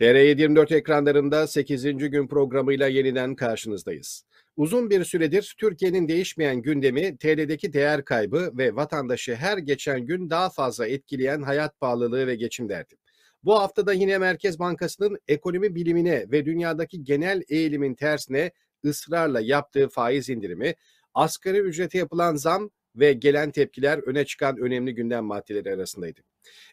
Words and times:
TR724 0.00 0.74
ekranlarında 0.74 1.46
8. 1.46 1.82
gün 1.82 2.28
programıyla 2.28 2.86
yeniden 2.86 3.34
karşınızdayız. 3.34 4.24
Uzun 4.56 4.90
bir 4.90 5.04
süredir 5.04 5.54
Türkiye'nin 5.58 6.08
değişmeyen 6.08 6.62
gündemi 6.62 7.16
TL'deki 7.16 7.72
değer 7.72 8.04
kaybı 8.04 8.50
ve 8.58 8.76
vatandaşı 8.76 9.34
her 9.34 9.58
geçen 9.58 10.06
gün 10.06 10.30
daha 10.30 10.50
fazla 10.50 10.86
etkileyen 10.86 11.42
hayat 11.42 11.80
pahalılığı 11.80 12.26
ve 12.26 12.34
geçim 12.34 12.68
derdi. 12.68 12.94
Bu 13.44 13.60
haftada 13.60 13.92
yine 13.92 14.18
Merkez 14.18 14.58
Bankası'nın 14.58 15.18
ekonomi 15.28 15.74
bilimine 15.74 16.26
ve 16.30 16.44
dünyadaki 16.44 17.04
genel 17.04 17.42
eğilimin 17.48 17.94
tersine 17.94 18.50
ısrarla 18.84 19.40
yaptığı 19.40 19.88
faiz 19.88 20.28
indirimi, 20.28 20.74
asgari 21.14 21.58
ücrete 21.58 21.98
yapılan 21.98 22.36
zam 22.36 22.70
ve 22.98 23.12
gelen 23.12 23.50
tepkiler 23.50 23.98
öne 23.98 24.24
çıkan 24.24 24.56
önemli 24.56 24.94
gündem 24.94 25.24
maddeleri 25.24 25.74
arasındaydı. 25.74 26.20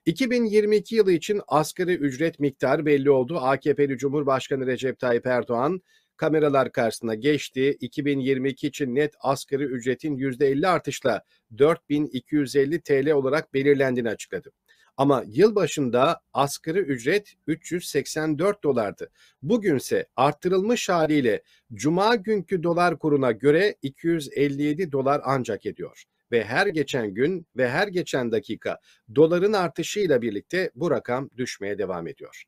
2022 0.06 0.96
yılı 0.96 1.12
için 1.12 1.42
asgari 1.48 1.94
ücret 1.94 2.40
miktarı 2.40 2.86
belli 2.86 3.10
oldu. 3.10 3.38
AKP'li 3.42 3.98
Cumhurbaşkanı 3.98 4.68
Recep 4.68 5.00
Tayyip 5.00 5.26
Erdoğan 5.26 5.82
kameralar 6.18 6.72
karşısına 6.72 7.16
geçti. 7.16 7.78
2022 7.80 8.68
için 8.68 8.96
net 8.96 9.14
asgari 9.20 9.64
ücretin 9.64 10.18
%50 10.18 10.68
artışla 10.68 11.24
4250 11.58 12.82
TL 12.82 13.12
olarak 13.12 13.54
belirlendiğini 13.54 14.10
açıkladı. 14.10 14.52
Ama 14.98 15.24
yıl 15.28 15.56
başında 15.56 16.22
asgari 16.34 16.80
ücret 16.80 17.34
384 17.48 18.64
dolardı. 18.64 19.10
Bugünse 19.42 20.08
arttırılmış 20.16 20.90
haliyle 20.90 21.44
cuma 21.74 22.16
günkü 22.16 22.64
dolar 22.64 23.00
kuruna 23.00 23.32
göre 23.32 23.76
257 23.82 24.92
dolar 24.92 25.22
ancak 25.24 25.66
ediyor 25.66 26.06
ve 26.32 26.44
her 26.44 26.68
geçen 26.68 27.14
gün 27.14 27.48
ve 27.58 27.70
her 27.70 27.88
geçen 27.88 28.32
dakika 28.32 28.80
doların 29.16 29.54
artışıyla 29.54 30.22
birlikte 30.22 30.72
bu 30.76 30.92
rakam 30.92 31.30
düşmeye 31.38 31.78
devam 31.78 32.08
ediyor. 32.08 32.44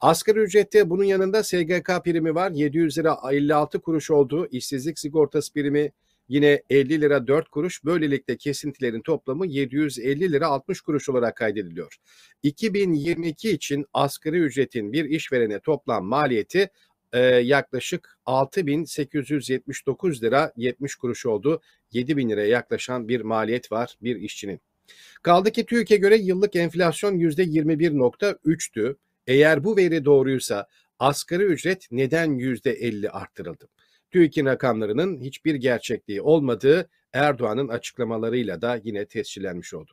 Asgari 0.00 0.38
ücrette 0.38 0.90
bunun 0.90 1.04
yanında 1.04 1.42
SGK 1.42 2.04
primi 2.04 2.34
var. 2.34 2.50
700 2.50 2.98
lira 2.98 3.18
56 3.30 3.80
kuruş 3.80 4.10
oldu. 4.10 4.48
İşsizlik 4.50 4.98
sigortası 4.98 5.52
primi 5.52 5.92
yine 6.28 6.62
50 6.70 7.00
lira 7.00 7.26
4 7.26 7.48
kuruş. 7.48 7.84
Böylelikle 7.84 8.36
kesintilerin 8.36 9.02
toplamı 9.02 9.46
750 9.46 10.32
lira 10.32 10.46
60 10.46 10.80
kuruş 10.80 11.08
olarak 11.08 11.36
kaydediliyor. 11.36 11.96
2022 12.42 13.50
için 13.50 13.86
asgari 13.92 14.38
ücretin 14.38 14.92
bir 14.92 15.04
işverene 15.04 15.60
toplam 15.60 16.04
maliyeti 16.04 16.70
e, 17.12 17.20
yaklaşık 17.20 18.18
6879 18.26 20.22
lira 20.22 20.52
70 20.56 20.94
kuruş 20.94 21.26
oldu. 21.26 21.60
7000 21.92 22.30
liraya 22.30 22.48
yaklaşan 22.48 23.08
bir 23.08 23.20
maliyet 23.20 23.72
var 23.72 23.96
bir 24.02 24.16
işçinin. 24.16 24.60
Kaldı 25.22 25.50
ki 25.50 25.66
TÜİK'e 25.66 25.96
göre 25.96 26.16
yıllık 26.16 26.56
enflasyon 26.56 27.18
%21.3'tü. 27.18 28.96
Eğer 29.26 29.64
bu 29.64 29.76
veri 29.76 30.04
doğruysa 30.04 30.66
asgari 30.98 31.42
ücret 31.42 31.88
neden 31.90 32.30
%50 32.30 33.08
arttırıldı? 33.08 33.68
TÜİK'in 34.10 34.46
rakamlarının 34.46 35.20
hiçbir 35.20 35.54
gerçekliği 35.54 36.22
olmadığı 36.22 36.88
Erdoğan'ın 37.12 37.68
açıklamalarıyla 37.68 38.62
da 38.62 38.80
yine 38.84 39.06
tescillenmiş 39.06 39.74
oldu. 39.74 39.92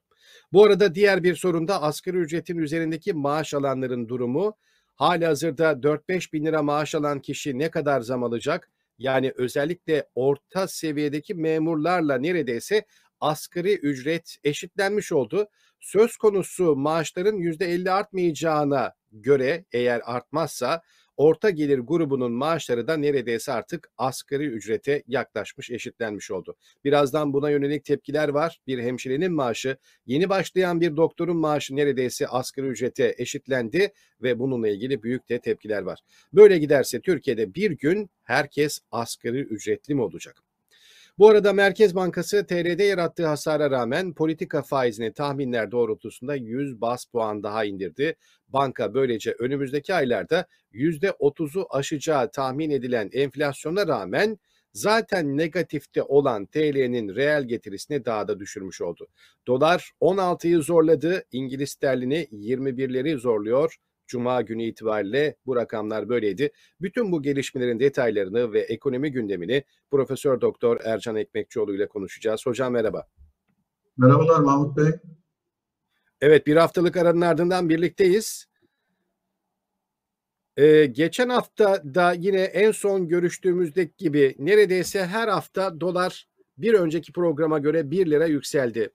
Bu 0.53 0.63
arada 0.63 0.95
diğer 0.95 1.23
bir 1.23 1.35
sorun 1.35 1.67
da 1.67 1.81
asgari 1.81 2.17
ücretin 2.17 2.57
üzerindeki 2.57 3.13
maaş 3.13 3.53
alanların 3.53 4.09
durumu. 4.09 4.55
Hali 4.97 5.25
hazırda 5.25 5.83
4-5 5.83 6.33
bin 6.33 6.45
lira 6.45 6.63
maaş 6.63 6.95
alan 6.95 7.19
kişi 7.19 7.59
ne 7.59 7.71
kadar 7.71 8.01
zam 8.01 8.23
alacak? 8.23 8.71
Yani 8.97 9.33
özellikle 9.35 10.09
orta 10.15 10.67
seviyedeki 10.67 11.35
memurlarla 11.35 12.17
neredeyse 12.17 12.85
asgari 13.19 13.73
ücret 13.73 14.37
eşitlenmiş 14.43 15.11
oldu. 15.11 15.47
Söz 15.79 16.17
konusu 16.17 16.75
maaşların 16.75 17.37
%50 17.37 17.91
artmayacağına 17.91 18.93
göre 19.11 19.65
eğer 19.71 20.01
artmazsa 20.05 20.81
orta 21.17 21.49
gelir 21.49 21.79
grubunun 21.79 22.31
maaşları 22.31 22.87
da 22.87 22.97
neredeyse 22.97 23.51
artık 23.51 23.89
asgari 23.97 24.45
ücrete 24.45 25.03
yaklaşmış, 25.07 25.71
eşitlenmiş 25.71 26.31
oldu. 26.31 26.55
Birazdan 26.85 27.33
buna 27.33 27.49
yönelik 27.49 27.85
tepkiler 27.85 28.29
var. 28.29 28.59
Bir 28.67 28.79
hemşirenin 28.79 29.33
maaşı, 29.33 29.77
yeni 30.05 30.29
başlayan 30.29 30.81
bir 30.81 30.95
doktorun 30.95 31.37
maaşı 31.37 31.75
neredeyse 31.75 32.27
asgari 32.27 32.67
ücrete 32.67 33.15
eşitlendi 33.17 33.93
ve 34.21 34.39
bununla 34.39 34.67
ilgili 34.67 35.03
büyük 35.03 35.29
de 35.29 35.39
tepkiler 35.39 35.81
var. 35.81 35.99
Böyle 36.33 36.57
giderse 36.57 37.01
Türkiye'de 37.01 37.55
bir 37.55 37.71
gün 37.71 38.09
herkes 38.23 38.79
asgari 38.91 39.39
ücretli 39.39 39.95
mi 39.95 40.01
olacak? 40.01 40.46
Bu 41.17 41.29
arada 41.29 41.53
Merkez 41.53 41.95
Bankası 41.95 42.47
TL'de 42.47 42.83
yarattığı 42.83 43.27
hasara 43.27 43.71
rağmen 43.71 44.13
politika 44.13 44.61
faizini 44.61 45.13
tahminler 45.13 45.71
doğrultusunda 45.71 46.35
100 46.35 46.81
bas 46.81 47.05
puan 47.05 47.43
daha 47.43 47.65
indirdi. 47.65 48.15
Banka 48.47 48.93
böylece 48.93 49.31
önümüzdeki 49.39 49.93
aylarda 49.93 50.47
%30'u 50.73 51.67
aşacağı 51.69 52.31
tahmin 52.31 52.69
edilen 52.69 53.09
enflasyona 53.13 53.87
rağmen 53.87 54.37
zaten 54.73 55.37
negatifte 55.37 56.03
olan 56.03 56.45
TL'nin 56.45 57.15
reel 57.15 57.43
getirisini 57.43 58.05
daha 58.05 58.27
da 58.27 58.39
düşürmüş 58.39 58.81
oldu. 58.81 59.07
Dolar 59.47 59.91
16'yı 60.01 60.61
zorladı, 60.61 61.23
İngiliz 61.31 61.69
sterlini 61.69 62.27
21'leri 62.31 63.17
zorluyor. 63.17 63.77
Cuma 64.07 64.41
günü 64.41 64.63
itibariyle 64.63 65.35
bu 65.45 65.55
rakamlar 65.55 66.09
böyleydi. 66.09 66.51
Bütün 66.81 67.11
bu 67.11 67.21
gelişmelerin 67.21 67.79
detaylarını 67.79 68.53
ve 68.53 68.59
ekonomi 68.59 69.11
gündemini 69.11 69.63
Profesör 69.91 70.41
Doktor 70.41 70.77
Ercan 70.83 71.15
Ekmekçioğlu 71.15 71.75
ile 71.75 71.87
konuşacağız. 71.87 72.45
Hocam 72.45 72.73
merhaba. 72.73 73.07
Merhabalar 73.97 74.39
Mahmut 74.39 74.77
Bey. 74.77 74.91
Evet 76.21 76.47
bir 76.47 76.55
haftalık 76.55 76.97
aranın 76.97 77.21
ardından 77.21 77.69
birlikteyiz. 77.69 78.47
Ee, 80.57 80.85
geçen 80.85 81.29
hafta 81.29 81.83
da 81.95 82.13
yine 82.13 82.41
en 82.41 82.71
son 82.71 83.07
görüştüğümüzdeki 83.07 83.93
gibi 83.97 84.35
neredeyse 84.39 85.05
her 85.05 85.27
hafta 85.27 85.79
dolar 85.79 86.27
bir 86.57 86.73
önceki 86.73 87.11
programa 87.11 87.59
göre 87.59 87.91
1 87.91 88.11
lira 88.11 88.25
yükseldi. 88.25 88.89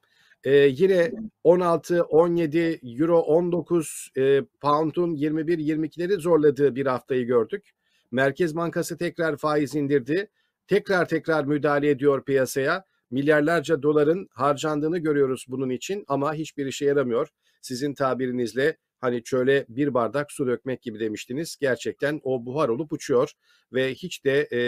Ee, 0.44 0.52
yine 0.52 1.12
16, 1.44 2.02
17, 2.02 2.80
Euro 2.82 3.18
19, 3.18 4.10
e, 4.16 4.42
Pound'un 4.60 5.14
21-22'leri 5.16 6.20
zorladığı 6.20 6.74
bir 6.74 6.86
haftayı 6.86 7.26
gördük. 7.26 7.70
Merkez 8.10 8.56
Bankası 8.56 8.96
tekrar 8.96 9.36
faiz 9.36 9.74
indirdi. 9.74 10.30
Tekrar 10.66 11.08
tekrar 11.08 11.44
müdahale 11.44 11.90
ediyor 11.90 12.24
piyasaya. 12.24 12.84
Milyarlarca 13.10 13.82
doların 13.82 14.28
harcandığını 14.32 14.98
görüyoruz 14.98 15.46
bunun 15.48 15.70
için 15.70 16.04
ama 16.08 16.34
hiçbir 16.34 16.66
işe 16.66 16.84
yaramıyor. 16.84 17.28
Sizin 17.60 17.94
tabirinizle 17.94 18.76
hani 19.02 19.22
şöyle 19.24 19.66
bir 19.68 19.94
bardak 19.94 20.32
su 20.32 20.46
dökmek 20.46 20.82
gibi 20.82 21.00
demiştiniz. 21.00 21.56
Gerçekten 21.60 22.20
o 22.24 22.46
buhar 22.46 22.68
olup 22.68 22.92
uçuyor 22.92 23.32
ve 23.72 23.94
hiç 23.94 24.24
de 24.24 24.48
e, 24.52 24.58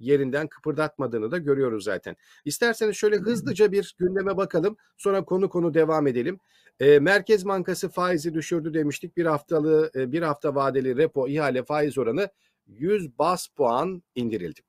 yerinden 0.00 0.48
kıpırdatmadığını 0.48 1.30
da 1.30 1.38
görüyoruz 1.38 1.84
zaten. 1.84 2.16
İsterseniz 2.44 2.96
şöyle 2.96 3.16
hızlıca 3.16 3.72
bir 3.72 3.94
gündeme 3.98 4.36
bakalım. 4.36 4.76
Sonra 4.96 5.24
konu 5.24 5.48
konu 5.48 5.74
devam 5.74 6.06
edelim. 6.06 6.38
E, 6.80 6.98
Merkez 6.98 7.46
Bankası 7.46 7.88
faizi 7.88 8.34
düşürdü 8.34 8.74
demiştik. 8.74 9.16
Bir 9.16 9.26
haftalı 9.26 9.90
e, 9.94 10.12
bir 10.12 10.22
hafta 10.22 10.54
vadeli 10.54 10.96
repo 10.96 11.28
ihale 11.28 11.64
faiz 11.64 11.98
oranı 11.98 12.28
100 12.66 13.18
bas 13.18 13.48
puan 13.48 14.02
indirildi. 14.14 14.60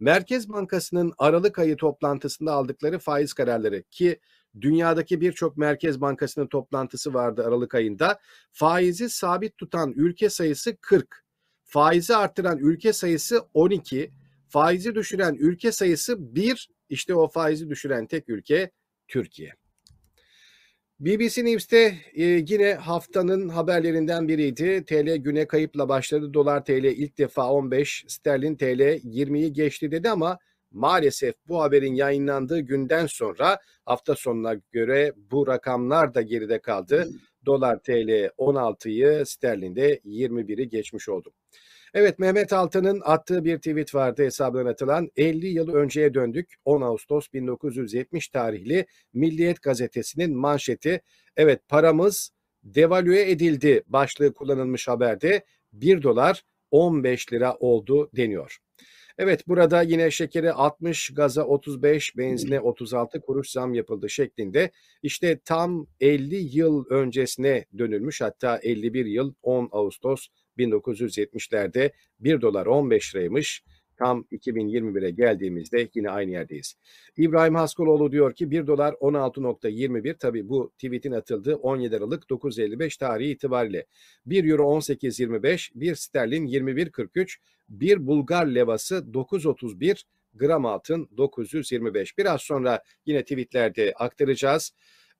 Merkez 0.00 0.48
Bankası'nın 0.48 1.12
Aralık 1.18 1.58
ayı 1.58 1.76
toplantısında 1.76 2.52
aldıkları 2.52 2.98
faiz 2.98 3.32
kararları 3.32 3.82
ki 3.82 4.20
dünyadaki 4.60 5.20
birçok 5.20 5.56
merkez 5.56 6.00
bankasının 6.00 6.46
toplantısı 6.46 7.14
vardı 7.14 7.44
Aralık 7.46 7.74
ayında. 7.74 8.20
Faizi 8.52 9.10
sabit 9.10 9.58
tutan 9.58 9.92
ülke 9.96 10.30
sayısı 10.30 10.76
40. 10.76 11.24
Faizi 11.64 12.16
arttıran 12.16 12.58
ülke 12.58 12.92
sayısı 12.92 13.40
12. 13.54 14.10
Faizi 14.48 14.94
düşüren 14.94 15.34
ülke 15.34 15.72
sayısı 15.72 16.34
1. 16.34 16.70
İşte 16.88 17.14
o 17.14 17.28
faizi 17.28 17.70
düşüren 17.70 18.06
tek 18.06 18.28
ülke 18.28 18.70
Türkiye. 19.08 19.52
BBC 21.00 21.44
News'te 21.44 21.94
e, 22.14 22.24
yine 22.24 22.74
haftanın 22.74 23.48
haberlerinden 23.48 24.28
biriydi. 24.28 24.84
TL 24.84 25.16
güne 25.16 25.46
kayıpla 25.46 25.88
başladı. 25.88 26.34
Dolar 26.34 26.64
TL 26.64 26.84
ilk 26.84 27.18
defa 27.18 27.50
15, 27.52 28.04
sterlin 28.08 28.56
TL 28.56 28.80
20'yi 29.04 29.52
geçti 29.52 29.90
dedi 29.90 30.10
ama 30.10 30.38
maalesef 30.70 31.34
bu 31.48 31.62
haberin 31.62 31.94
yayınlandığı 31.94 32.60
günden 32.60 33.06
sonra 33.06 33.58
hafta 33.84 34.14
sonuna 34.14 34.54
göre 34.72 35.12
bu 35.30 35.46
rakamlar 35.46 36.14
da 36.14 36.22
geride 36.22 36.58
kaldı. 36.58 37.08
Dolar 37.46 37.78
TL 37.78 38.30
16'yı, 38.38 39.26
sterlinde 39.26 39.98
21'i 39.98 40.68
geçmiş 40.68 41.08
oldu. 41.08 41.32
Evet 41.94 42.18
Mehmet 42.18 42.52
Altan'ın 42.52 43.00
attığı 43.04 43.44
bir 43.44 43.56
tweet 43.56 43.94
vardı 43.94 44.24
hesabından 44.24 44.66
atılan 44.66 45.10
50 45.16 45.46
yıl 45.46 45.74
önceye 45.74 46.14
döndük 46.14 46.54
10 46.64 46.82
Ağustos 46.82 47.32
1970 47.32 48.28
tarihli 48.28 48.86
Milliyet 49.12 49.62
gazetesinin 49.62 50.36
manşeti 50.36 51.00
evet 51.36 51.68
paramız 51.68 52.30
devalüe 52.62 53.30
edildi 53.30 53.82
başlığı 53.86 54.34
kullanılmış 54.34 54.88
haberde 54.88 55.44
1 55.72 56.02
dolar 56.02 56.42
15 56.70 57.32
lira 57.32 57.54
oldu 57.54 58.10
deniyor. 58.16 58.58
Evet 59.22 59.48
burada 59.48 59.82
yine 59.82 60.10
şekeri 60.10 60.52
60, 60.52 61.14
gaza 61.14 61.44
35, 61.44 62.16
benzine 62.16 62.60
36 62.60 63.20
kuruş 63.20 63.50
zam 63.50 63.74
yapıldı 63.74 64.10
şeklinde. 64.10 64.70
İşte 65.02 65.40
tam 65.44 65.86
50 66.00 66.36
yıl 66.36 66.84
öncesine 66.90 67.64
dönülmüş 67.78 68.20
hatta 68.20 68.58
51 68.62 69.06
yıl 69.06 69.34
10 69.42 69.68
Ağustos 69.72 70.26
1970'lerde 70.58 71.92
1 72.20 72.40
dolar 72.40 72.66
15 72.66 73.14
liraymış. 73.14 73.64
Tam 74.00 74.24
2021'e 74.32 75.10
geldiğimizde 75.10 75.88
yine 75.94 76.10
aynı 76.10 76.30
yerdeyiz. 76.30 76.74
İbrahim 77.16 77.54
Haskoloğlu 77.54 78.12
diyor 78.12 78.34
ki 78.34 78.50
1 78.50 78.66
dolar 78.66 78.92
16.21 78.92 80.18
tabi 80.18 80.48
bu 80.48 80.70
tweetin 80.70 81.12
atıldığı 81.12 81.56
17 81.56 81.96
Aralık 81.96 82.24
9.55 82.24 82.98
tarihi 82.98 83.30
itibariyle 83.30 83.86
1 84.26 84.44
euro 84.44 84.62
18.25, 84.62 85.70
1 85.74 85.94
sterlin 85.94 86.46
21.43, 86.46 87.36
1 87.68 88.06
Bulgar 88.06 88.46
levası 88.46 88.94
9.31, 89.12 90.02
gram 90.34 90.66
altın 90.66 91.08
925. 91.16 92.18
Biraz 92.18 92.40
sonra 92.40 92.82
yine 93.06 93.22
tweetlerde 93.22 93.92
aktaracağız. 93.96 94.72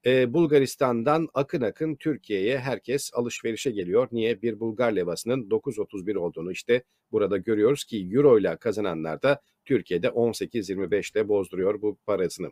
Ee, 0.07 0.33
Bulgaristan'dan 0.33 1.29
akın 1.35 1.61
akın 1.63 1.97
Türkiye'ye 1.97 2.59
herkes 2.59 3.11
alışverişe 3.15 3.71
geliyor. 3.71 4.09
Niye? 4.13 4.43
Bir 4.43 4.61
Bulgar 4.61 4.93
levasının 4.93 5.49
9.31 5.49 6.19
olduğunu 6.19 6.53
işte 6.53 6.83
burada 7.13 7.37
görüyoruz 7.37 7.85
ki 7.85 8.09
Euro 8.13 8.39
ile 8.39 8.57
kazananlar 8.57 9.23
da 9.23 9.41
Türkiye'de 9.65 10.07
18.25 10.07 11.13
ile 11.13 11.29
bozduruyor 11.29 11.83
bu 11.83 11.99
parasını. 12.07 12.51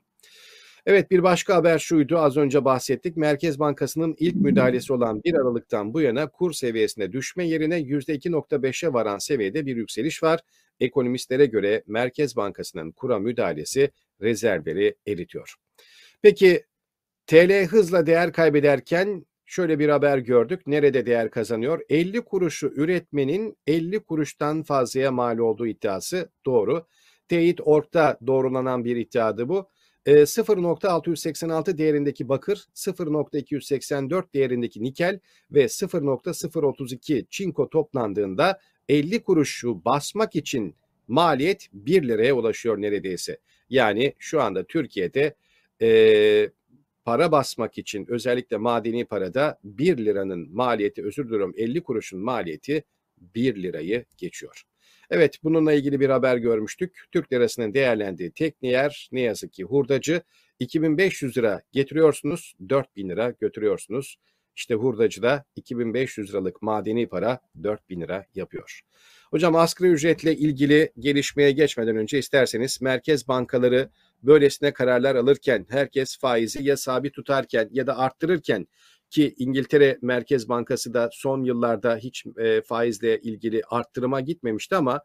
Evet 0.87 1.11
bir 1.11 1.23
başka 1.23 1.55
haber 1.55 1.79
şuydu 1.79 2.19
az 2.19 2.37
önce 2.37 2.65
bahsettik. 2.65 3.17
Merkez 3.17 3.59
Bankası'nın 3.59 4.15
ilk 4.19 4.35
müdahalesi 4.35 4.93
olan 4.93 5.23
1 5.25 5.35
Aralık'tan 5.35 5.95
bu 5.95 6.01
yana 6.01 6.31
kur 6.31 6.53
seviyesine 6.53 7.13
düşme 7.13 7.49
yerine 7.49 7.81
%2.5'e 7.81 8.93
varan 8.93 9.19
seviyede 9.19 9.67
bir 9.67 9.77
yükseliş 9.77 10.23
var. 10.23 10.41
Ekonomistlere 10.81 11.47
göre 11.47 11.83
Merkez 11.87 12.37
Bankası'nın 12.37 12.93
kura 12.93 13.19
müdahalesi 13.19 13.91
rezervleri 14.21 14.95
eritiyor. 15.07 15.55
Peki 16.23 16.63
TL 17.29 17.67
hızla 17.67 18.07
değer 18.07 18.33
kaybederken 18.33 19.27
şöyle 19.47 19.79
bir 19.79 19.89
haber 19.89 20.19
gördük. 20.19 20.67
Nerede 20.67 21.07
değer 21.07 21.31
kazanıyor? 21.31 21.81
50 21.89 22.21
kuruşu 22.21 22.73
üretmenin 22.77 23.57
50 23.67 24.01
kuruştan 24.01 24.63
fazlaya 24.63 25.13
mal 25.13 25.39
olduğu 25.39 25.67
iddiası 25.67 26.31
doğru. 26.47 26.87
Teyit 27.29 27.61
Ork'ta 27.61 28.19
doğrulanan 28.27 28.85
bir 28.85 28.97
iddiadı 28.97 29.49
bu. 29.49 29.71
0.686 30.07 31.71
ee, 31.71 31.79
değerindeki 31.79 32.29
bakır, 32.29 32.65
0.284 32.75 34.35
değerindeki 34.35 34.83
nikel 34.83 35.21
ve 35.51 35.65
0.032 35.65 37.27
çinko 37.31 37.71
toplandığında 37.71 38.61
50 38.89 39.23
kuruşu 39.23 39.85
basmak 39.85 40.37
için 40.37 40.75
maliyet 41.09 41.69
1 41.73 42.09
liraya 42.09 42.35
ulaşıyor 42.35 42.81
neredeyse. 42.81 43.39
Yani 43.71 44.15
şu 44.19 44.43
anda 44.43 44.65
Türkiye'de 44.67 45.35
para 47.05 47.33
basmak 47.33 47.79
için 47.79 48.07
özellikle 48.09 48.57
madeni 48.57 49.05
parada 49.05 49.59
1 49.65 49.99
liranın 49.99 50.55
maliyeti 50.55 51.05
özür 51.05 51.27
diliyorum 51.27 51.55
50 51.57 51.83
kuruşun 51.83 52.21
maliyeti 52.21 52.85
1 53.21 53.63
lirayı 53.63 54.05
geçiyor. 54.17 54.63
Evet 55.11 55.39
bununla 55.45 55.73
ilgili 55.73 56.01
bir 56.01 56.11
haber 56.11 56.37
görmüştük. 56.37 57.05
Türk 57.13 57.33
lirasının 57.33 57.75
değerlendiği 57.75 58.31
tekniğer 58.31 59.09
ne 59.13 59.21
yazık 59.21 59.53
ki 59.53 59.65
hurdacı 59.65 60.23
2500 60.59 61.37
lira 61.37 61.63
getiriyorsunuz 61.73 62.55
4000 62.69 63.09
lira 63.09 63.31
götürüyorsunuz. 63.31 64.19
İşte 64.57 64.75
hurdacıda 64.75 65.45
2500 65.57 66.31
liralık 66.31 66.63
madeni 66.63 67.09
para 67.09 67.41
4000 67.63 68.01
lira 68.01 68.27
yapıyor. 68.35 68.81
Hocam 69.31 69.57
asgari 69.57 69.91
ücretle 69.91 70.37
ilgili 70.37 70.93
gelişmeye 70.99 71.53
geçmeden 71.53 71.97
önce 71.97 72.19
isterseniz 72.19 72.83
merkez 72.83 73.29
bankaları 73.29 73.91
böylesine 74.23 74.73
kararlar 74.73 75.17
alırken 75.17 75.67
herkes 75.69 76.19
faizi 76.19 76.65
ya 76.65 76.77
sabit 76.77 77.15
tutarken 77.15 77.69
ya 77.73 77.87
da 77.87 77.99
arttırırken 77.99 78.67
ki 79.11 79.35
İngiltere 79.39 79.99
Merkez 80.03 80.49
Bankası 80.49 80.95
da 80.95 81.11
son 81.13 81.45
yıllarda 81.45 81.97
hiç 81.97 82.25
e, 82.39 82.63
faizle 82.63 83.21
ilgili 83.21 83.63
arttırıma 83.71 84.21
gitmemişti 84.21 84.77
ama 84.77 85.01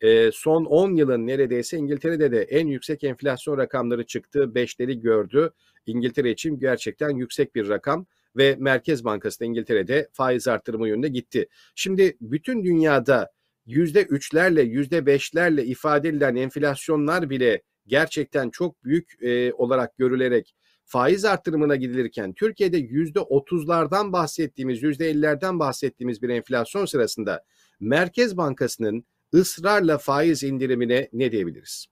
e, 0.00 0.30
son 0.32 0.64
10 0.64 0.96
yılın 0.96 1.26
neredeyse 1.26 1.76
İngiltere'de 1.76 2.32
de 2.32 2.42
en 2.42 2.66
yüksek 2.66 3.04
enflasyon 3.04 3.58
rakamları 3.58 4.06
çıktı. 4.06 4.54
Beşleri 4.54 5.00
gördü. 5.00 5.50
İngiltere 5.86 6.30
için 6.30 6.58
gerçekten 6.58 7.10
yüksek 7.10 7.54
bir 7.54 7.68
rakam 7.68 8.06
ve 8.36 8.56
Merkez 8.58 9.04
Bankası 9.04 9.40
da 9.40 9.44
İngiltere'de 9.44 10.08
faiz 10.12 10.48
arttırımı 10.48 10.88
yönünde 10.88 11.08
gitti. 11.08 11.48
Şimdi 11.74 12.16
bütün 12.20 12.64
dünyada 12.64 13.30
yüzde 13.66 14.02
üçlerle 14.02 14.62
yüzde 14.62 15.06
beşlerle 15.06 15.64
ifade 15.64 16.08
edilen 16.08 16.36
enflasyonlar 16.36 17.30
bile 17.30 17.62
gerçekten 17.88 18.50
çok 18.50 18.84
büyük 18.84 19.22
e, 19.22 19.52
olarak 19.52 19.98
görülerek 19.98 20.54
faiz 20.84 21.24
arttırımına 21.24 21.76
gidilirken 21.76 22.32
Türkiye'de 22.32 22.76
yüzde 22.76 23.20
otuzlardan 23.20 24.12
bahsettiğimiz, 24.12 24.82
yüzde 24.82 25.10
ellilerden 25.10 25.58
bahsettiğimiz 25.58 26.22
bir 26.22 26.28
enflasyon 26.28 26.86
sırasında 26.86 27.44
Merkez 27.80 28.36
Bankası'nın 28.36 29.04
ısrarla 29.34 29.98
faiz 29.98 30.42
indirimine 30.42 31.08
ne 31.12 31.32
diyebiliriz? 31.32 31.86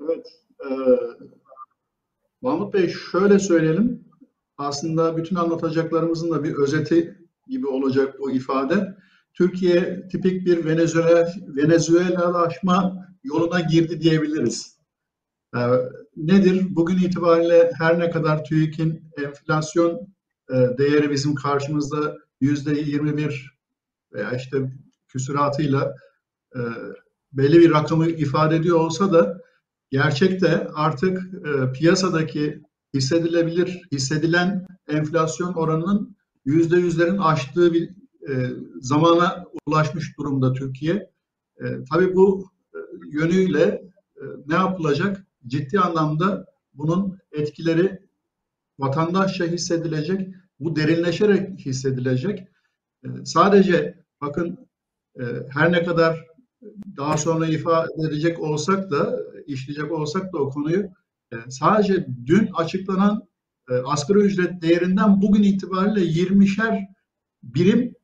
Evet, 0.00 0.26
e, 0.60 0.70
Mahmut 2.40 2.74
Bey 2.74 2.88
şöyle 2.88 3.38
söyleyelim. 3.38 4.04
Aslında 4.58 5.16
bütün 5.16 5.36
anlatacaklarımızın 5.36 6.30
da 6.30 6.44
bir 6.44 6.54
özeti 6.54 7.18
gibi 7.48 7.66
olacak 7.66 8.18
bu 8.18 8.30
ifade. 8.30 8.96
Türkiye 9.34 10.08
tipik 10.08 10.46
bir 10.46 10.64
Venezuela 10.64 11.28
Venezuelalaşma 11.46 13.06
yoluna 13.26 13.60
girdi 13.60 14.00
diyebiliriz. 14.00 14.76
Ee, 15.56 15.58
nedir? 16.16 16.66
Bugün 16.70 16.98
itibariyle 16.98 17.70
her 17.78 17.98
ne 17.98 18.10
kadar 18.10 18.44
TÜİK'in 18.44 19.12
enflasyon 19.24 20.08
e, 20.50 20.54
değeri 20.78 21.10
bizim 21.10 21.34
karşımızda 21.34 22.16
yüzde 22.40 22.80
21 22.80 23.58
veya 24.12 24.32
işte 24.32 24.72
küsuratıyla 25.08 25.94
e, 26.56 26.60
belli 27.32 27.60
bir 27.60 27.70
rakamı 27.70 28.08
ifade 28.08 28.56
ediyor 28.56 28.80
olsa 28.80 29.12
da 29.12 29.40
gerçekte 29.90 30.68
artık 30.74 31.18
e, 31.34 31.72
piyasadaki 31.72 32.62
hissedilebilir, 32.94 33.82
hissedilen 33.92 34.66
enflasyon 34.88 35.52
oranının 35.52 36.16
yüzde 36.44 36.76
yüzlerin 36.76 37.18
aştığı 37.18 37.72
bir 37.72 37.90
e, 38.28 38.50
zamana 38.80 39.44
ulaşmış 39.66 40.18
durumda 40.18 40.52
Türkiye. 40.52 41.10
E, 41.60 41.64
tabii 41.90 42.14
bu 42.14 42.44
e, 42.44 42.55
yönüyle 43.10 43.82
e, 44.16 44.24
ne 44.46 44.54
yapılacak? 44.54 45.26
Ciddi 45.46 45.80
anlamda 45.80 46.46
bunun 46.74 47.18
etkileri 47.32 48.00
vatandaşça 48.78 49.44
hissedilecek, 49.44 50.34
bu 50.60 50.76
derinleşerek 50.76 51.66
hissedilecek. 51.66 52.38
E, 53.04 53.08
sadece 53.24 54.04
bakın 54.20 54.68
e, 55.20 55.22
her 55.50 55.72
ne 55.72 55.84
kadar 55.84 56.26
daha 56.96 57.16
sonra 57.16 57.46
ifade 57.46 57.88
edecek 58.08 58.40
olsak 58.40 58.90
da, 58.90 59.18
işleyecek 59.46 59.92
olsak 59.92 60.32
da 60.32 60.38
o 60.38 60.50
konuyu 60.50 60.88
sadece 61.48 62.06
dün 62.26 62.48
açıklanan 62.54 63.28
e, 63.70 63.74
asgari 63.74 64.18
ücret 64.18 64.62
değerinden 64.62 65.22
bugün 65.22 65.42
itibariyle 65.42 66.00
20'şer 66.00 66.86
birim 67.42 67.94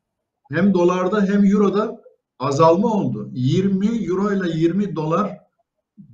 hem 0.50 0.74
dolarda 0.74 1.22
hem 1.22 1.44
euroda 1.44 2.01
azalma 2.38 2.92
oldu. 2.92 3.30
20 3.32 3.86
euro 3.86 4.32
ile 4.32 4.58
20 4.58 4.96
dolar 4.96 5.38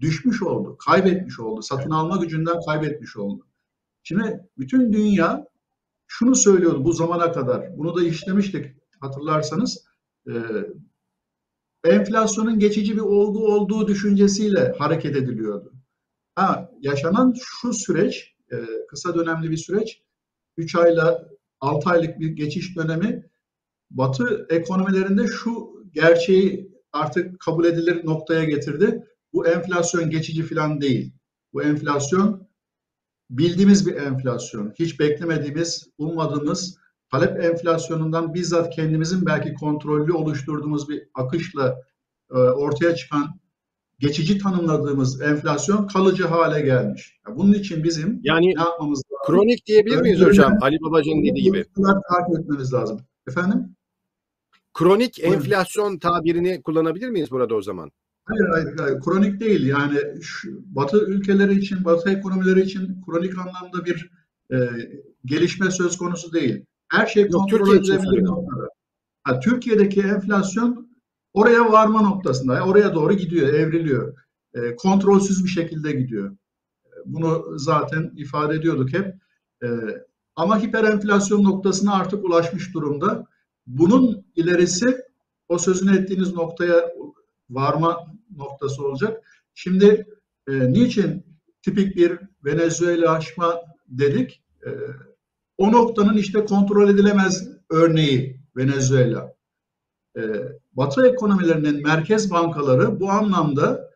düşmüş 0.01 0.43
oldu, 0.43 0.77
kaybetmiş 0.79 1.41
oldu. 1.41 1.63
Satın 1.63 1.91
alma 1.91 2.17
gücünden 2.17 2.61
kaybetmiş 2.67 3.17
oldu. 3.17 3.47
Şimdi 4.03 4.49
bütün 4.59 4.93
dünya 4.93 5.47
şunu 6.07 6.35
söylüyordu 6.35 6.85
bu 6.85 6.93
zamana 6.93 7.33
kadar. 7.33 7.79
Bunu 7.79 7.97
da 7.97 8.05
işlemiştik 8.05 8.77
hatırlarsanız. 9.01 9.85
E, 10.29 10.33
enflasyonun 11.85 12.59
geçici 12.59 12.95
bir 12.95 13.01
olgu 13.01 13.55
olduğu 13.55 13.89
düşüncesiyle 13.89 14.75
hareket 14.79 15.17
ediliyordu. 15.17 15.73
Ha, 16.35 16.71
yaşanan 16.81 17.35
şu 17.43 17.73
süreç, 17.73 18.35
e, 18.53 18.57
kısa 18.89 19.15
dönemli 19.15 19.51
bir 19.51 19.57
süreç, 19.57 20.03
3 20.57 20.75
ayla 20.75 21.29
6 21.61 21.91
aylık 21.91 22.21
bir 22.21 22.29
geçiş 22.29 22.77
dönemi 22.77 23.31
Batı 23.91 24.47
ekonomilerinde 24.51 25.27
şu 25.27 25.78
gerçeği 25.93 26.73
artık 26.93 27.41
kabul 27.41 27.65
edilir 27.65 28.07
noktaya 28.07 28.45
getirdi. 28.45 29.05
Bu 29.33 29.47
enflasyon 29.47 30.11
geçici 30.11 30.43
falan 30.43 30.81
değil. 30.81 31.13
Bu 31.53 31.63
enflasyon 31.63 32.49
bildiğimiz 33.31 33.87
bir 33.87 33.95
enflasyon. 33.95 34.73
Hiç 34.79 35.01
beklemediğimiz, 35.01 35.89
ummadığımız 35.99 36.79
talep 37.11 37.45
enflasyonundan 37.45 38.35
bizzat 38.35 38.75
kendimizin 38.75 39.27
belki 39.27 39.55
kontrollü 39.55 40.13
oluşturduğumuz 40.13 40.89
bir 40.89 41.03
akışla 41.15 41.83
e, 42.31 42.35
ortaya 42.35 42.95
çıkan 42.95 43.41
geçici 43.99 44.39
tanımladığımız 44.39 45.23
enflasyon 45.23 45.87
kalıcı 45.87 46.27
hale 46.27 46.61
gelmiş. 46.61 47.21
Bunun 47.37 47.53
için 47.53 47.85
bizim 47.85 48.21
yani 48.23 48.47
ne 48.47 48.61
yapmamız 48.61 49.03
lazım? 49.13 49.27
Kronik 49.27 49.67
diyebilir 49.67 50.01
miyiz 50.01 50.21
hocam? 50.21 50.59
Ali 50.61 50.77
Babacan'ın 50.81 51.25
dediği 51.25 51.43
gibi. 51.43 51.65
Takip 51.75 52.41
etmemiz 52.41 52.73
lazım. 52.73 53.01
Efendim? 53.29 53.77
Kronik 54.75 55.19
Buyurun. 55.19 55.35
enflasyon 55.35 55.99
tabirini 55.99 56.63
kullanabilir 56.63 57.09
miyiz 57.11 57.31
burada 57.31 57.55
o 57.55 57.63
zaman? 57.63 57.91
Hayır, 58.25 58.49
hayır, 58.53 58.79
hayır. 58.79 59.01
kronik 59.01 59.41
değil. 59.41 59.67
Yani 59.67 59.99
şu, 60.23 60.49
Batı 60.65 61.07
ülkeleri 61.07 61.59
için, 61.59 61.85
Batı 61.85 62.11
ekonomileri 62.11 62.61
için 62.61 63.03
kronik 63.07 63.39
anlamda 63.39 63.85
bir 63.85 64.11
e, 64.53 64.57
gelişme 65.25 65.71
söz 65.71 65.99
konusu 65.99 66.33
değil. 66.33 66.65
Her 66.89 67.07
şey 67.07 67.29
kontrol 67.29 67.77
edilebilir 67.77 68.25
noktada. 68.25 68.69
Ha, 69.23 69.41
Türkiye'deki 69.41 70.01
enflasyon 70.01 70.89
oraya 71.33 71.73
varma 71.73 72.03
noktasında, 72.03 72.65
oraya 72.65 72.95
doğru 72.95 73.13
gidiyor, 73.13 73.49
evriliyor. 73.49 74.15
E, 74.55 74.77
kontrolsüz 74.77 75.45
bir 75.45 75.51
şekilde 75.51 75.93
gidiyor. 75.93 76.37
Bunu 77.05 77.59
zaten 77.59 78.13
ifade 78.17 78.55
ediyorduk 78.55 78.93
hep. 78.93 79.15
E, 79.63 79.69
ama 80.37 80.63
hiperenflasyon 80.63 81.45
noktasına 81.45 81.95
artık 81.95 82.25
ulaşmış 82.25 82.75
durumda. 82.75 83.27
Bunun 83.69 84.25
ilerisi 84.37 84.97
o 85.49 85.59
sözünü 85.59 85.99
ettiğiniz 85.99 86.35
noktaya 86.35 86.93
varma 87.51 88.15
noktası 88.37 88.87
olacak. 88.87 89.23
Şimdi 89.55 90.07
e, 90.49 90.73
niçin 90.73 91.27
tipik 91.63 91.97
bir 91.97 92.19
Venezuela 92.45 93.13
aşma 93.13 93.61
dedik? 93.89 94.43
E, 94.67 94.71
o 95.59 95.73
noktanın 95.73 96.17
işte 96.17 96.45
kontrol 96.45 96.89
edilemez 96.89 97.49
örneği 97.71 98.41
Venezuela. 98.57 99.35
E, 100.17 100.23
Batı 100.73 101.07
ekonomilerinin 101.07 101.83
merkez 101.83 102.31
bankaları 102.31 103.01
bu 103.01 103.11
anlamda 103.11 103.91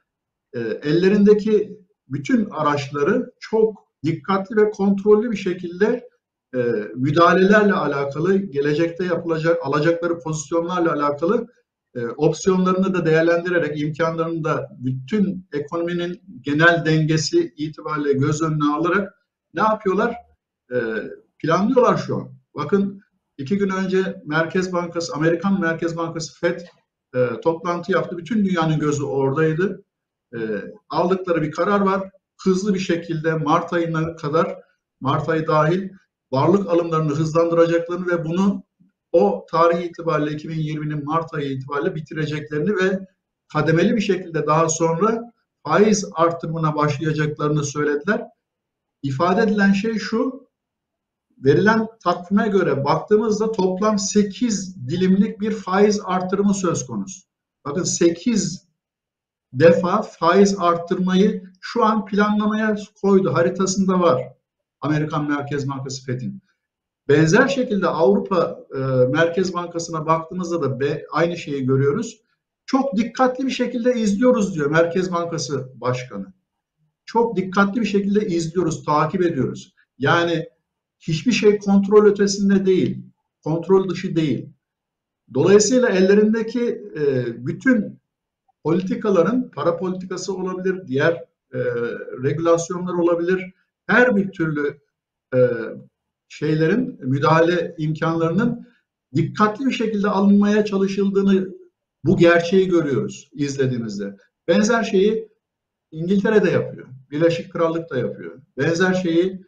e, 0.54 0.60
ellerindeki 0.60 1.78
bütün 2.08 2.50
araçları 2.50 3.32
çok 3.40 3.88
dikkatli 4.04 4.56
ve 4.56 4.70
kontrollü 4.70 5.30
bir 5.30 5.36
şekilde 5.36 6.08
e, 6.54 6.58
müdahalelerle 6.94 7.72
alakalı, 7.72 8.36
gelecekte 8.36 9.04
yapılacak, 9.04 9.58
alacakları 9.62 10.18
pozisyonlarla 10.18 10.92
alakalı 10.92 11.46
e, 11.94 12.06
opsiyonlarını 12.06 12.94
da 12.94 13.06
değerlendirerek, 13.06 13.80
imkanlarını 13.80 14.44
da 14.44 14.68
bütün 14.78 15.48
ekonominin 15.52 16.22
genel 16.40 16.84
dengesi 16.84 17.54
itibariyle 17.56 18.12
göz 18.12 18.42
önüne 18.42 18.74
alarak 18.74 19.14
ne 19.54 19.62
yapıyorlar? 19.62 20.16
E, 20.74 20.76
planlıyorlar 21.38 21.96
şu 21.96 22.16
an. 22.16 22.32
Bakın 22.54 23.02
iki 23.38 23.58
gün 23.58 23.70
önce 23.70 24.22
Merkez 24.26 24.72
Bankası, 24.72 25.14
Amerikan 25.14 25.60
Merkez 25.60 25.96
Bankası 25.96 26.40
FED 26.40 26.60
e, 27.14 27.40
toplantı 27.40 27.92
yaptı. 27.92 28.18
Bütün 28.18 28.44
dünyanın 28.44 28.78
gözü 28.78 29.02
oradaydı. 29.02 29.84
E, 30.34 30.38
aldıkları 30.88 31.42
bir 31.42 31.50
karar 31.50 31.80
var. 31.80 32.10
Hızlı 32.44 32.74
bir 32.74 32.78
şekilde 32.78 33.34
Mart 33.34 33.72
ayına 33.72 34.16
kadar, 34.16 34.58
Mart 35.00 35.28
ayı 35.28 35.46
dahil 35.46 35.88
varlık 36.32 36.70
alımlarını 36.70 37.14
hızlandıracaklarını 37.14 38.06
ve 38.06 38.24
bunu 38.24 38.62
o 39.12 39.46
tarih 39.50 39.84
itibariyle 39.84 40.36
2020'nin 40.36 41.04
Mart 41.04 41.34
ayı 41.34 41.50
itibariyle 41.50 41.94
bitireceklerini 41.94 42.76
ve 42.76 43.06
kademeli 43.52 43.96
bir 43.96 44.00
şekilde 44.00 44.46
daha 44.46 44.68
sonra 44.68 45.32
faiz 45.66 46.04
artırımına 46.14 46.76
başlayacaklarını 46.76 47.64
söylediler. 47.64 48.22
İfade 49.02 49.42
edilen 49.42 49.72
şey 49.72 49.98
şu, 49.98 50.48
verilen 51.38 51.86
takvime 52.04 52.48
göre 52.48 52.84
baktığımızda 52.84 53.52
toplam 53.52 53.98
8 53.98 54.88
dilimlik 54.88 55.40
bir 55.40 55.52
faiz 55.52 56.00
artırımı 56.04 56.54
söz 56.54 56.86
konusu. 56.86 57.20
Bakın 57.64 57.82
8 57.82 58.68
defa 59.52 60.02
faiz 60.02 60.58
arttırmayı 60.58 61.52
şu 61.60 61.84
an 61.84 62.06
planlamaya 62.06 62.76
koydu. 63.00 63.34
Haritasında 63.34 64.00
var. 64.00 64.41
Amerikan 64.82 65.28
Merkez 65.28 65.68
Bankası 65.68 66.04
FED'in. 66.04 66.42
Benzer 67.08 67.48
şekilde 67.48 67.86
Avrupa 67.86 68.66
e, 68.74 68.78
Merkez 69.12 69.54
Bankası'na 69.54 70.06
baktığımızda 70.06 70.62
da 70.62 70.80
be, 70.80 71.04
aynı 71.12 71.36
şeyi 71.36 71.66
görüyoruz. 71.66 72.20
Çok 72.66 72.96
dikkatli 72.96 73.46
bir 73.46 73.50
şekilde 73.50 73.94
izliyoruz 73.94 74.54
diyor 74.54 74.70
Merkez 74.70 75.12
Bankası 75.12 75.72
Başkanı. 75.74 76.32
Çok 77.04 77.36
dikkatli 77.36 77.80
bir 77.80 77.86
şekilde 77.86 78.26
izliyoruz, 78.26 78.84
takip 78.84 79.22
ediyoruz. 79.22 79.74
Yani 79.98 80.48
hiçbir 81.00 81.32
şey 81.32 81.58
kontrol 81.58 82.06
ötesinde 82.06 82.66
değil, 82.66 83.04
kontrol 83.44 83.88
dışı 83.88 84.16
değil. 84.16 84.48
Dolayısıyla 85.34 85.88
ellerindeki 85.88 86.82
e, 86.96 87.24
bütün 87.46 88.00
politikaların 88.64 89.50
para 89.50 89.76
politikası 89.76 90.34
olabilir, 90.36 90.86
diğer 90.86 91.12
e, 91.54 91.58
regülasyonlar 92.22 92.94
olabilir. 92.94 93.52
Her 93.86 94.16
bir 94.16 94.32
türlü 94.32 94.80
e, 95.34 95.38
şeylerin 96.28 96.98
müdahale 97.00 97.74
imkanlarının 97.78 98.68
dikkatli 99.14 99.66
bir 99.66 99.72
şekilde 99.72 100.08
alınmaya 100.08 100.64
çalışıldığını 100.64 101.48
bu 102.04 102.16
gerçeği 102.16 102.68
görüyoruz 102.68 103.28
izlediğimizde. 103.32 104.16
Benzer 104.48 104.84
şeyi 104.84 105.28
İngiltere 105.90 106.44
de 106.44 106.50
yapıyor. 106.50 106.88
Birleşik 107.10 107.52
Krallık 107.52 107.90
da 107.90 107.98
yapıyor. 107.98 108.42
Benzer 108.58 108.94
şeyi 108.94 109.42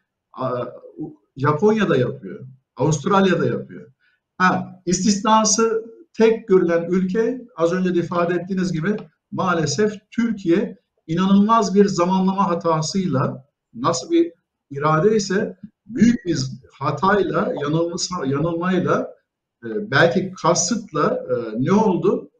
Japonya 1.36 1.88
da 1.88 1.96
yapıyor. 1.96 2.46
Avustralya 2.76 3.40
da 3.40 3.46
yapıyor. 3.46 3.92
Ha, 4.38 4.82
istisnası 4.86 5.84
tek 6.12 6.48
görülen 6.48 6.86
ülke 6.90 7.40
az 7.56 7.72
önce 7.72 7.94
de 7.94 7.98
ifade 7.98 8.34
ettiğiniz 8.34 8.72
gibi 8.72 8.96
maalesef 9.30 9.92
Türkiye 10.10 10.78
inanılmaz 11.06 11.74
bir 11.74 11.86
zamanlama 11.86 12.48
hatasıyla 12.48 13.44
nasıl 13.74 14.10
bir 14.10 14.32
irade 14.70 15.16
ise 15.16 15.56
büyük 15.86 16.26
bir 16.26 16.38
hatayla, 16.72 17.54
yanılma, 17.62 17.96
yanılmayla 18.26 19.14
e, 19.64 19.90
belki 19.90 20.32
kasıtla 20.42 21.26
e, 21.30 21.64
ne 21.64 21.72
oldu? 21.72 22.30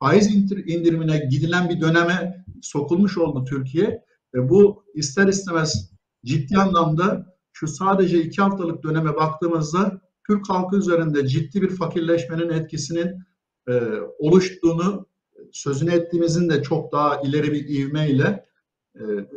Faiz 0.00 0.34
indirimine 0.66 1.18
gidilen 1.30 1.68
bir 1.68 1.80
döneme 1.80 2.44
sokulmuş 2.62 3.18
oldu 3.18 3.44
Türkiye. 3.44 4.04
Ve 4.34 4.48
bu 4.48 4.84
ister 4.94 5.28
istemez 5.28 5.90
ciddi 6.24 6.58
anlamda 6.58 7.34
şu 7.52 7.68
sadece 7.68 8.22
iki 8.22 8.42
haftalık 8.42 8.82
döneme 8.82 9.16
baktığımızda 9.16 10.00
Türk 10.26 10.50
halkı 10.50 10.76
üzerinde 10.76 11.26
ciddi 11.26 11.62
bir 11.62 11.70
fakirleşmenin 11.70 12.50
etkisinin 12.50 13.24
e, 13.68 13.72
oluştuğunu 14.18 15.06
sözünü 15.52 15.92
ettiğimizin 15.92 16.50
de 16.50 16.62
çok 16.62 16.92
daha 16.92 17.20
ileri 17.20 17.52
bir 17.52 17.68
ivmeyle 17.68 18.24
e, 18.24 18.44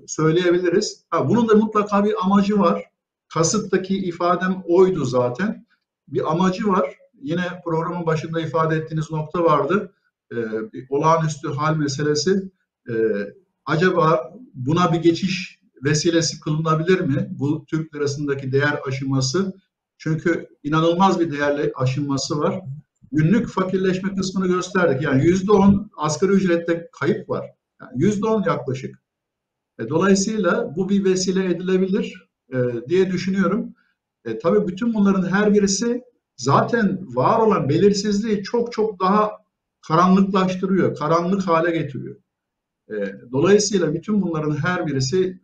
söyleyebiliriz. 0.08 1.06
Ha, 1.10 1.30
bunun 1.30 1.50
da 1.50 1.56
mutlaka 1.56 2.06
bir 2.06 2.26
amacı 2.26 2.60
var. 2.60 2.84
Kasıttaki 3.28 3.98
ifadem 3.98 4.64
oydu 4.68 5.06
zaten. 5.06 5.66
Bir 6.08 6.32
amacı 6.32 6.68
var. 6.68 6.96
Yine 7.22 7.62
programın 7.66 8.06
başında 8.06 8.42
ifade 8.42 8.76
ettiğiniz 8.76 9.12
nokta 9.12 9.44
vardı. 9.44 9.94
E, 10.32 10.36
olağanüstü 10.90 11.48
hal 11.48 11.76
meselesi. 11.76 12.52
E, 12.90 12.94
acaba 13.66 14.34
buna 14.54 14.94
bir 14.94 14.98
geçiş 14.98 15.60
vesilesi 15.84 16.40
kılınabilir 16.40 17.00
mi? 17.00 17.28
Bu 17.32 17.66
Türk 17.66 17.96
lirasındaki 17.96 18.52
değer 18.52 18.80
aşınması. 18.88 19.54
Çünkü 19.98 20.48
inanılmaz 20.64 21.20
bir 21.20 21.32
değerli 21.32 21.72
aşınması 21.76 22.40
var. 22.40 22.62
Günlük 23.12 23.48
fakirleşme 23.48 24.16
kısmını 24.16 24.48
gösterdik. 24.48 25.02
Yani 25.02 25.26
yüzde 25.26 25.52
on 25.52 25.92
asgari 25.98 26.32
ücrette 26.32 26.90
kayıp 27.00 27.30
var. 27.30 27.46
Yüzde 27.96 28.28
yani 28.28 28.36
on 28.36 28.44
yaklaşık. 28.44 29.07
E, 29.80 29.90
dolayısıyla 29.90 30.76
bu 30.76 30.90
bir 30.90 31.04
vesile 31.04 31.46
edilebilir 31.46 32.30
e, 32.54 32.58
diye 32.90 33.12
düşünüyorum. 33.12 33.74
E, 34.26 34.40
tabii 34.40 34.68
bütün 34.68 34.94
bunların 34.94 35.30
her 35.30 35.54
birisi 35.54 36.02
zaten 36.38 37.16
var 37.16 37.40
olan 37.40 37.70
belirsizliği 37.70 38.44
çok 38.44 38.74
çok 38.74 39.00
daha 39.00 39.32
karanlıklaştırıyor, 39.88 40.96
karanlık 40.96 41.48
hale 41.48 41.72
getiriyor. 41.72 42.16
E, 42.90 42.96
dolayısıyla 43.32 43.94
bütün 43.94 44.22
bunların 44.22 44.56
her 44.56 44.88
birisi 44.88 45.40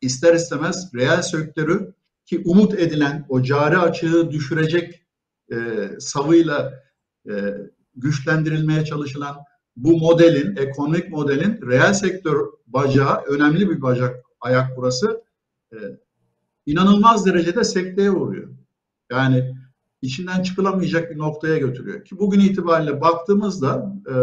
ister 0.00 0.34
istemez 0.34 0.90
reel 0.94 1.22
sektörü 1.22 1.94
ki 2.26 2.42
umut 2.44 2.74
edilen 2.74 3.26
o 3.28 3.42
cari 3.42 3.78
açığı 3.78 4.30
düşürecek 4.30 5.02
e, 5.52 5.56
savıyla 5.98 6.82
e, 7.30 7.32
güçlendirilmeye 7.96 8.84
çalışılan 8.84 9.36
bu 9.84 9.98
modelin, 9.98 10.56
ekonomik 10.56 11.08
modelin 11.10 11.60
reel 11.70 11.92
sektör 11.92 12.46
bacağı, 12.66 13.16
önemli 13.16 13.70
bir 13.70 13.82
bacak, 13.82 14.24
ayak 14.40 14.76
burası, 14.76 15.24
e, 15.72 15.76
inanılmaz 16.66 17.26
derecede 17.26 17.64
sekteye 17.64 18.10
uğruyor. 18.10 18.48
Yani 19.10 19.54
içinden 20.02 20.42
çıkılamayacak 20.42 21.10
bir 21.10 21.18
noktaya 21.18 21.58
götürüyor. 21.58 22.04
Ki 22.04 22.18
bugün 22.18 22.40
itibariyle 22.40 23.00
baktığımızda 23.00 23.94
e, 24.08 24.14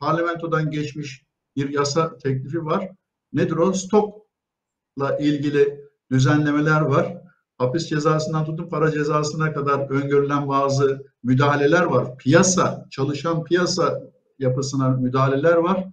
parlamentodan 0.00 0.70
geçmiş 0.70 1.22
bir 1.56 1.68
yasa 1.68 2.18
teklifi 2.18 2.64
var. 2.64 2.88
Nedir 3.32 3.56
o? 3.56 3.72
Stokla 3.72 5.18
ilgili 5.20 5.80
düzenlemeler 6.10 6.80
var. 6.80 7.16
Hapis 7.58 7.88
cezasından 7.88 8.44
tutun 8.44 8.68
para 8.68 8.92
cezasına 8.92 9.52
kadar 9.52 9.90
öngörülen 9.90 10.48
bazı 10.48 11.04
müdahaleler 11.22 11.82
var. 11.82 12.16
Piyasa, 12.16 12.86
çalışan 12.90 13.44
piyasa 13.44 14.02
yapısına 14.38 14.88
müdahaleler 14.88 15.54
var. 15.54 15.84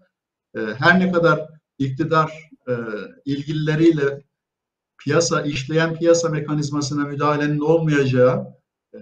E, 0.56 0.60
her 0.60 1.00
ne 1.00 1.12
kadar 1.12 1.48
iktidar 1.80 2.50
e, 2.68 2.74
ilgilileriyle 3.26 4.24
piyasa, 4.98 5.42
işleyen 5.42 5.96
piyasa 5.96 6.30
mekanizmasına 6.30 7.06
müdahalenin 7.06 7.60
olmayacağı, 7.60 8.48
e, 8.94 9.00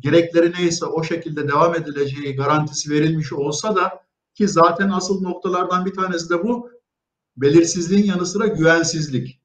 gerekleri 0.00 0.52
neyse 0.52 0.86
o 0.86 1.02
şekilde 1.02 1.48
devam 1.48 1.74
edileceği 1.74 2.36
garantisi 2.36 2.90
verilmiş 2.90 3.32
olsa 3.32 3.76
da 3.76 4.02
ki 4.34 4.48
zaten 4.48 4.88
asıl 4.88 5.22
noktalardan 5.22 5.86
bir 5.86 5.94
tanesi 5.94 6.30
de 6.30 6.44
bu 6.44 6.70
belirsizliğin 7.36 8.04
yanı 8.04 8.26
sıra 8.26 8.46
güvensizlik. 8.46 9.40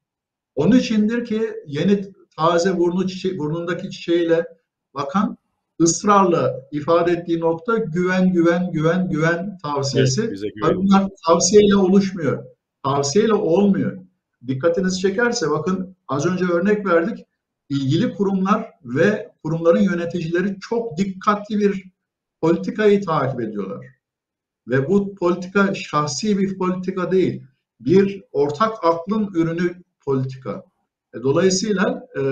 Onun 0.54 0.76
içindir 0.76 1.24
ki 1.24 1.52
yeni 1.66 2.12
taze 2.36 2.78
burnu 2.78 3.08
çiçe 3.08 3.38
burnundaki 3.38 3.90
çiçeğiyle 3.90 4.46
bakan 4.94 5.38
ısrarla 5.80 6.60
ifade 6.72 7.12
ettiği 7.12 7.40
nokta 7.40 7.76
güven, 7.76 8.32
güven, 8.32 8.72
güven, 8.72 9.10
güven 9.10 9.58
tavsiyesi. 9.62 10.20
Evet, 10.20 10.32
bize 10.32 10.48
bunlar 10.76 11.08
tavsiyeyle 11.26 11.76
oluşmuyor. 11.76 12.44
Tavsiyeyle 12.84 13.34
olmuyor. 13.34 13.98
Dikkatinizi 14.46 15.00
çekerse 15.00 15.50
bakın 15.50 15.96
az 16.08 16.26
önce 16.26 16.44
örnek 16.44 16.86
verdik. 16.86 17.26
İlgili 17.68 18.14
kurumlar 18.14 18.70
ve 18.84 19.32
kurumların 19.42 19.82
yöneticileri 19.82 20.60
çok 20.60 20.98
dikkatli 20.98 21.58
bir 21.58 21.84
politikayı 22.40 23.04
takip 23.04 23.40
ediyorlar. 23.40 23.86
Ve 24.68 24.88
bu 24.88 25.14
politika 25.14 25.74
şahsi 25.74 26.38
bir 26.38 26.58
politika 26.58 27.12
değil. 27.12 27.42
Bir 27.80 28.22
ortak 28.32 28.84
aklın 28.84 29.30
ürünü 29.34 29.82
politika. 30.04 30.64
E, 31.14 31.22
Dolayısıyla 31.22 32.06
e, 32.16 32.22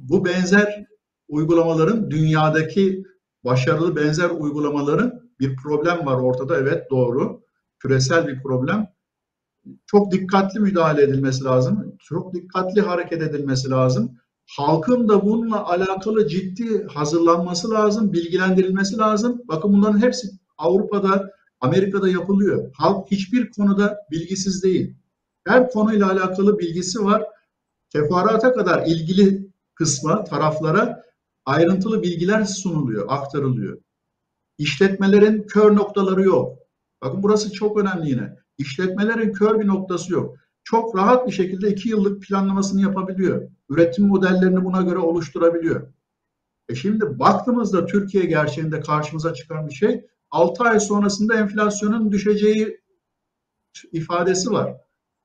bu 0.00 0.24
benzer 0.24 0.86
uygulamaların 1.28 2.10
dünyadaki 2.10 3.04
başarılı 3.44 3.96
benzer 3.96 4.30
uygulamaların 4.30 5.30
bir 5.40 5.56
problem 5.56 6.06
var 6.06 6.16
ortada. 6.16 6.56
Evet 6.56 6.90
doğru. 6.90 7.40
Küresel 7.78 8.26
bir 8.26 8.42
problem. 8.42 8.86
Çok 9.86 10.12
dikkatli 10.12 10.60
müdahale 10.60 11.02
edilmesi 11.02 11.44
lazım. 11.44 11.96
Çok 11.98 12.34
dikkatli 12.34 12.80
hareket 12.80 13.22
edilmesi 13.22 13.70
lazım. 13.70 14.10
Halkın 14.56 15.08
da 15.08 15.26
bununla 15.26 15.64
alakalı 15.64 16.28
ciddi 16.28 16.86
hazırlanması 16.86 17.70
lazım, 17.70 18.12
bilgilendirilmesi 18.12 18.98
lazım. 18.98 19.42
Bakın 19.48 19.72
bunların 19.72 20.02
hepsi 20.02 20.28
Avrupa'da, 20.58 21.30
Amerika'da 21.60 22.08
yapılıyor. 22.08 22.70
Halk 22.74 23.10
hiçbir 23.10 23.50
konuda 23.50 23.96
bilgisiz 24.10 24.62
değil. 24.62 24.94
Her 25.46 25.70
konuyla 25.70 26.10
alakalı 26.10 26.58
bilgisi 26.58 27.04
var. 27.04 27.24
Teferruata 27.90 28.52
kadar 28.52 28.86
ilgili 28.86 29.50
kısma, 29.74 30.24
taraflara 30.24 31.02
ayrıntılı 31.46 32.02
bilgiler 32.02 32.44
sunuluyor, 32.44 33.06
aktarılıyor. 33.08 33.78
İşletmelerin 34.58 35.42
kör 35.42 35.76
noktaları 35.76 36.22
yok. 36.22 36.58
Bakın 37.02 37.22
burası 37.22 37.52
çok 37.52 37.78
önemli 37.80 38.10
yine. 38.10 38.36
İşletmelerin 38.58 39.32
kör 39.32 39.60
bir 39.60 39.66
noktası 39.66 40.12
yok. 40.12 40.36
Çok 40.64 40.96
rahat 40.96 41.26
bir 41.26 41.32
şekilde 41.32 41.68
iki 41.68 41.88
yıllık 41.88 42.22
planlamasını 42.22 42.82
yapabiliyor. 42.82 43.50
Üretim 43.68 44.06
modellerini 44.06 44.64
buna 44.64 44.82
göre 44.82 44.98
oluşturabiliyor. 44.98 45.92
E 46.68 46.74
şimdi 46.74 47.18
baktığımızda 47.18 47.86
Türkiye 47.86 48.24
gerçeğinde 48.24 48.80
karşımıza 48.80 49.34
çıkan 49.34 49.68
bir 49.68 49.74
şey 49.74 50.06
6 50.30 50.64
ay 50.64 50.80
sonrasında 50.80 51.34
enflasyonun 51.34 52.12
düşeceği 52.12 52.80
ifadesi 53.92 54.50
var. 54.50 54.76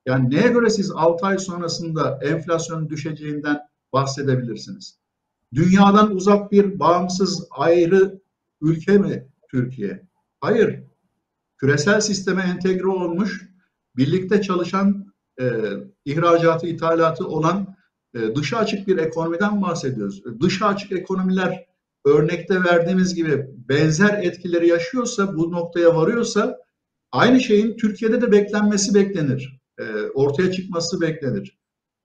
Yani 0.06 0.30
neye 0.30 0.48
göre 0.48 0.70
siz 0.70 0.90
6 0.90 1.26
ay 1.26 1.38
sonrasında 1.38 2.18
enflasyonun 2.22 2.88
düşeceğinden 2.88 3.60
bahsedebilirsiniz? 3.92 5.01
Dünyadan 5.54 6.14
uzak 6.16 6.52
bir 6.52 6.78
bağımsız 6.78 7.46
ayrı 7.50 8.20
ülke 8.60 8.98
mi 8.98 9.28
Türkiye? 9.50 10.02
Hayır. 10.40 10.80
Küresel 11.58 12.00
sisteme 12.00 12.42
entegre 12.42 12.86
olmuş, 12.86 13.48
birlikte 13.96 14.42
çalışan, 14.42 15.12
e, 15.40 15.44
ihracatı, 16.04 16.66
ithalatı 16.66 17.28
olan 17.28 17.76
e, 18.14 18.34
dışa 18.34 18.58
açık 18.58 18.88
bir 18.88 18.96
ekonomiden 18.96 19.62
bahsediyoruz. 19.62 20.22
Dışa 20.40 20.66
açık 20.66 20.92
ekonomiler 20.92 21.66
örnekte 22.04 22.64
verdiğimiz 22.64 23.14
gibi 23.14 23.46
benzer 23.68 24.22
etkileri 24.22 24.68
yaşıyorsa, 24.68 25.36
bu 25.36 25.52
noktaya 25.52 25.96
varıyorsa 25.96 26.58
aynı 27.12 27.40
şeyin 27.40 27.76
Türkiye'de 27.76 28.20
de 28.22 28.32
beklenmesi 28.32 28.94
beklenir. 28.94 29.60
E, 29.78 29.84
ortaya 30.14 30.52
çıkması 30.52 31.00
beklenir. 31.00 31.61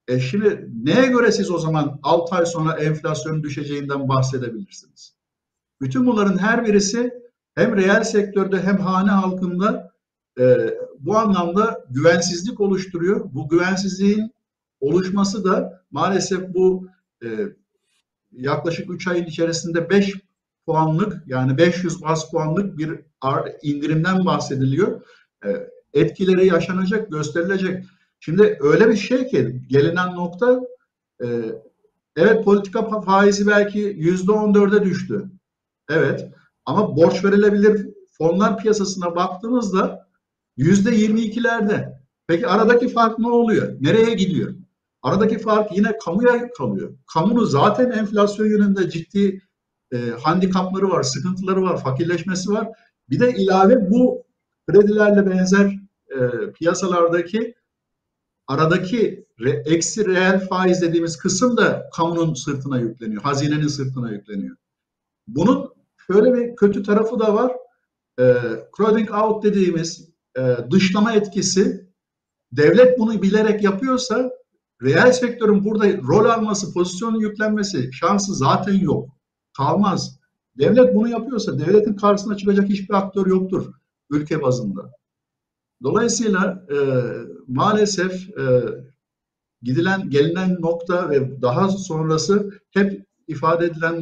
E 0.07 0.19
şimdi 0.19 0.69
neye 0.83 1.07
göre 1.07 1.31
siz 1.31 1.51
o 1.51 1.57
zaman 1.57 1.99
6 2.03 2.35
ay 2.35 2.45
sonra 2.45 2.73
enflasyonun 2.73 3.43
düşeceğinden 3.43 4.09
bahsedebilirsiniz? 4.09 5.13
Bütün 5.81 6.05
bunların 6.05 6.37
her 6.37 6.65
birisi 6.65 7.13
hem 7.55 7.75
reel 7.75 8.03
sektörde 8.03 8.61
hem 8.61 8.77
hane 8.77 9.09
halkında 9.09 9.91
e, 10.39 10.73
bu 10.99 11.17
anlamda 11.17 11.85
güvensizlik 11.89 12.59
oluşturuyor. 12.59 13.29
Bu 13.33 13.49
güvensizliğin 13.49 14.31
oluşması 14.79 15.43
da 15.43 15.83
maalesef 15.91 16.53
bu 16.53 16.87
e, 17.23 17.27
yaklaşık 18.31 18.93
3 18.93 19.07
ayın 19.07 19.25
içerisinde 19.25 19.89
5 19.89 20.13
puanlık 20.65 21.23
yani 21.27 21.57
500 21.57 22.01
bas 22.01 22.31
puanlık 22.31 22.77
bir 22.77 22.99
indirimden 23.61 24.25
bahsediliyor. 24.25 25.01
E, 25.45 25.69
etkileri 25.93 26.47
yaşanacak, 26.47 27.11
gösterilecek. 27.11 27.83
Şimdi 28.19 28.57
öyle 28.61 28.89
bir 28.89 28.95
şey 28.95 29.27
ki 29.27 29.61
gelinen 29.67 30.15
nokta 30.15 30.61
e, 31.23 31.27
evet 32.15 32.45
politika 32.45 33.01
faizi 33.01 33.47
belki 33.47 33.79
yüzde 33.79 34.31
on 34.31 34.53
dörde 34.53 34.83
düştü. 34.83 35.31
Evet 35.89 36.31
ama 36.65 36.97
borç 36.97 37.23
verilebilir 37.23 37.87
fonlar 38.17 38.57
piyasasına 38.57 39.15
baktığımızda 39.15 40.07
yüzde 40.57 40.95
yirmi 40.95 41.21
ikilerde. 41.21 41.97
Peki 42.27 42.47
aradaki 42.47 42.89
fark 42.89 43.19
ne 43.19 43.29
oluyor? 43.29 43.75
Nereye 43.81 44.13
gidiyor? 44.13 44.55
Aradaki 45.01 45.39
fark 45.39 45.77
yine 45.77 45.97
kamuya 45.97 46.51
kalıyor. 46.51 46.93
Kamunun 47.13 47.45
zaten 47.45 47.91
enflasyon 47.91 48.45
yönünde 48.47 48.89
ciddi 48.89 49.41
e, 49.93 49.97
handikapları 50.23 50.89
var, 50.89 51.03
sıkıntıları 51.03 51.61
var, 51.61 51.83
fakirleşmesi 51.83 52.51
var. 52.51 52.67
Bir 53.09 53.19
de 53.19 53.33
ilave 53.33 53.91
bu 53.91 54.23
kredilerle 54.69 55.31
benzer 55.31 55.79
e, 56.09 56.51
piyasalardaki 56.51 57.53
aradaki 58.47 59.25
re, 59.39 59.63
eksi 59.65 60.05
reel 60.05 60.47
faiz 60.47 60.81
dediğimiz 60.81 61.17
kısım 61.17 61.57
da 61.57 61.89
kamunun 61.95 62.33
sırtına 62.33 62.79
yükleniyor, 62.79 63.21
hazinenin 63.21 63.67
sırtına 63.67 64.11
yükleniyor. 64.11 64.55
Bunun 65.27 65.73
şöyle 66.07 66.33
bir 66.33 66.55
kötü 66.55 66.83
tarafı 66.83 67.19
da 67.19 67.35
var. 67.35 67.51
E, 68.19 68.23
crowding 68.77 69.11
out 69.11 69.43
dediğimiz 69.43 70.09
e, 70.37 70.57
dışlama 70.71 71.13
etkisi 71.13 71.87
devlet 72.51 72.99
bunu 72.99 73.21
bilerek 73.21 73.63
yapıyorsa 73.63 74.31
reel 74.83 75.11
sektörün 75.11 75.63
burada 75.63 75.97
rol 75.97 76.25
alması, 76.25 76.73
pozisyonun 76.73 77.19
yüklenmesi 77.19 77.93
şansı 77.93 78.35
zaten 78.35 78.73
yok. 78.73 79.09
Kalmaz. 79.57 80.19
Devlet 80.57 80.95
bunu 80.95 81.07
yapıyorsa 81.07 81.59
devletin 81.59 81.93
karşısına 81.93 82.37
çıkacak 82.37 82.69
hiçbir 82.69 82.93
aktör 82.93 83.27
yoktur 83.27 83.73
ülke 84.09 84.41
bazında. 84.41 84.91
Dolayısıyla 85.83 86.65
e, 86.71 86.77
maalesef 87.47 88.29
e, 88.39 88.63
gidilen 89.61 90.09
gelinen 90.09 90.57
nokta 90.61 91.09
ve 91.09 91.41
daha 91.41 91.69
sonrası 91.69 92.51
hep 92.71 93.05
ifade 93.27 93.65
edilen 93.65 94.01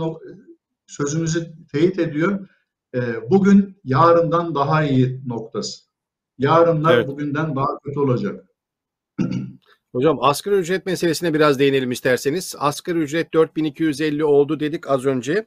sözümüzü 0.88 1.54
teyit 1.72 2.00
ediyor. 2.00 2.48
E, 2.96 3.00
bugün 3.30 3.78
yarından 3.84 4.56
daha 4.56 4.84
iyi 4.84 5.22
noktası. 5.28 5.86
Yarınlar 6.38 6.98
evet. 6.98 7.08
bugünden 7.08 7.56
daha 7.56 7.80
kötü 7.84 8.00
olacak. 8.00 8.46
Hocam 9.92 10.18
asgari 10.22 10.56
ücret 10.56 10.86
meselesine 10.86 11.34
biraz 11.34 11.60
değinelim 11.60 11.92
isterseniz. 11.92 12.56
Asgari 12.60 12.98
ücret 13.00 13.34
4250 13.34 14.26
oldu 14.26 14.60
dedik 14.60 14.90
az 14.90 15.06
önce. 15.06 15.46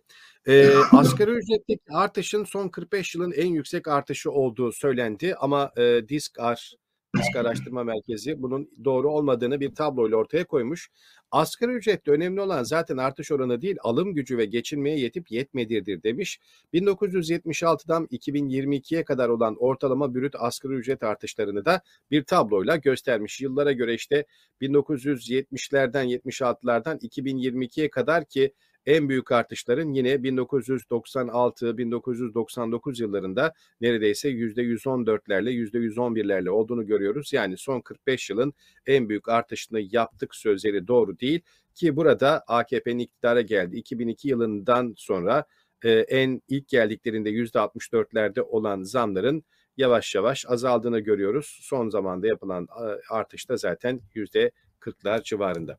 E, 0.49 0.69
asgari 0.93 1.31
ücretteki 1.31 1.93
artışın 1.93 2.45
son 2.45 2.69
45 2.69 3.15
yılın 3.15 3.33
en 3.33 3.47
yüksek 3.47 3.89
artışı 3.89 4.31
olduğu 4.31 4.73
söylendi 4.73 5.35
ama 5.35 5.73
e, 5.77 6.09
DİSKAR, 6.09 6.75
DİSK 7.17 7.37
Araştırma 7.37 7.85
Merkezi 7.85 8.43
bunun 8.43 8.71
doğru 8.85 9.11
olmadığını 9.11 9.61
bir 9.61 9.75
tabloyla 9.75 10.17
ortaya 10.17 10.45
koymuş. 10.45 10.91
Asgari 11.31 11.73
ücrette 11.73 12.11
önemli 12.11 12.41
olan 12.41 12.63
zaten 12.63 12.97
artış 12.97 13.33
oranı 13.33 13.63
değil 13.63 13.77
alım 13.81 14.15
gücü 14.15 14.39
ve 14.39 14.45
geçinmeye 14.45 14.99
yetip 14.99 15.31
yetmediğidir 15.31 16.03
demiş. 16.03 16.41
1976'dan 16.75 18.07
2022'ye 18.07 19.05
kadar 19.05 19.29
olan 19.29 19.57
ortalama 19.57 20.15
bürüt 20.15 20.35
asgari 20.39 20.73
ücret 20.73 21.03
artışlarını 21.03 21.65
da 21.65 21.83
bir 22.11 22.25
tabloyla 22.25 22.77
göstermiş. 22.77 23.41
Yıllara 23.41 23.73
göre 23.73 23.95
işte 23.95 24.25
1970'lerden 24.61 26.07
76'lardan 26.09 26.99
2022'ye 26.99 27.91
kadar 27.91 28.25
ki 28.25 28.53
en 28.87 29.09
büyük 29.09 29.33
artışların 29.33 29.93
yine 29.93 30.15
1996-1999 30.15 33.03
yıllarında 33.03 33.55
neredeyse 33.81 34.31
%114'lerle 34.31 35.51
%111'lerle 35.51 36.51
olduğunu 36.51 36.87
görüyoruz. 36.87 37.33
Yani 37.33 37.57
son 37.57 37.81
45 37.81 38.31
yılın 38.31 38.55
en 38.87 39.09
büyük 39.09 39.29
artışını 39.29 39.81
yaptık 39.81 40.35
sözleri 40.35 40.89
doğru 40.89 41.21
değil 41.21 41.41
ki 41.75 41.97
burada 41.97 42.45
AKP'nin 42.47 42.99
iktidara 42.99 43.41
geldi. 43.41 43.77
2002 43.77 44.29
yılından 44.29 44.95
sonra 44.97 45.45
e, 45.85 45.91
en 45.91 46.43
ilk 46.49 46.69
geldiklerinde 46.69 47.31
%64'lerde 47.31 48.41
olan 48.41 48.83
zamların 48.83 49.45
yavaş 49.77 50.15
yavaş 50.15 50.47
azaldığını 50.49 51.01
görüyoruz. 51.01 51.59
Son 51.63 51.89
zamanda 51.89 52.27
yapılan 52.27 52.69
artış 53.11 53.49
da 53.49 53.57
zaten 53.57 54.01
%40'lar 54.15 55.23
civarında. 55.23 55.79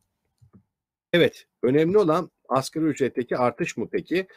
Evet, 1.13 1.45
önemli 1.63 1.97
olan 1.97 2.31
asgari 2.49 2.85
ücretteki 2.85 3.37
artış 3.37 3.77
mı 3.77 3.89
peki? 3.91 4.27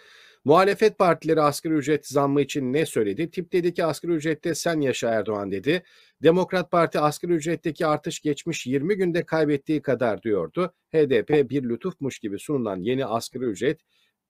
Muhalefet 0.45 0.99
partileri 0.99 1.41
asgari 1.41 1.75
ücret 1.75 2.07
zammı 2.07 2.41
için 2.41 2.73
ne 2.73 2.87
söyledi? 2.87 3.31
Tip 3.31 3.53
dedi 3.53 3.75
ki 3.75 3.85
asgari 3.85 4.13
ücrette 4.13 4.55
sen 4.55 4.81
yaşa 4.81 5.11
Erdoğan 5.11 5.53
dedi. 5.53 5.83
Demokrat 6.23 6.71
Parti 6.71 6.99
asgari 6.99 7.33
ücretteki 7.33 7.87
artış 7.87 8.21
geçmiş 8.21 8.67
20 8.67 8.97
günde 8.97 9.23
kaybettiği 9.27 9.83
kadar 9.83 10.23
diyordu. 10.23 10.75
HDP 10.93 11.51
bir 11.51 11.63
lütufmuş 11.63 12.19
gibi 12.19 12.39
sunulan 12.39 12.77
yeni 12.81 13.07
asgari 13.07 13.45
ücret 13.45 13.81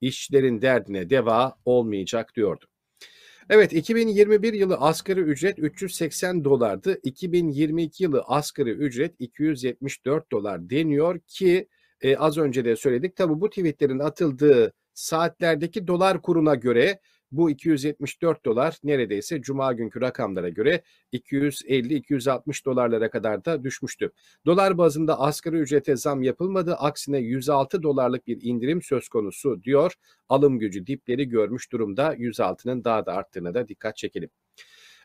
işçilerin 0.00 0.62
derdine 0.62 1.10
deva 1.10 1.56
olmayacak 1.64 2.34
diyordu. 2.36 2.64
Evet 3.50 3.72
2021 3.72 4.52
yılı 4.52 4.76
asgari 4.76 5.20
ücret 5.20 5.58
380 5.58 6.44
dolardı. 6.44 7.00
2022 7.02 8.02
yılı 8.04 8.22
asgari 8.26 8.70
ücret 8.70 9.14
274 9.18 10.32
dolar 10.32 10.70
deniyor 10.70 11.18
ki 11.18 11.68
e, 12.02 12.16
az 12.16 12.38
önce 12.38 12.64
de 12.64 12.76
söyledik. 12.76 13.16
Tabi 13.16 13.40
bu 13.40 13.50
tweetlerin 13.50 13.98
atıldığı 13.98 14.72
saatlerdeki 14.94 15.86
dolar 15.86 16.22
kuruna 16.22 16.54
göre 16.54 17.00
bu 17.32 17.50
274 17.50 18.44
dolar 18.44 18.78
neredeyse 18.84 19.42
cuma 19.42 19.72
günkü 19.72 20.00
rakamlara 20.00 20.48
göre 20.48 20.82
250-260 21.12 22.64
dolarlara 22.64 23.10
kadar 23.10 23.44
da 23.44 23.64
düşmüştü. 23.64 24.12
Dolar 24.46 24.78
bazında 24.78 25.20
asgari 25.20 25.56
ücrete 25.56 25.96
zam 25.96 26.22
yapılmadı. 26.22 26.74
Aksine 26.74 27.18
106 27.18 27.82
dolarlık 27.82 28.26
bir 28.26 28.38
indirim 28.42 28.82
söz 28.82 29.08
konusu 29.08 29.62
diyor. 29.62 29.92
Alım 30.28 30.58
gücü 30.58 30.86
dipleri 30.86 31.28
görmüş 31.28 31.72
durumda. 31.72 32.14
106'nın 32.14 32.84
daha 32.84 33.06
da 33.06 33.12
arttığına 33.12 33.54
da 33.54 33.68
dikkat 33.68 33.96
çekelim. 33.96 34.30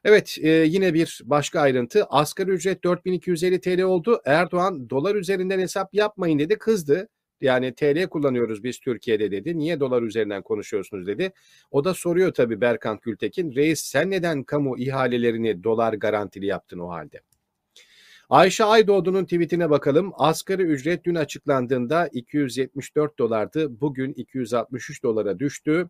Evet 0.07 0.37
e, 0.41 0.49
yine 0.49 0.93
bir 0.93 1.21
başka 1.25 1.61
ayrıntı 1.61 2.03
asgari 2.03 2.51
ücret 2.51 2.83
4250 2.83 3.61
TL 3.61 3.81
oldu. 3.81 4.21
Erdoğan 4.25 4.89
dolar 4.89 5.15
üzerinden 5.15 5.59
hesap 5.59 5.93
yapmayın 5.93 6.39
dedi 6.39 6.57
kızdı. 6.57 7.09
Yani 7.41 7.75
TL 7.75 8.07
kullanıyoruz 8.07 8.63
biz 8.63 8.79
Türkiye'de 8.79 9.31
dedi. 9.31 9.57
Niye 9.57 9.79
dolar 9.79 10.01
üzerinden 10.01 10.41
konuşuyorsunuz 10.41 11.07
dedi. 11.07 11.31
O 11.71 11.83
da 11.83 11.93
soruyor 11.93 12.33
tabii 12.33 12.61
Berkant 12.61 13.01
Gültekin. 13.01 13.55
Reis 13.55 13.81
sen 13.81 14.11
neden 14.11 14.43
kamu 14.43 14.77
ihalelerini 14.77 15.63
dolar 15.63 15.93
garantili 15.93 16.45
yaptın 16.45 16.79
o 16.79 16.89
halde? 16.89 17.21
Ayşe 18.29 18.63
Aydoğdu'nun 18.63 19.23
tweetine 19.23 19.69
bakalım. 19.69 20.11
Asgari 20.17 20.63
ücret 20.63 21.03
dün 21.05 21.15
açıklandığında 21.15 22.09
274 22.13 23.19
dolardı. 23.19 23.81
Bugün 23.81 24.13
263 24.13 25.03
dolara 25.03 25.39
düştü. 25.39 25.89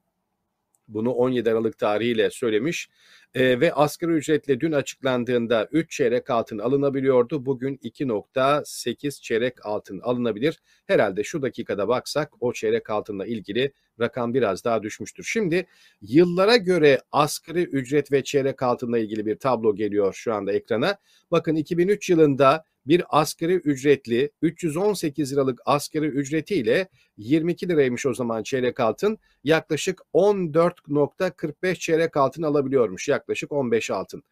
Bunu 0.88 1.12
17 1.12 1.52
Aralık 1.52 1.78
tarihiyle 1.78 2.30
söylemiş 2.30 2.89
e, 3.34 3.60
ve 3.60 3.73
asgari 3.73 4.12
ücretle 4.12 4.60
dün 4.60 4.71
açıklandığında 4.71 5.67
3 5.71 5.91
çeyrek 5.91 6.30
altın 6.30 6.58
alınabiliyordu. 6.58 7.45
Bugün 7.45 7.78
2.8 7.78 9.21
çeyrek 9.21 9.65
altın 9.65 10.00
alınabilir. 10.00 10.60
Herhalde 10.88 11.23
şu 11.23 11.41
dakikada 11.41 11.88
baksak 11.88 12.32
o 12.39 12.54
çeyrek 12.54 12.89
altınla 12.89 13.26
ilgili 13.26 13.71
rakam 14.00 14.34
biraz 14.34 14.63
daha 14.63 14.84
düşmüştür. 14.84 15.23
Şimdi 15.23 15.65
yıllara 16.02 16.58
göre 16.58 17.02
asgari 17.12 17.63
ücret 17.63 18.12
ve 18.12 18.23
çeyrek 18.23 18.63
altınla 18.63 19.00
ilgili 19.00 19.26
bir 19.26 19.36
tablo 19.36 19.76
geliyor 19.76 20.13
şu 20.13 20.34
anda 20.34 20.52
ekrana. 20.52 20.97
Bakın 21.32 21.56
2003 21.56 22.10
yılında 22.10 22.63
bir 22.88 23.04
asgari 23.10 23.54
ücretli 23.54 24.32
318 24.41 25.34
liralık 25.34 25.62
asgari 25.65 26.06
ücretiyle 26.06 26.88
22 27.17 27.69
liraymış 27.69 28.06
o 28.06 28.13
zaman 28.13 28.43
çeyrek 28.43 28.80
altın 28.80 29.17
yaklaşık 29.43 30.02
14.45 30.13 31.76
çeyrek 31.76 32.17
altın 32.17 32.43
alabiliyormuş 32.43 33.08
yaklaşık 33.08 33.52
15 33.52 33.91
altın. 33.91 34.23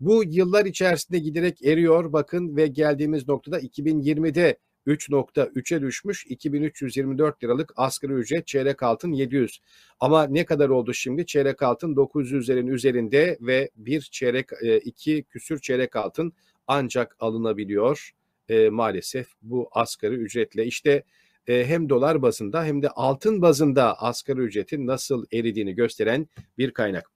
Bu 0.00 0.24
yıllar 0.24 0.64
içerisinde 0.64 1.18
giderek 1.18 1.64
eriyor 1.64 2.12
bakın 2.12 2.56
ve 2.56 2.66
geldiğimiz 2.66 3.28
noktada 3.28 3.60
2020'de 3.60 4.58
3.3'e 4.86 5.80
düşmüş 5.82 6.26
2324 6.26 7.44
liralık 7.44 7.72
asgari 7.76 8.12
ücret 8.12 8.46
çeyrek 8.46 8.82
altın 8.82 9.12
700. 9.12 9.60
Ama 10.00 10.26
ne 10.26 10.44
kadar 10.44 10.68
oldu 10.68 10.94
şimdi? 10.94 11.26
Çeyrek 11.26 11.62
altın 11.62 11.94
900'lerin 11.94 12.70
üzerinde 12.70 13.38
ve 13.40 13.70
bir 13.76 14.00
çeyrek 14.00 14.48
e, 14.62 14.78
iki 14.78 15.22
küsür 15.22 15.60
çeyrek 15.60 15.96
altın 15.96 16.32
ancak 16.66 17.16
alınabiliyor 17.20 18.10
e, 18.48 18.68
maalesef 18.68 19.28
bu 19.42 19.68
asgari 19.72 20.14
ücretle. 20.14 20.66
İşte 20.66 21.02
e, 21.46 21.66
hem 21.66 21.88
dolar 21.88 22.22
bazında 22.22 22.64
hem 22.64 22.82
de 22.82 22.88
altın 22.88 23.42
bazında 23.42 23.98
asgari 23.98 24.40
ücretin 24.40 24.86
nasıl 24.86 25.26
eridiğini 25.32 25.74
gösteren 25.74 26.28
bir 26.58 26.70
kaynak. 26.70 27.10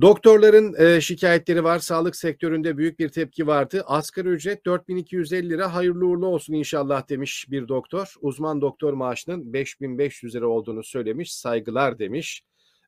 Doktorların 0.00 0.74
e, 0.78 1.00
şikayetleri 1.00 1.64
var. 1.64 1.78
Sağlık 1.78 2.16
sektöründe 2.16 2.78
büyük 2.78 2.98
bir 2.98 3.08
tepki 3.08 3.46
vardı. 3.46 3.82
Asgari 3.86 4.28
ücret 4.28 4.66
4250 4.66 5.50
lira 5.50 5.74
hayırlı 5.74 6.06
uğurlu 6.06 6.26
olsun 6.26 6.54
inşallah 6.54 7.08
demiş 7.08 7.46
bir 7.50 7.68
doktor. 7.68 8.14
Uzman 8.20 8.60
doktor 8.60 8.92
maaşının 8.92 9.52
5500 9.52 10.34
lira 10.34 10.48
olduğunu 10.48 10.84
söylemiş. 10.84 11.34
Saygılar 11.34 11.98
demiş. 11.98 12.42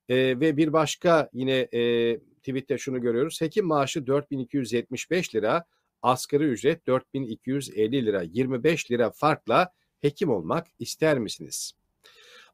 E, 0.09 0.17
ve 0.17 0.57
bir 0.57 0.73
başka 0.73 1.31
yine 1.33 1.69
e, 1.75 2.13
tweette 2.47 2.79
şunu 2.79 3.01
görüyoruz. 3.01 3.41
Hekim 3.41 3.67
maaşı 3.67 4.07
4275 4.07 5.35
lira, 5.35 5.65
asgari 6.03 6.45
ücret 6.45 6.87
4250 6.87 8.07
lira. 8.07 8.23
25 8.23 8.91
lira 8.91 9.11
farkla 9.11 9.73
hekim 10.01 10.31
olmak 10.31 10.67
ister 10.79 11.19
misiniz? 11.19 11.73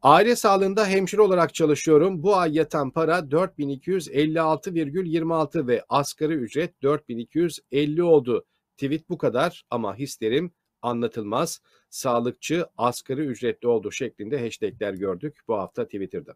Aile 0.03 0.37
sağlığında 0.37 0.87
hemşire 0.87 1.21
olarak 1.21 1.55
çalışıyorum. 1.55 2.23
Bu 2.23 2.37
ay 2.37 2.55
yatan 2.55 2.91
para 2.91 3.19
4256,26 3.19 5.67
ve 5.67 5.85
asgari 5.89 6.35
ücret 6.35 6.83
4250 6.83 8.03
oldu. 8.03 8.45
Tweet 8.77 9.11
bu 9.11 9.19
kadar 9.19 9.65
ama 9.71 9.97
hislerim 9.97 10.53
anlatılmaz. 10.83 11.61
Sağlıkçı 11.91 12.67
asgari 12.77 13.21
ücretli 13.21 13.69
oldu 13.69 13.93
şeklinde 13.93 14.41
hashtagler 14.41 14.95
gördük 14.95 15.41
bu 15.49 15.55
hafta 15.55 15.85
Twitter'da. 15.85 16.35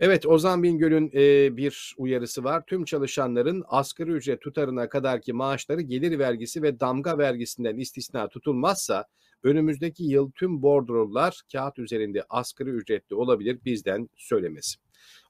Evet 0.00 0.26
Ozan 0.26 0.62
Bingöl'ün 0.62 1.10
e, 1.14 1.56
bir 1.56 1.94
uyarısı 1.96 2.44
var. 2.44 2.62
Tüm 2.66 2.84
çalışanların 2.84 3.64
asgari 3.66 4.10
ücret 4.10 4.40
tutarına 4.40 4.88
kadarki 4.88 5.32
maaşları 5.32 5.80
gelir 5.80 6.18
vergisi 6.18 6.62
ve 6.62 6.80
damga 6.80 7.18
vergisinden 7.18 7.76
istisna 7.76 8.28
tutulmazsa 8.28 9.04
önümüzdeki 9.42 10.04
yıl 10.04 10.30
tüm 10.30 10.62
bordrolar 10.62 11.40
kağıt 11.52 11.78
üzerinde 11.78 12.24
asgari 12.28 12.70
ücretli 12.70 13.14
olabilir 13.14 13.58
bizden 13.64 14.08
söylemesi. 14.16 14.78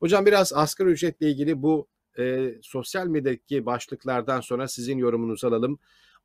Hocam 0.01 0.27
biraz 0.27 0.53
asgari 0.53 0.89
ücretle 0.89 1.31
ilgili 1.31 1.63
bu 1.63 1.89
e, 2.19 2.55
sosyal 2.63 3.07
medyadaki 3.07 3.67
başlıklardan 3.67 4.41
sonra 4.41 4.69
sizin 4.69 4.99
yorumunuzu 4.99 5.49
alalım. 5.49 5.79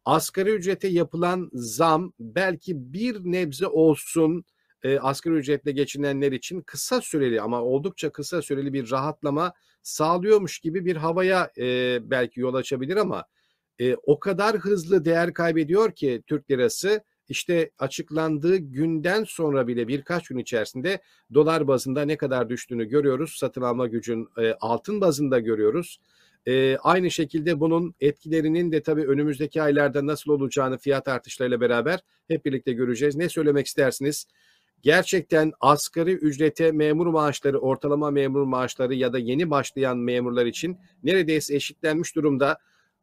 Asgari 0.06 0.50
ücrete 0.50 0.88
yapılan 0.88 1.50
zam 1.54 2.14
belki 2.20 2.94
bir 2.94 3.20
nebze 3.24 3.68
olsun 3.68 4.46
e, 4.84 5.00
asgari 5.00 5.36
ücretle 5.36 5.72
geçinenler 5.72 6.32
için 6.32 6.62
kısa 6.62 7.02
süreli 7.02 7.42
ama 7.42 7.62
oldukça 7.62 8.12
kısa 8.12 8.42
süreli 8.42 8.74
bir 8.74 8.92
rahatlama 8.92 9.54
sağlıyormuş 9.84 10.60
gibi 10.60 10.86
bir 10.86 10.96
havaya 10.96 11.52
e, 11.58 12.00
belki 12.12 12.40
yol 12.40 12.54
açabilir 12.54 12.98
ama 12.98 13.26
e, 13.80 13.96
o 13.96 14.20
kadar 14.20 14.58
hızlı 14.58 15.06
değer 15.06 15.34
kaybediyor 15.34 15.92
ki 15.92 16.24
Türk 16.28 16.52
lirası 16.52 17.04
işte 17.30 17.72
açıklandığı 17.80 18.58
günden 18.58 19.24
sonra 19.24 19.68
bile 19.68 19.88
birkaç 19.88 20.28
gün 20.28 20.38
içerisinde 20.38 21.02
dolar 21.34 21.68
bazında 21.68 22.02
ne 22.02 22.18
kadar 22.18 22.50
düştüğünü 22.50 22.86
görüyoruz. 22.86 23.36
Satın 23.40 23.62
alma 23.62 23.88
gücün 23.88 24.30
e, 24.38 24.54
altın 24.60 25.02
bazında 25.02 25.40
görüyoruz. 25.40 26.00
E, 26.48 26.78
aynı 26.78 27.12
şekilde 27.12 27.60
bunun 27.60 27.96
etkilerinin 28.02 28.72
de 28.72 28.84
tabii 28.84 29.08
önümüzdeki 29.08 29.62
aylarda 29.62 30.06
nasıl 30.06 30.32
olacağını 30.32 30.78
fiyat 30.78 31.08
artışlarıyla 31.08 31.62
beraber 31.62 32.00
hep 32.28 32.46
birlikte 32.46 32.74
göreceğiz. 32.74 33.16
Ne 33.16 33.30
söylemek 33.30 33.68
istersiniz? 33.68 34.28
Gerçekten 34.84 35.52
asgari 35.60 36.12
ücrete 36.12 36.72
memur 36.72 37.08
maaşları, 37.08 37.60
ortalama 37.60 38.12
memur 38.12 38.44
maaşları 38.44 38.94
ya 38.94 39.14
da 39.14 39.20
yeni 39.20 39.50
başlayan 39.50 39.98
memurlar 39.98 40.46
için 40.46 40.78
neredeyse 41.04 41.56
eşitlenmiş 41.56 42.16
durumda. 42.16 42.58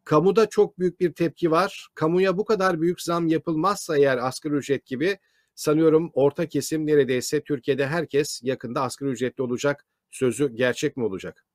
Kamuda 0.04 0.48
çok 0.48 0.78
büyük 0.78 1.00
bir 1.00 1.12
tepki 1.12 1.50
var. 1.50 1.88
Kamuya 1.94 2.38
bu 2.38 2.44
kadar 2.44 2.80
büyük 2.80 3.00
zam 3.02 3.26
yapılmazsa 3.26 3.98
eğer 3.98 4.18
asgari 4.18 4.54
ücret 4.54 4.86
gibi 4.86 5.18
sanıyorum 5.54 6.10
orta 6.14 6.46
kesim 6.46 6.86
neredeyse 6.86 7.40
Türkiye'de 7.40 7.86
herkes 7.86 8.40
yakında 8.42 8.82
asgari 8.82 9.10
ücretli 9.10 9.42
olacak 9.42 9.86
sözü 10.10 10.54
gerçek 10.54 10.96
mi 10.96 11.04
olacak? 11.04 11.46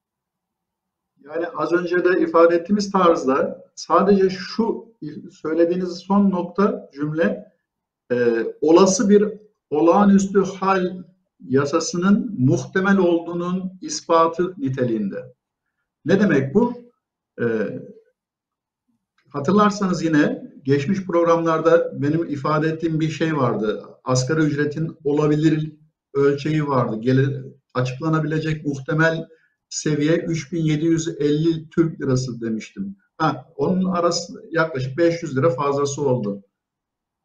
Yani 1.23 1.47
az 1.47 1.73
önce 1.73 2.05
de 2.05 2.19
ifade 2.19 2.55
ettiğimiz 2.55 2.91
tarzda 2.91 3.65
sadece 3.75 4.29
şu 4.29 4.85
söylediğiniz 5.31 5.97
son 5.97 6.31
nokta 6.31 6.89
cümle 6.93 7.51
e, 8.11 8.15
olası 8.61 9.09
bir 9.09 9.44
olağanüstü 9.69 10.43
hal 10.43 11.04
yasasının 11.39 12.36
muhtemel 12.38 12.97
olduğunun 12.97 13.71
ispatı 13.82 14.54
niteliğinde. 14.58 15.34
Ne 16.06 16.19
demek 16.19 16.54
bu? 16.54 16.73
Ee, 17.41 17.45
hatırlarsanız 19.30 20.04
yine 20.04 20.51
geçmiş 20.63 21.06
programlarda 21.06 22.01
benim 22.01 22.25
ifade 22.25 22.67
ettiğim 22.67 22.99
bir 22.99 23.10
şey 23.10 23.38
vardı. 23.38 23.84
Asgari 24.04 24.41
ücretin 24.41 24.97
olabilir 25.04 25.71
ölçeği 26.13 26.67
vardı. 26.67 26.95
Gelir, 26.99 27.45
açıklanabilecek 27.73 28.65
muhtemel 28.65 29.28
seviye 29.69 30.17
3750 30.17 31.69
Türk 31.69 32.01
lirası 32.01 32.41
demiştim. 32.41 32.95
Ha, 33.17 33.45
onun 33.56 33.86
arası 33.86 34.34
yaklaşık 34.51 34.97
500 34.97 35.38
lira 35.38 35.49
fazlası 35.49 36.01
oldu. 36.01 36.43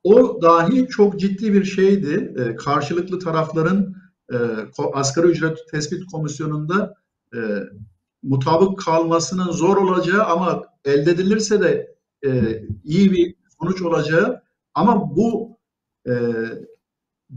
O 0.05 0.43
dahi 0.43 0.89
çok 0.89 1.21
ciddi 1.21 1.53
bir 1.53 1.65
şeydi. 1.65 2.35
E, 2.39 2.57
karşılıklı 2.57 3.19
tarafların 3.19 3.95
e, 4.33 4.37
asgari 4.93 5.27
ücret 5.27 5.59
tespit 5.71 6.13
komisyonunda 6.13 6.95
e, 7.35 7.39
mutabık 8.23 8.79
kalmasının 8.79 9.53
zor 9.53 9.77
olacağı 9.77 10.25
ama 10.25 10.63
elde 10.85 11.11
edilirse 11.11 11.61
de 11.61 11.97
e, 12.27 12.63
iyi 12.85 13.13
bir 13.13 13.35
sonuç 13.61 13.83
olacağı 13.83 14.43
ama 14.75 15.17
bu 15.17 15.59
e, 16.07 16.13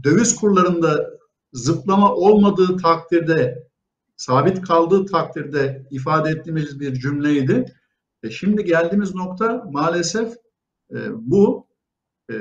döviz 0.04 0.36
kurlarında 0.36 1.10
zıplama 1.52 2.14
olmadığı 2.14 2.76
takdirde, 2.76 3.68
sabit 4.16 4.60
kaldığı 4.60 5.06
takdirde 5.06 5.86
ifade 5.90 6.30
ettiğimiz 6.30 6.80
bir 6.80 6.94
cümleydi. 6.94 7.64
E 8.22 8.30
şimdi 8.30 8.64
geldiğimiz 8.64 9.14
nokta 9.14 9.64
maalesef 9.70 10.34
e, 10.94 10.96
bu 11.12 11.66
e, 12.30 12.34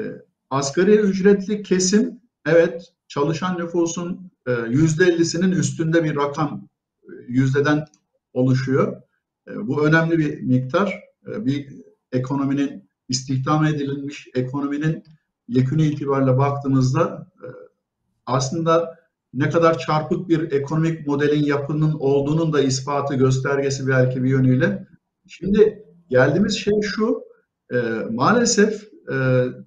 asgari 0.49 0.95
ücretli 0.95 1.63
kesim 1.63 2.21
evet 2.45 2.93
çalışan 3.07 3.57
nüfusun 3.57 4.31
e, 4.47 4.51
yüzde 4.69 5.05
ellisinin 5.05 5.51
üstünde 5.51 6.03
bir 6.03 6.15
rakam 6.15 6.69
e, 7.03 7.11
yüzdeden 7.27 7.85
oluşuyor. 8.33 9.01
E, 9.47 9.67
bu 9.67 9.87
önemli 9.87 10.17
bir 10.17 10.41
miktar. 10.41 11.03
Bir 11.25 11.67
ekonominin 12.11 12.89
istihdam 13.09 13.65
edilmiş 13.65 14.27
ekonominin 14.35 15.03
yekünü 15.47 15.83
itibariyle 15.83 16.37
baktığımızda 16.37 17.31
aslında 18.25 18.99
ne 19.33 19.49
kadar 19.49 19.77
çarpık 19.77 20.29
bir 20.29 20.51
ekonomik 20.51 21.07
modelin 21.07 21.43
yapının 21.43 21.93
olduğunun 21.93 22.53
da 22.53 22.61
ispatı 22.61 23.15
göstergesi 23.15 23.87
belki 23.87 24.23
bir 24.23 24.29
yönüyle. 24.29 24.87
Şimdi 25.27 25.85
geldiğimiz 26.09 26.57
şey 26.57 26.81
şu, 26.81 27.23
maalesef 28.11 28.92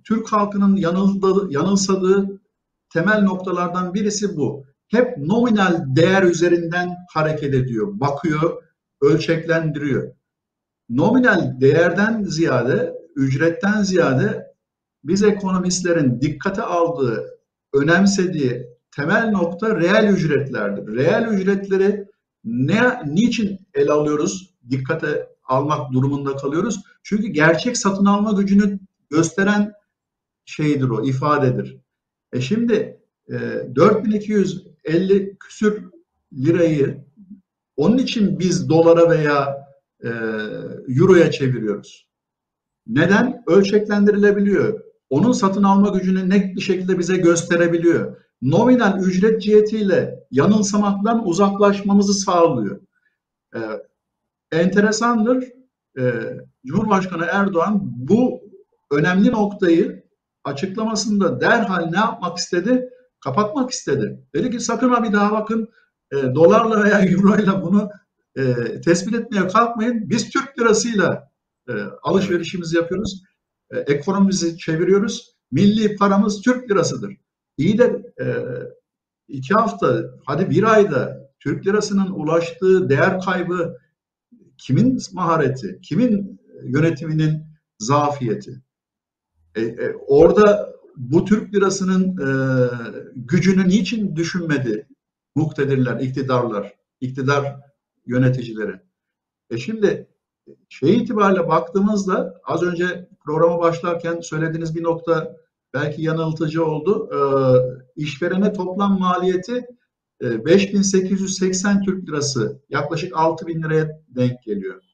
Türk 0.04 0.32
halkının 0.32 0.76
yanıldığı, 0.76 1.52
yanılsadığı 1.52 2.40
temel 2.92 3.22
noktalardan 3.22 3.94
birisi 3.94 4.36
bu. 4.36 4.64
Hep 4.88 5.18
nominal 5.18 5.84
değer 5.86 6.22
üzerinden 6.22 6.96
hareket 7.12 7.54
ediyor, 7.54 8.00
bakıyor, 8.00 8.62
ölçeklendiriyor. 9.00 10.12
Nominal 10.88 11.60
değerden 11.60 12.22
ziyade, 12.22 12.94
ücretten 13.16 13.82
ziyade 13.82 14.46
biz 15.04 15.22
ekonomistlerin 15.22 16.20
dikkate 16.20 16.62
aldığı, 16.62 17.24
önemsediği 17.74 18.66
temel 18.90 19.30
nokta 19.30 19.80
reel 19.80 20.08
ücretlerdir. 20.12 20.96
Reel 20.96 21.28
ücretleri 21.32 22.06
ne 22.44 23.00
niçin 23.06 23.58
ele 23.74 23.92
alıyoruz? 23.92 24.54
Dikkate 24.70 25.28
almak 25.44 25.92
durumunda 25.92 26.36
kalıyoruz. 26.36 26.80
Çünkü 27.02 27.28
gerçek 27.28 27.78
satın 27.78 28.04
alma 28.04 28.32
gücünü 28.32 28.78
gösteren 29.10 29.72
şeydir 30.44 30.88
o, 30.88 31.04
ifadedir. 31.04 31.76
E 32.32 32.40
şimdi 32.40 33.00
e, 33.28 33.34
4250 33.74 35.36
küsür 35.38 35.84
lirayı 36.32 37.04
onun 37.76 37.98
için 37.98 38.38
biz 38.38 38.68
dolara 38.68 39.10
veya 39.10 39.66
e, 40.04 40.08
euroya 40.88 41.30
çeviriyoruz. 41.30 42.08
Neden? 42.86 43.42
Ölçeklendirilebiliyor. 43.46 44.80
Onun 45.10 45.32
satın 45.32 45.62
alma 45.62 45.88
gücünü 45.88 46.30
net 46.30 46.56
bir 46.56 46.60
şekilde 46.60 46.98
bize 46.98 47.16
gösterebiliyor. 47.16 48.16
Nominal 48.42 49.02
ücret 49.02 49.42
cihetiyle 49.42 50.20
yanılsamaktan 50.30 51.28
uzaklaşmamızı 51.28 52.14
sağlıyor. 52.14 52.80
Ee, 53.54 53.60
enteresandır. 54.52 55.44
Ee, 55.98 56.12
Cumhurbaşkanı 56.66 57.26
Erdoğan 57.32 57.80
bu 57.82 58.40
önemli 58.90 59.32
noktayı 59.32 60.04
açıklamasında 60.44 61.40
derhal 61.40 61.90
ne 61.90 61.98
yapmak 61.98 62.38
istedi? 62.38 62.88
Kapatmak 63.20 63.70
istedi. 63.70 64.24
Dedi 64.34 64.50
ki 64.50 64.60
sakın 64.60 64.88
ha 64.88 65.04
bir 65.04 65.12
daha 65.12 65.32
bakın 65.32 65.68
e, 66.12 66.16
dolarla 66.34 66.84
veya 66.84 67.00
euroyla 67.12 67.62
bunu 67.62 67.90
e, 68.36 68.54
tespit 68.80 69.14
etmeye 69.14 69.48
kalkmayın. 69.48 70.10
Biz 70.10 70.30
Türk 70.30 70.58
lirasıyla 70.58 71.30
e, 71.68 71.72
alışverişimizi 72.02 72.76
yapıyoruz. 72.76 73.22
E, 73.70 73.78
ekonomimizi 73.78 74.58
çeviriyoruz. 74.58 75.36
Milli 75.50 75.96
paramız 75.96 76.40
Türk 76.42 76.70
lirasıdır. 76.70 77.16
İyi 77.56 77.78
de 77.78 78.12
e, 78.20 78.26
iki 79.28 79.54
hafta, 79.54 80.04
hadi 80.26 80.50
bir 80.50 80.62
ayda 80.74 81.30
Türk 81.40 81.66
lirasının 81.66 82.10
ulaştığı 82.10 82.88
değer 82.88 83.20
kaybı 83.20 83.76
kimin 84.58 84.98
mahareti, 85.12 85.78
kimin 85.82 86.40
yönetiminin 86.64 87.42
zafiyeti? 87.78 88.62
E, 89.56 89.62
e, 89.62 89.94
orada 90.06 90.76
bu 90.96 91.24
Türk 91.24 91.54
lirasının 91.54 92.16
e, 92.18 92.28
gücünü 93.16 93.68
niçin 93.68 94.16
düşünmedi 94.16 94.88
muktedirler, 95.34 96.00
iktidarlar, 96.00 96.74
iktidar 97.00 97.56
yöneticileri? 98.06 98.80
E 99.50 99.58
şimdi 99.58 100.08
şey 100.68 100.96
itibariyle 100.96 101.48
baktığımızda 101.48 102.40
az 102.44 102.62
önce 102.62 103.08
programa 103.24 103.58
başlarken 103.58 104.20
söylediğiniz 104.20 104.74
bir 104.74 104.82
nokta 104.82 105.36
belki 105.74 106.02
yanıltıcı 106.02 106.64
oldu. 106.64 107.10
E, 107.12 107.20
işverene 108.02 108.52
toplam 108.52 108.98
maliyeti 108.98 109.66
e, 110.22 110.44
5880 110.44 111.82
Türk 111.82 112.08
lirası 112.08 112.62
yaklaşık 112.68 113.16
6000 113.16 113.62
liraya 113.62 114.02
denk 114.08 114.42
geliyor. 114.42 114.85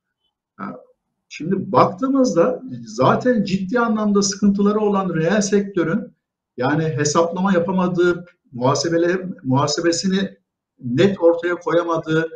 Şimdi 1.34 1.72
baktığımızda 1.72 2.62
zaten 2.86 3.44
ciddi 3.44 3.80
anlamda 3.80 4.22
sıkıntıları 4.22 4.80
olan 4.80 5.14
reel 5.14 5.40
sektörün 5.40 6.16
yani 6.56 6.84
hesaplama 6.84 7.52
yapamadığı, 7.52 8.24
muhasebele, 8.52 9.28
muhasebesini 9.42 10.38
net 10.78 11.20
ortaya 11.20 11.54
koyamadığı, 11.54 12.30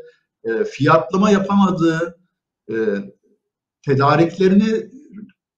e, 0.44 0.64
fiyatlama 0.64 1.30
yapamadığı, 1.30 2.18
e, 2.70 2.74
tedariklerini 3.82 4.90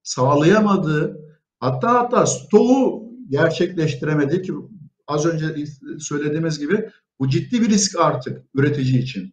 sağlayamadığı, 0.02 1.18
hatta 1.60 1.94
hatta 1.94 2.26
stoğu 2.26 3.12
gerçekleştiremediği 3.28 4.42
ki 4.42 4.52
az 5.06 5.26
önce 5.26 5.64
söylediğimiz 5.98 6.58
gibi 6.58 6.90
bu 7.18 7.28
ciddi 7.28 7.62
bir 7.62 7.68
risk 7.68 7.98
artık 7.98 8.44
üretici 8.54 8.98
için. 8.98 9.32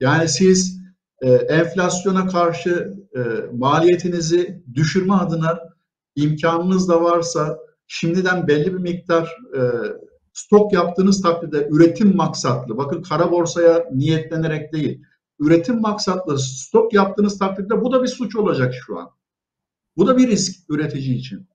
Yani 0.00 0.28
siz 0.28 0.77
e, 1.22 1.30
enflasyona 1.30 2.26
karşı 2.26 2.94
e, 3.16 3.20
maliyetinizi 3.52 4.62
düşürme 4.74 5.14
adına 5.14 5.58
imkanınız 6.16 6.88
da 6.88 7.02
varsa 7.02 7.58
şimdiden 7.86 8.48
belli 8.48 8.72
bir 8.72 8.78
miktar 8.78 9.36
e, 9.56 9.60
stok 10.32 10.72
yaptığınız 10.72 11.22
takdirde 11.22 11.68
üretim 11.70 12.16
maksatlı, 12.16 12.76
bakın 12.76 13.02
kara 13.02 13.30
borsaya 13.30 13.84
niyetlenerek 13.92 14.72
değil, 14.72 15.02
üretim 15.38 15.80
maksatlı 15.80 16.38
stok 16.38 16.94
yaptığınız 16.94 17.38
takdirde 17.38 17.82
bu 17.82 17.92
da 17.92 18.02
bir 18.02 18.08
suç 18.08 18.36
olacak 18.36 18.74
şu 18.86 18.98
an. 18.98 19.10
Bu 19.96 20.06
da 20.06 20.16
bir 20.16 20.28
risk 20.28 20.70
üretici 20.70 21.14
için. 21.14 21.48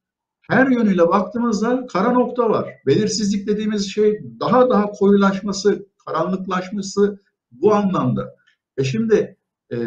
Her 0.50 0.68
yönüyle 0.68 1.08
baktığımızda 1.08 1.86
kara 1.86 2.12
nokta 2.12 2.50
var. 2.50 2.70
Belirsizlik 2.86 3.48
dediğimiz 3.48 3.92
şey 3.92 4.22
daha 4.40 4.70
daha 4.70 4.92
koyulaşması, 4.92 5.86
karanlıklaşması 6.06 7.22
bu 7.52 7.74
anlamda. 7.74 8.36
E 8.78 8.84
şimdi 8.84 9.38
e, 9.72 9.78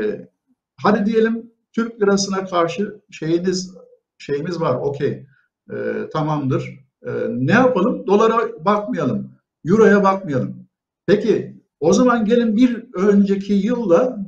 hadi 0.76 1.06
diyelim 1.06 1.50
Türk 1.72 2.02
lirasına 2.02 2.44
karşı 2.44 3.00
şeyiniz 3.10 3.74
şeyimiz 4.18 4.60
var. 4.60 4.74
Okey. 4.74 5.26
E, 5.70 6.08
tamamdır. 6.12 6.86
E, 7.06 7.10
ne 7.28 7.52
yapalım? 7.52 8.06
Dolara 8.06 8.64
bakmayalım. 8.64 9.30
Euro'ya 9.64 10.04
bakmayalım. 10.04 10.66
Peki 11.06 11.62
o 11.80 11.92
zaman 11.92 12.24
gelin 12.24 12.56
bir 12.56 12.86
önceki 12.94 13.52
yılla 13.52 14.18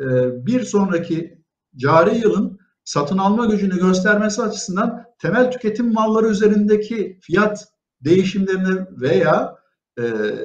e, 0.00 0.06
bir 0.46 0.60
sonraki 0.62 1.38
cari 1.76 2.18
yılın 2.18 2.58
satın 2.84 3.18
alma 3.18 3.46
gücünü 3.46 3.78
göstermesi 3.78 4.42
açısından 4.42 5.04
temel 5.18 5.50
tüketim 5.50 5.92
malları 5.92 6.28
üzerindeki 6.28 7.18
fiyat 7.22 7.68
değişimlerine 8.00 8.86
veya 8.90 9.56
e, 9.98 10.02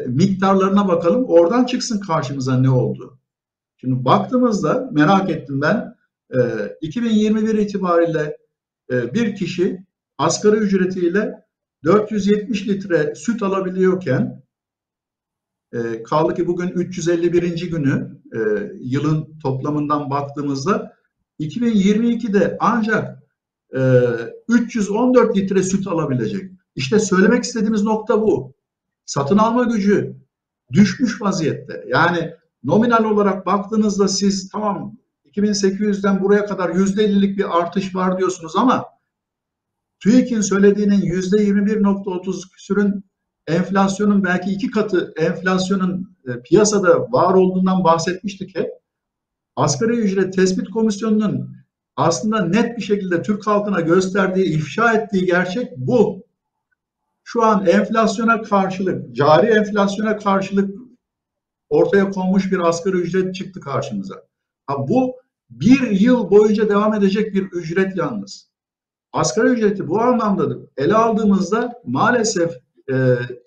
miktarlarına 0.07 0.87
bakalım. 0.87 1.25
Oradan 1.27 1.65
çıksın 1.65 1.99
karşımıza 1.99 2.57
ne 2.57 2.69
oldu. 2.69 3.19
Şimdi 3.85 4.05
baktığımızda 4.05 4.89
merak 4.91 5.29
ettim 5.29 5.61
ben. 5.61 5.95
E, 6.33 6.39
2021 6.81 7.55
itibariyle 7.55 8.37
e, 8.91 9.13
bir 9.13 9.35
kişi 9.35 9.85
asgari 10.17 10.55
ücretiyle 10.55 11.45
470 11.83 12.67
litre 12.67 13.15
süt 13.15 13.43
alabiliyorken 13.43 14.43
e, 15.73 16.03
kaldı 16.03 16.33
ki 16.33 16.47
bugün 16.47 16.67
351. 16.67 17.69
günü 17.69 18.21
e, 18.35 18.39
yılın 18.81 19.39
toplamından 19.39 20.09
baktığımızda 20.09 20.93
2022'de 21.39 22.57
ancak 22.59 23.23
e, 23.75 24.01
314 24.49 25.37
litre 25.37 25.63
süt 25.63 25.87
alabilecek. 25.87 26.51
İşte 26.75 26.99
söylemek 26.99 27.43
istediğimiz 27.43 27.83
nokta 27.83 28.21
bu. 28.21 28.55
Satın 29.05 29.37
alma 29.37 29.63
gücü 29.63 30.15
düşmüş 30.73 31.21
vaziyette. 31.21 31.85
Yani 31.87 32.35
nominal 32.65 33.03
olarak 33.03 33.45
baktığınızda 33.45 34.07
siz 34.07 34.49
tamam 34.49 34.97
2800'den 35.25 36.23
buraya 36.23 36.45
kadar 36.45 36.69
%50'lik 36.69 37.37
bir 37.37 37.57
artış 37.57 37.95
var 37.95 38.17
diyorsunuz 38.17 38.55
ama 38.55 38.85
TÜİK'in 39.99 40.41
söylediğinin 40.41 41.01
%21.30 41.01 42.51
küsürün 42.51 43.05
enflasyonun 43.47 44.23
belki 44.23 44.51
iki 44.51 44.71
katı 44.71 45.13
enflasyonun 45.17 46.17
e, 46.27 46.41
piyasada 46.41 47.11
var 47.11 47.33
olduğundan 47.33 47.83
bahsetmiştik 47.83 48.55
hep. 48.55 48.69
Asgari 49.55 49.91
ücret 49.91 50.33
tespit 50.33 50.69
komisyonunun 50.69 51.55
aslında 51.95 52.45
net 52.45 52.77
bir 52.77 52.83
şekilde 52.83 53.21
Türk 53.21 53.47
halkına 53.47 53.81
gösterdiği, 53.81 54.45
ifşa 54.45 54.93
ettiği 54.93 55.25
gerçek 55.25 55.77
bu. 55.77 56.25
şu 57.27 57.43
an 57.43 57.65
enflasyona 57.65 58.41
karşılık, 58.41 59.15
cari 59.15 59.47
enflasyona 59.47 60.17
karşılık 60.17 60.74
ortaya 61.75 62.09
konmuş 62.09 62.51
bir 62.51 62.59
asgari 62.59 62.97
ücret 62.97 63.35
çıktı 63.35 63.59
karşımıza. 63.59 64.15
Ha, 64.67 64.87
bu 64.87 65.15
bir 65.49 65.91
yıl 65.91 66.29
boyunca 66.29 66.69
devam 66.69 66.93
edecek 66.93 67.33
bir 67.33 67.43
ücret 67.43 67.97
yalnız. 67.97 68.49
Asgari 69.13 69.47
ücreti 69.47 69.87
bu 69.87 70.01
anlamda 70.01 70.57
ele 70.77 70.93
aldığımızda 70.93 71.81
maalesef 71.85 72.51
e, 72.89 72.93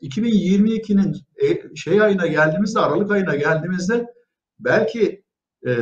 2022'nin 0.03 1.17
e, 1.43 1.77
şey 1.77 2.03
ayına 2.03 2.27
geldiğimizde, 2.27 2.81
Aralık 2.81 3.11
ayına 3.11 3.37
geldiğimizde 3.37 4.07
belki 4.61 5.25
e, 5.67 5.73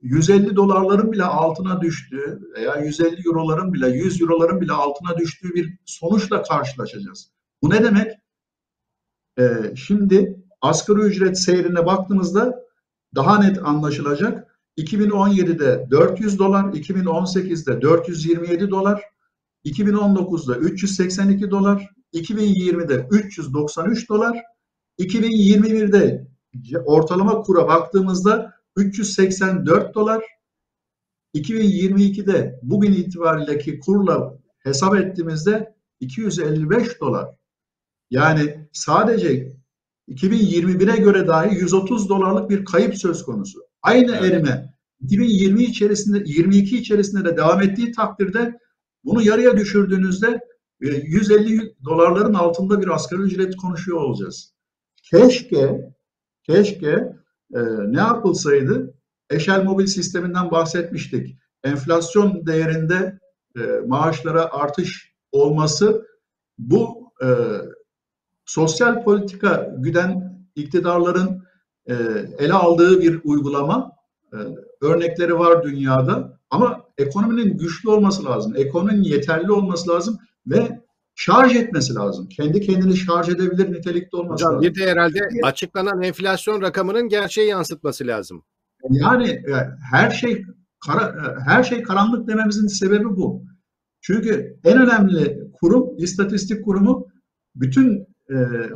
150 0.00 0.56
dolarların 0.56 1.12
bile 1.12 1.24
altına 1.24 1.80
düştüğü 1.80 2.40
veya 2.56 2.76
150 2.76 3.26
euroların 3.26 3.72
bile 3.72 3.88
100 3.88 4.22
euroların 4.22 4.60
bile 4.60 4.72
altına 4.72 5.18
düştüğü 5.18 5.54
bir 5.54 5.78
sonuçla 5.84 6.42
karşılaşacağız. 6.42 7.30
Bu 7.62 7.70
ne 7.70 7.84
demek? 7.84 8.12
E, 9.38 9.76
şimdi 9.76 10.41
asgari 10.62 11.00
ücret 11.00 11.38
seyrine 11.38 11.86
baktığımızda 11.86 12.64
daha 13.14 13.38
net 13.38 13.58
anlaşılacak. 13.66 14.58
2017'de 14.78 15.86
400 15.90 16.38
dolar, 16.38 16.64
2018'de 16.64 17.82
427 17.82 18.70
dolar, 18.70 19.02
2019'da 19.64 20.56
382 20.56 21.50
dolar, 21.50 21.90
2020'de 22.14 23.06
393 23.10 24.08
dolar, 24.08 24.42
2021'de 24.98 26.26
ortalama 26.84 27.42
kura 27.42 27.68
baktığımızda 27.68 28.52
384 28.76 29.94
dolar, 29.94 30.22
2022'de 31.34 32.60
bugün 32.62 32.92
itibarindeki 32.92 33.80
kurla 33.80 34.38
hesap 34.58 34.96
ettiğimizde 34.96 35.74
255 36.00 37.00
dolar. 37.00 37.28
Yani 38.10 38.68
sadece 38.72 39.56
2021'e 40.08 40.96
göre 40.96 41.26
dahi 41.26 41.54
130 41.54 42.08
dolarlık 42.08 42.50
bir 42.50 42.64
kayıp 42.64 42.98
söz 42.98 43.24
konusu. 43.24 43.60
Aynı 43.82 44.16
evet. 44.16 44.32
erime 44.32 44.74
2020 45.00 45.64
içerisinde 45.64 46.22
22 46.26 46.78
içerisinde 46.78 47.24
de 47.24 47.36
devam 47.36 47.62
ettiği 47.62 47.92
takdirde 47.92 48.58
bunu 49.04 49.22
yarıya 49.22 49.56
düşürdüğünüzde 49.56 50.40
150 50.80 51.56
e, 51.56 51.74
dolarların 51.84 52.34
altında 52.34 52.80
bir 52.80 52.88
asgari 52.88 53.22
ücret 53.22 53.56
konuşuyor 53.56 54.00
olacağız. 54.00 54.54
Keşke 55.10 55.92
keşke 56.42 57.16
e, 57.54 57.60
ne 57.86 58.00
yapılsaydı? 58.00 58.94
Eşel 59.30 59.64
mobil 59.64 59.86
sisteminden 59.86 60.50
bahsetmiştik. 60.50 61.36
Enflasyon 61.64 62.46
değerinde 62.46 63.18
e, 63.56 63.60
maaşlara 63.86 64.52
artış 64.52 65.14
olması 65.32 66.06
bu 66.58 67.12
e, 67.22 67.28
sosyal 68.44 69.04
politika 69.04 69.74
güden 69.78 70.38
iktidarların 70.54 71.44
e, 71.86 71.94
ele 72.38 72.52
aldığı 72.52 73.00
bir 73.00 73.20
uygulama. 73.24 73.92
E, 74.32 74.36
örnekleri 74.80 75.38
var 75.38 75.62
dünyada 75.62 76.38
ama 76.50 76.84
ekonominin 76.98 77.58
güçlü 77.58 77.90
olması 77.90 78.24
lazım. 78.24 78.52
Ekonominin 78.56 79.02
yeterli 79.02 79.52
olması 79.52 79.90
lazım 79.90 80.18
ve 80.46 80.82
şarj 81.14 81.56
etmesi 81.56 81.94
lazım. 81.94 82.28
Kendi 82.28 82.60
kendini 82.60 82.96
şarj 82.96 83.28
edebilir 83.28 83.72
nitelikte 83.72 84.16
olması 84.16 84.32
Hocam, 84.32 84.54
lazım. 84.54 84.70
Bir 84.70 84.80
de 84.80 84.90
herhalde 84.90 85.18
açıklanan 85.42 86.02
enflasyon 86.02 86.62
rakamının 86.62 87.08
gerçeği 87.08 87.48
yansıtması 87.48 88.06
lazım. 88.06 88.44
Yani 88.90 89.28
e, 89.28 89.54
her 89.92 90.10
şey 90.10 90.44
kara, 90.86 91.02
e, 91.02 91.40
her 91.44 91.62
şey 91.62 91.82
karanlık 91.82 92.28
dememizin 92.28 92.66
sebebi 92.66 93.04
bu. 93.04 93.44
Çünkü 94.00 94.60
en 94.64 94.82
önemli 94.82 95.50
kurum, 95.52 95.96
istatistik 95.96 96.64
kurumu 96.64 97.06
bütün 97.54 98.11
e, 98.30 98.34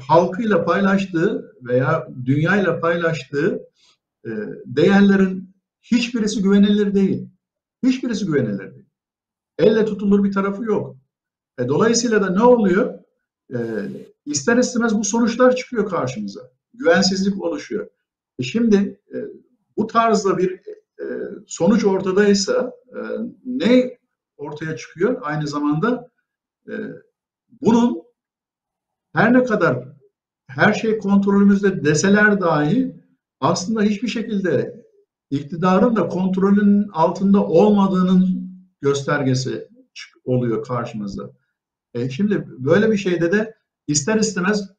halkıyla 0.08 0.64
paylaştığı 0.64 1.56
veya 1.62 2.08
dünyayla 2.24 2.80
paylaştığı 2.80 3.60
e, 4.26 4.30
değerlerin 4.66 5.56
hiçbirisi 5.82 6.42
güvenilir 6.42 6.94
değil. 6.94 7.28
Hiçbirisi 7.82 8.26
güvenilir 8.26 8.74
değil. 8.74 8.86
Elle 9.58 9.84
tutulur 9.84 10.24
bir 10.24 10.32
tarafı 10.32 10.64
yok. 10.64 10.96
E, 11.58 11.68
dolayısıyla 11.68 12.22
da 12.22 12.30
ne 12.30 12.42
oluyor? 12.42 12.98
E, 13.54 13.58
ister 14.26 14.56
istemez 14.56 14.94
bu 14.94 15.04
sonuçlar 15.04 15.56
çıkıyor 15.56 15.90
karşımıza. 15.90 16.40
Güvensizlik 16.74 17.42
oluşuyor. 17.42 17.88
E 18.38 18.42
şimdi 18.42 19.00
e, 19.14 19.16
bu 19.76 19.86
tarzda 19.86 20.38
bir 20.38 20.52
e, 21.00 21.04
sonuç 21.46 21.84
ortadaysa 21.84 22.72
e, 22.88 22.98
ne 23.44 23.98
ortaya 24.36 24.76
çıkıyor? 24.76 25.18
Aynı 25.22 25.48
zamanda 25.48 26.10
e, 26.68 26.72
bunun 27.60 28.05
her 29.16 29.32
ne 29.32 29.44
kadar 29.44 29.88
her 30.48 30.72
şey 30.72 30.98
kontrolümüzde 30.98 31.84
deseler 31.84 32.40
dahi 32.40 32.96
aslında 33.40 33.82
hiçbir 33.82 34.08
şekilde 34.08 34.84
iktidarın 35.30 35.96
da 35.96 36.08
kontrolün 36.08 36.88
altında 36.92 37.46
olmadığının 37.46 38.50
göstergesi 38.80 39.68
oluyor 40.24 40.64
karşımızda. 40.64 41.30
E 41.94 42.10
şimdi 42.10 42.44
böyle 42.58 42.90
bir 42.90 42.96
şeyde 42.96 43.32
de 43.32 43.54
ister 43.86 44.16
istemez 44.16 44.70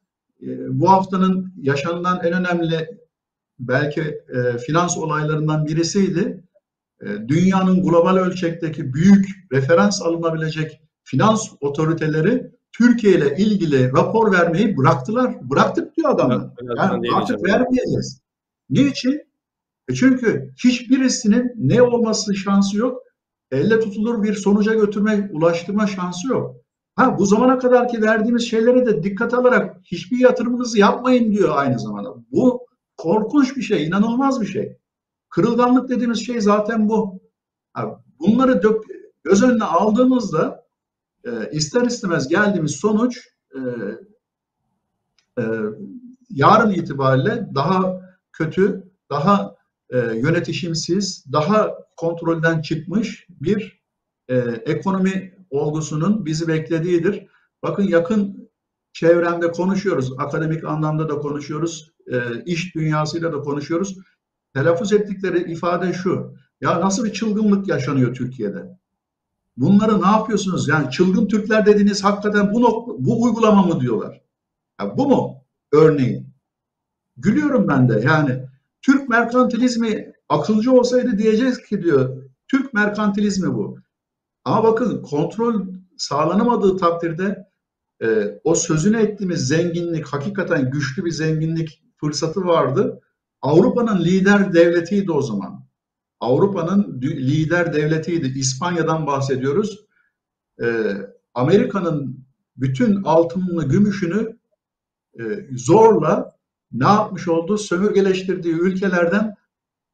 e, 0.42 0.80
bu 0.80 0.90
haftanın 0.90 1.52
yaşanılan 1.56 2.20
en 2.24 2.32
önemli 2.32 2.88
belki 3.58 4.00
e, 4.00 4.58
finans 4.58 4.98
olaylarından 4.98 5.66
birisiydi. 5.66 6.44
E, 7.00 7.06
dünyanın 7.28 7.82
global 7.82 8.16
ölçekteki 8.16 8.94
büyük 8.94 9.26
referans 9.52 10.02
alınabilecek 10.02 10.80
finans 11.04 11.48
otoriteleri 11.60 12.57
Türkiye 12.78 13.14
ile 13.14 13.36
ilgili 13.36 13.92
rapor 13.92 14.32
vermeyi 14.32 14.76
bıraktılar. 14.76 15.50
Bıraktık 15.50 15.96
diyor 15.96 16.10
adamlar. 16.10 16.50
Yani 16.76 17.08
artık 17.14 17.44
vermeyeceğiz. 17.44 18.20
Niçin? 18.70 19.22
E 19.88 19.94
çünkü 19.94 20.52
hiçbirisinin 20.64 21.52
ne 21.56 21.82
olması 21.82 22.34
şansı 22.34 22.76
yok. 22.76 23.02
Elle 23.52 23.80
tutulur 23.80 24.22
bir 24.22 24.34
sonuca 24.34 24.74
götürme, 24.74 25.30
ulaştırma 25.32 25.86
şansı 25.86 26.28
yok. 26.28 26.56
Ha 26.96 27.18
bu 27.18 27.26
zamana 27.26 27.58
kadar 27.58 27.88
ki 27.88 28.02
verdiğimiz 28.02 28.50
şeylere 28.50 28.86
de 28.86 29.02
dikkat 29.02 29.34
alarak 29.34 29.76
hiçbir 29.84 30.18
yatırımınızı 30.18 30.78
yapmayın 30.78 31.32
diyor 31.32 31.56
aynı 31.56 31.78
zamanda. 31.78 32.14
Bu 32.32 32.66
korkunç 32.96 33.56
bir 33.56 33.62
şey, 33.62 33.86
inanılmaz 33.86 34.40
bir 34.40 34.46
şey. 34.46 34.76
Kırılganlık 35.28 35.88
dediğimiz 35.88 36.26
şey 36.26 36.40
zaten 36.40 36.88
bu. 36.88 37.20
Ha, 37.72 38.00
bunları 38.20 38.62
dök, 38.62 38.84
göz 39.24 39.42
önüne 39.42 39.64
aldığımızda 39.64 40.67
e, 41.24 41.50
ister 41.52 41.82
istemez 41.82 42.28
geldiğimiz 42.28 42.76
sonuç 42.76 43.28
e, 43.54 43.60
e, 45.38 45.44
yarın 46.30 46.70
itibariyle 46.70 47.48
daha 47.54 48.00
kötü, 48.32 48.84
daha 49.10 49.54
e, 49.90 49.98
yönetişimsiz, 49.98 51.24
daha 51.32 51.74
kontrolden 51.96 52.60
çıkmış 52.60 53.26
bir 53.30 53.82
e, 54.28 54.36
ekonomi 54.66 55.34
olgusunun 55.50 56.26
bizi 56.26 56.48
beklediğidir. 56.48 57.26
Bakın 57.62 57.82
yakın 57.82 58.50
çevremde 58.92 59.50
konuşuyoruz, 59.50 60.12
akademik 60.18 60.64
anlamda 60.64 61.08
da 61.08 61.18
konuşuyoruz, 61.18 61.92
e, 62.12 62.44
iş 62.44 62.74
dünyasıyla 62.74 63.32
da 63.32 63.40
konuşuyoruz. 63.40 63.96
Telaffuz 64.54 64.92
ettikleri 64.92 65.52
ifade 65.52 65.92
şu, 65.92 66.34
ya 66.60 66.80
nasıl 66.80 67.04
bir 67.04 67.12
çılgınlık 67.12 67.68
yaşanıyor 67.68 68.14
Türkiye'de? 68.14 68.77
Bunları 69.58 70.02
ne 70.02 70.06
yapıyorsunuz? 70.06 70.68
Yani 70.68 70.90
çılgın 70.90 71.28
Türkler 71.28 71.66
dediğiniz 71.66 72.04
hakikaten 72.04 72.54
bu, 72.54 72.96
bu 72.98 73.22
uygulama 73.22 73.62
mı 73.62 73.80
diyorlar? 73.80 74.20
Ya 74.80 74.98
bu 74.98 75.08
mu 75.08 75.44
örneğin? 75.72 76.28
Gülüyorum 77.16 77.68
ben 77.68 77.88
de 77.88 78.00
yani 78.06 78.42
Türk 78.82 79.08
merkantilizmi 79.08 80.12
akılcı 80.28 80.72
olsaydı 80.72 81.18
diyeceğiz 81.18 81.62
ki 81.62 81.82
diyor 81.82 82.22
Türk 82.48 82.74
merkantilizmi 82.74 83.54
bu. 83.54 83.78
Ama 84.44 84.64
bakın 84.64 85.02
kontrol 85.02 85.66
sağlanamadığı 85.96 86.76
takdirde 86.76 87.48
e, 88.02 88.38
o 88.44 88.54
sözünü 88.54 88.96
ettiğimiz 88.96 89.48
zenginlik 89.48 90.06
hakikaten 90.06 90.70
güçlü 90.70 91.04
bir 91.04 91.10
zenginlik 91.10 91.82
fırsatı 91.96 92.44
vardı. 92.44 93.00
Avrupa'nın 93.42 94.04
lider 94.04 94.52
devletiydi 94.52 95.12
o 95.12 95.22
zaman. 95.22 95.67
Avrupa'nın 96.20 97.00
lider 97.02 97.72
devletiydi. 97.72 98.38
İspanya'dan 98.38 99.06
bahsediyoruz. 99.06 99.84
Ee, 100.62 100.96
Amerika'nın 101.34 102.26
bütün 102.56 103.02
altınını, 103.02 103.68
gümüşünü 103.68 104.38
e, 105.20 105.22
zorla 105.56 106.38
ne 106.72 106.86
yapmış 106.86 107.28
oldu? 107.28 107.58
Sömürgeleştirdiği 107.58 108.54
ülkelerden 108.54 109.34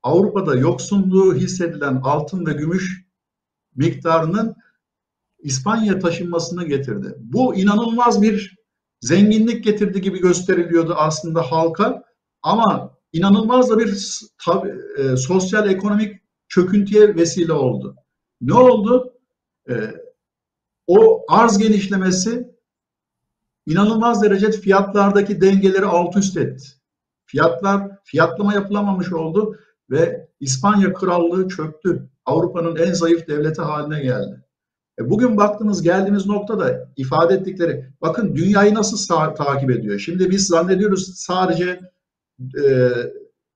Avrupa'da 0.03 0.55
yoksunluğu 0.55 1.35
hissedilen 1.35 2.01
altın 2.05 2.47
ve 2.47 2.53
gümüş 2.53 3.05
miktarının 3.75 4.57
İspanya 5.39 5.99
taşınmasını 5.99 6.65
getirdi. 6.65 7.15
Bu 7.19 7.55
inanılmaz 7.55 8.23
bir 8.23 8.57
zenginlik 9.01 9.65
getirdi 9.65 10.01
gibi 10.01 10.21
gösteriliyordu 10.21 10.95
aslında 10.95 11.43
halka 11.43 12.05
ama 12.43 12.94
inanılmaz 13.15 13.71
da 13.71 13.79
bir 13.79 14.19
tabi, 14.45 14.75
e, 14.99 15.17
sosyal 15.17 15.71
ekonomik 15.71 16.23
çöküntüye 16.49 17.17
vesile 17.17 17.53
oldu. 17.53 17.97
Ne 18.41 18.55
oldu? 18.55 19.15
E, 19.69 19.75
o 20.87 21.25
arz 21.29 21.59
genişlemesi 21.59 22.55
inanılmaz 23.67 24.23
derecede 24.23 24.53
fiyatlardaki 24.53 25.41
dengeleri 25.41 25.85
alt 25.85 26.17
üst 26.17 26.37
etti. 26.37 26.65
Fiyatlar, 27.27 27.91
fiyatlama 28.05 28.55
yapılamamış 28.55 29.13
oldu 29.13 29.59
ve 29.91 30.29
İspanya 30.41 30.93
Krallığı 30.93 31.49
çöktü. 31.49 32.11
Avrupa'nın 32.27 32.77
en 32.77 32.93
zayıf 32.93 33.29
devleti 33.29 33.63
haline 33.63 34.03
geldi. 34.03 34.45
E 34.99 35.11
bugün 35.11 35.37
baktığınız 35.37 35.83
geldiğimiz 35.83 36.27
noktada 36.27 36.89
ifade 36.97 37.35
ettikleri 37.35 37.89
bakın 38.01 38.37
dünyayı 38.37 38.75
nasıl 38.75 39.35
takip 39.35 39.71
ediyor. 39.71 39.99
Şimdi 39.99 40.31
biz 40.31 40.47
zannediyoruz 40.47 41.15
sadece 41.17 41.81
e, 42.41 42.91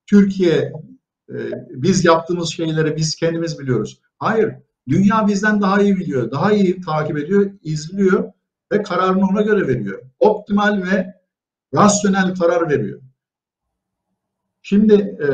Türkiye 0.06 0.72
e, 1.30 1.36
biz 1.70 2.04
yaptığımız 2.04 2.52
şeyleri 2.52 2.96
biz 2.96 3.16
kendimiz 3.16 3.58
biliyoruz. 3.58 4.00
Hayır. 4.18 4.54
Dünya 4.88 5.26
bizden 5.28 5.60
daha 5.60 5.82
iyi 5.82 5.96
biliyor. 5.96 6.30
Daha 6.30 6.52
iyi 6.52 6.80
takip 6.80 7.18
ediyor, 7.18 7.50
izliyor 7.62 8.32
ve 8.72 8.82
kararını 8.82 9.26
ona 9.26 9.42
göre 9.42 9.68
veriyor. 9.68 10.02
Optimal 10.18 10.82
ve 10.82 11.14
rasyonel 11.74 12.34
karar 12.34 12.70
veriyor. 12.70 13.00
Şimdi 14.62 14.94
e, 14.94 15.28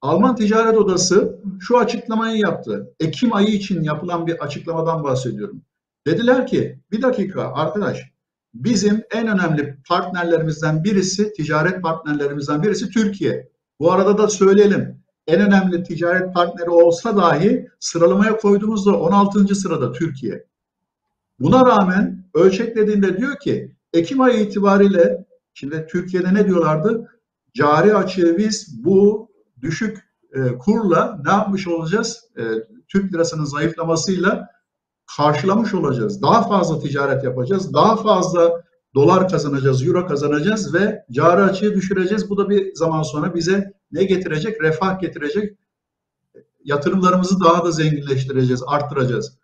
Alman 0.00 0.36
Ticaret 0.36 0.78
Odası 0.78 1.38
şu 1.60 1.78
açıklamayı 1.78 2.38
yaptı. 2.38 2.94
Ekim 3.00 3.34
ayı 3.34 3.48
için 3.48 3.82
yapılan 3.82 4.26
bir 4.26 4.44
açıklamadan 4.44 5.04
bahsediyorum. 5.04 5.62
Dediler 6.06 6.46
ki 6.46 6.80
bir 6.90 7.02
dakika 7.02 7.52
arkadaş 7.54 8.11
bizim 8.54 9.02
en 9.10 9.26
önemli 9.26 9.76
partnerlerimizden 9.88 10.84
birisi, 10.84 11.32
ticaret 11.32 11.82
partnerlerimizden 11.82 12.62
birisi 12.62 12.90
Türkiye. 12.90 13.48
Bu 13.80 13.92
arada 13.92 14.18
da 14.18 14.28
söyleyelim 14.28 15.02
en 15.26 15.40
önemli 15.40 15.82
ticaret 15.82 16.34
partneri 16.34 16.70
olsa 16.70 17.16
dahi 17.16 17.68
sıralamaya 17.80 18.36
koyduğumuzda 18.36 18.98
16. 18.98 19.54
sırada 19.54 19.92
Türkiye. 19.92 20.44
Buna 21.40 21.66
rağmen 21.66 22.24
ölçeklediğinde 22.34 23.16
diyor 23.16 23.38
ki 23.38 23.76
Ekim 23.92 24.20
ayı 24.20 24.40
itibariyle 24.40 25.24
şimdi 25.54 25.86
Türkiye'de 25.90 26.34
ne 26.34 26.46
diyorlardı? 26.46 27.08
Cari 27.54 27.94
açığı 27.94 28.38
biz 28.38 28.84
bu 28.84 29.28
düşük 29.60 29.98
e, 30.34 30.58
kurla 30.58 31.20
ne 31.24 31.30
yapmış 31.30 31.68
olacağız? 31.68 32.24
E, 32.38 32.42
Türk 32.88 33.14
lirasının 33.14 33.44
zayıflamasıyla 33.44 34.48
karşılamış 35.16 35.74
olacağız. 35.74 36.22
Daha 36.22 36.48
fazla 36.48 36.80
ticaret 36.80 37.24
yapacağız. 37.24 37.74
Daha 37.74 37.96
fazla 37.96 38.62
dolar 38.94 39.28
kazanacağız, 39.28 39.86
euro 39.86 40.06
kazanacağız 40.06 40.74
ve 40.74 41.04
cari 41.10 41.42
açığı 41.42 41.74
düşüreceğiz. 41.74 42.30
Bu 42.30 42.36
da 42.36 42.50
bir 42.50 42.74
zaman 42.74 43.02
sonra 43.02 43.34
bize 43.34 43.72
ne 43.92 44.04
getirecek? 44.04 44.62
Refah 44.62 45.00
getirecek. 45.00 45.58
Yatırımlarımızı 46.64 47.40
daha 47.40 47.64
da 47.64 47.70
zenginleştireceğiz, 47.70 48.62
arttıracağız. 48.66 49.38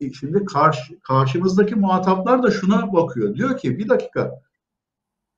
E, 0.00 0.12
şimdi 0.12 0.44
karşı, 0.44 1.00
karşımızdaki 1.00 1.74
muhataplar 1.74 2.42
da 2.42 2.50
şuna 2.50 2.92
bakıyor. 2.92 3.34
Diyor 3.34 3.58
ki 3.58 3.78
bir 3.78 3.88
dakika 3.88 4.42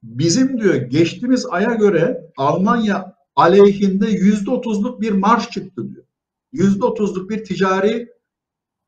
bizim 0.03 0.61
diyor 0.61 0.75
geçtiğimiz 0.75 1.47
aya 1.51 1.75
göre 1.75 2.31
Almanya 2.37 3.17
aleyhinde 3.37 4.07
yüzde 4.11 4.51
otuzluk 4.51 5.01
bir 5.01 5.13
marş 5.13 5.51
çıktı 5.51 5.89
diyor. 5.89 6.05
Yüzde 6.53 6.85
otuzluk 6.85 7.31
bir 7.31 7.45
ticari 7.45 8.09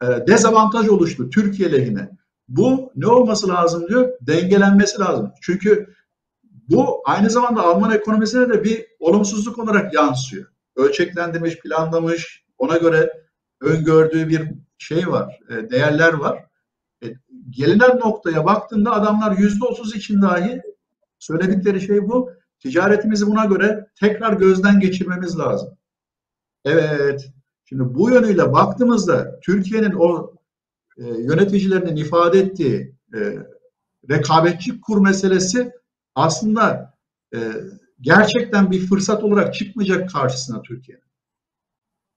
dezavantaj 0.03 0.89
oluştu 0.89 1.31
Türkiye 1.31 1.73
lehine. 1.73 2.11
Bu 2.49 2.93
ne 2.97 3.07
olması 3.07 3.49
lazım 3.49 3.89
diyor? 3.89 4.13
Dengelenmesi 4.21 5.01
lazım. 5.01 5.33
Çünkü 5.43 5.95
bu 6.69 7.03
aynı 7.05 7.31
zamanda 7.31 7.63
Alman 7.63 7.91
ekonomisine 7.91 8.49
de 8.49 8.65
bir 8.65 8.87
olumsuzluk 9.01 9.59
olarak 9.59 9.95
yansıyor. 9.95 10.47
Ölçeklendirmiş, 10.77 11.59
planlamış, 11.59 12.45
ona 12.59 12.77
göre 12.77 13.13
öngördüğü 13.61 14.29
bir 14.29 14.51
şey 14.79 15.09
var, 15.09 15.41
e, 15.51 15.71
değerler 15.71 16.13
var. 16.13 16.45
E, 17.05 17.07
gelinen 17.51 17.99
noktaya 17.99 18.45
baktığında 18.45 18.93
adamlar 18.93 19.39
yüzde 19.39 19.65
otuz 19.65 19.97
için 19.97 20.23
dahi 20.23 20.63
söyledikleri 21.19 21.81
şey 21.81 22.09
bu. 22.09 22.31
Ticaretimizi 22.59 23.27
buna 23.27 23.45
göre 23.45 23.87
tekrar 24.01 24.33
gözden 24.33 24.81
geçirmemiz 24.81 25.39
lazım. 25.39 25.79
Evet, 26.65 27.31
şimdi 27.71 27.95
bu 27.95 28.11
yönüyle 28.11 28.53
baktığımızda 28.53 29.41
Türkiye'nin 29.41 29.93
o 29.93 30.35
e, 30.99 31.05
yöneticilerinin 31.05 31.97
ifade 31.97 32.39
ettiği 32.39 32.95
e, 33.15 33.19
rekabetçi 34.11 34.81
kur 34.81 35.01
meselesi 35.01 35.73
aslında 36.15 36.95
e, 37.35 37.39
gerçekten 38.01 38.71
bir 38.71 38.87
fırsat 38.87 39.25
olarak 39.25 39.55
çıkmayacak 39.55 40.11
karşısına 40.11 40.63
Türkiye'nin. 40.63 41.05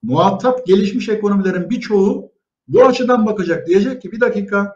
Muhatap 0.04 0.66
gelişmiş 0.66 1.10
ekonomilerin 1.10 1.70
birçoğu 1.70 2.32
bu 2.68 2.86
açıdan 2.86 3.26
bakacak. 3.26 3.68
Diyecek 3.68 4.02
ki 4.02 4.12
bir 4.12 4.20
dakika 4.20 4.76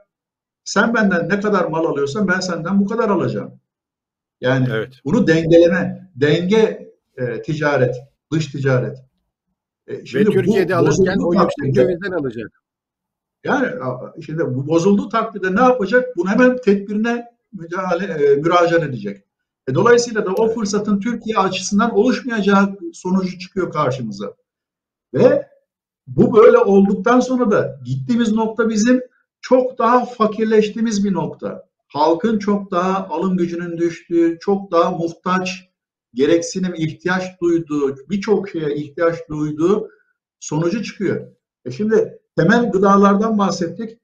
sen 0.64 0.94
benden 0.94 1.30
ne 1.30 1.40
kadar 1.40 1.66
mal 1.66 1.86
alıyorsan 1.86 2.28
ben 2.28 2.40
senden 2.40 2.80
bu 2.80 2.86
kadar 2.86 3.10
alacağım. 3.10 3.60
Yani 4.42 4.68
evet. 4.72 5.02
bunu 5.06 5.28
dengeleme, 5.28 6.12
denge 6.16 6.94
e, 7.18 7.42
ticaret, 7.42 7.96
dış 8.32 8.48
ticaret. 8.48 9.07
E, 9.88 10.06
şimdi 10.06 10.30
Ve 10.30 10.34
Türkiye'de 10.34 10.74
bu, 10.74 10.78
alırken 10.78 11.18
o 11.20 11.34
yüksek 11.34 11.76
dövizden 11.76 12.12
alacak. 12.12 12.62
Yani 13.44 13.68
şimdi 14.26 14.46
bu 14.46 14.68
bozulduğu 14.68 15.10
takdirde 15.10 15.56
ne 15.56 15.62
yapacak? 15.62 16.18
Bunu 16.18 16.30
hemen 16.30 16.58
tedbirine 16.58 17.26
müdahale, 17.54 18.06
e, 18.06 18.36
müracaat 18.36 18.84
edecek. 18.84 19.24
E, 19.68 19.76
dolayısıyla 19.76 20.26
da 20.26 20.34
o 20.34 20.50
fırsatın 20.50 21.00
Türkiye 21.00 21.38
açısından 21.38 21.96
oluşmayacağı 21.96 22.78
sonucu 22.94 23.40
çıkıyor 23.40 23.72
karşımıza. 23.72 24.34
Ve 25.14 25.48
bu 26.08 26.34
böyle 26.34 26.58
olduktan 26.58 27.20
sonra 27.20 27.52
da 27.52 27.80
gittiğimiz 27.86 28.34
nokta 28.34 28.70
bizim 28.70 29.02
çok 29.42 29.78
daha 29.78 30.06
fakirleştiğimiz 30.06 31.06
bir 31.06 31.14
nokta. 31.14 31.68
Halkın 31.88 32.40
çok 32.40 32.72
daha 32.72 33.08
alım 33.08 33.38
gücünün 33.38 33.78
düştüğü, 33.78 34.38
çok 34.40 34.72
daha 34.72 34.92
muhtaç, 34.92 35.66
gereksinim, 36.18 36.74
ihtiyaç 36.78 37.41
duyduğu, 37.41 37.95
birçok 38.09 38.49
şeye 38.49 38.76
ihtiyaç 38.76 39.15
duyduğu 39.30 39.89
sonucu 40.39 40.84
çıkıyor. 40.84 41.32
E 41.65 41.72
şimdi 41.72 42.20
temel 42.36 42.72
gıdalardan 42.72 43.38
bahsettik, 43.38 43.99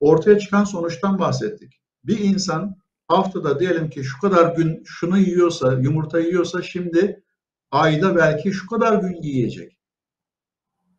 ortaya 0.00 0.38
çıkan 0.38 0.64
sonuçtan 0.64 1.18
bahsettik. 1.18 1.80
Bir 2.04 2.18
insan 2.18 2.76
haftada 3.08 3.60
diyelim 3.60 3.90
ki 3.90 4.04
şu 4.04 4.20
kadar 4.20 4.56
gün 4.56 4.82
şunu 4.86 5.18
yiyorsa, 5.18 5.72
yumurta 5.72 6.20
yiyorsa 6.20 6.62
şimdi 6.62 7.22
ayda 7.70 8.16
belki 8.16 8.52
şu 8.52 8.66
kadar 8.66 9.02
gün 9.02 9.22
yiyecek. 9.22 9.78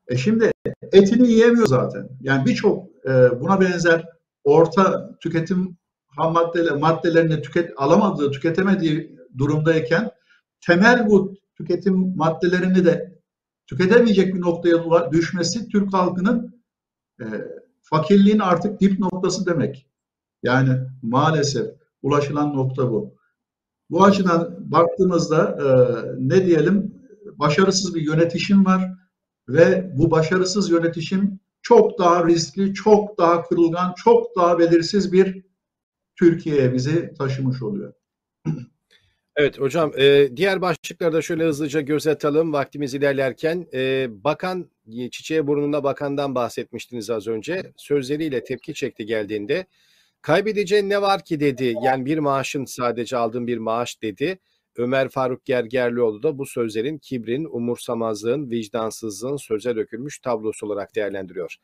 E 0.08 0.18
şimdi 0.18 0.52
etini 0.92 1.28
yiyemiyor 1.28 1.68
zaten. 1.68 2.10
Yani 2.22 2.46
birçok 2.46 2.88
e, 3.06 3.42
buna 3.42 3.62
benzer 3.62 4.10
orta 4.44 5.16
tüketim 5.20 5.78
ham 6.08 6.34
maddeler, 6.34 6.76
maddelerini 6.76 7.42
tüket 7.42 7.72
alamadığı, 7.78 8.32
tüketemediği 8.32 9.18
durumdayken 9.38 10.12
temel 10.66 11.10
bu 11.10 11.34
tüketim 11.58 12.18
maddelerini 12.18 12.86
de 12.86 13.20
tüketemeyecek 13.68 14.36
bir 14.36 14.42
noktaya 14.42 15.12
düşmesi 15.12 15.68
Türk 15.68 15.94
halkının 15.94 16.64
e, 17.22 17.26
fakirliğin 17.82 18.40
artık 18.40 18.82
dip 18.82 19.00
noktası 19.00 19.46
demek. 19.46 19.88
Yani 20.44 20.80
maalesef 21.02 21.68
ulaşılan 22.02 22.54
nokta 22.54 22.92
bu. 22.92 23.16
Bu 23.90 24.04
açıdan 24.04 24.72
baktığımızda 24.72 25.58
e, 25.62 25.68
ne 26.18 26.46
diyelim 26.46 27.04
başarısız 27.26 27.96
bir 27.96 28.02
yönetişim 28.02 28.66
var 28.66 28.94
ve 29.48 29.92
bu 29.98 30.12
başarısız 30.12 30.70
yönetişim 30.70 31.40
çok 31.62 32.00
daha 32.00 32.28
riskli, 32.28 32.74
çok 32.74 33.18
daha 33.18 33.44
kırılgan, 33.44 33.94
çok 34.04 34.36
daha 34.36 34.60
belirsiz 34.60 35.12
bir 35.12 35.46
Türkiye'ye 36.16 36.74
bizi 36.74 37.14
taşımış 37.18 37.62
oluyor. 37.62 37.94
Evet 39.36 39.60
hocam 39.60 39.92
e, 39.98 40.38
diğer 40.38 40.62
başlıklarda 40.62 41.22
şöyle 41.22 41.44
hızlıca 41.44 41.82
göz 41.82 42.08
atalım 42.08 42.54
vaktimiz 42.54 42.94
ilerlerken. 42.94 43.68
E, 43.74 44.08
bakan 44.24 44.70
çiçeğe 45.12 45.48
burnuna 45.48 45.84
bakandan 45.84 46.36
bahsetmiştiniz 46.36 47.10
az 47.10 47.28
önce. 47.28 47.74
Sözleriyle 47.78 48.44
tepki 48.44 48.74
çekti 48.74 49.06
geldiğinde. 49.06 49.66
Kaybedeceğin 50.22 50.90
ne 50.90 51.02
var 51.02 51.24
ki 51.24 51.40
dedi. 51.40 51.76
Yani 51.84 52.06
bir 52.06 52.18
maaşın 52.18 52.66
sadece 52.66 53.18
aldığın 53.18 53.48
bir 53.48 53.58
maaş 53.58 54.02
dedi. 54.02 54.40
Ömer 54.78 55.10
Faruk 55.10 55.46
Gergerlioğlu 55.46 56.24
da 56.24 56.38
bu 56.38 56.46
sözlerin 56.46 56.98
kibrin, 56.98 57.46
umursamazlığın, 57.46 58.50
vicdansızlığın 58.50 59.38
söze 59.38 59.76
dökülmüş 59.76 60.20
tablosu 60.20 60.66
olarak 60.66 60.96
değerlendiriyor. 60.96 61.58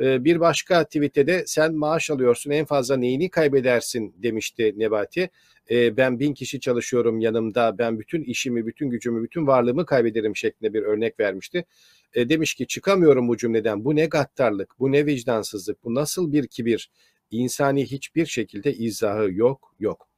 Ee, 0.00 0.24
bir 0.24 0.40
başka 0.40 0.84
tweette 0.84 1.44
sen 1.46 1.74
maaş 1.74 2.10
alıyorsun 2.10 2.50
en 2.50 2.64
fazla 2.64 2.96
neyini 2.96 3.30
kaybedersin 3.30 4.14
demişti 4.16 4.74
Nebati. 4.76 5.30
Ee, 5.70 5.96
ben 5.96 6.18
bin 6.18 6.34
kişi 6.34 6.60
çalışıyorum 6.60 7.20
yanımda 7.20 7.78
ben 7.78 8.00
bütün 8.00 8.22
işimi, 8.22 8.66
bütün 8.66 8.90
gücümü, 8.90 9.22
bütün 9.22 9.46
varlığımı 9.46 9.86
kaybederim 9.86 10.36
şeklinde 10.36 10.74
bir 10.74 10.82
örnek 10.82 11.20
vermişti. 11.20 11.64
Ee, 12.14 12.28
demiş 12.28 12.54
ki 12.54 12.66
çıkamıyorum 12.66 13.28
bu 13.28 13.36
cümleden 13.36 13.84
bu 13.84 13.96
ne 13.96 14.06
gaddarlık, 14.06 14.74
bu 14.78 14.92
ne 14.92 15.06
vicdansızlık, 15.06 15.84
bu 15.84 15.94
nasıl 15.94 16.32
bir 16.32 16.46
kibir, 16.46 16.90
insani 17.30 17.86
hiçbir 17.86 18.26
şekilde 18.26 18.74
izahı 18.74 19.32
yok, 19.32 19.74
yok. 19.80 20.08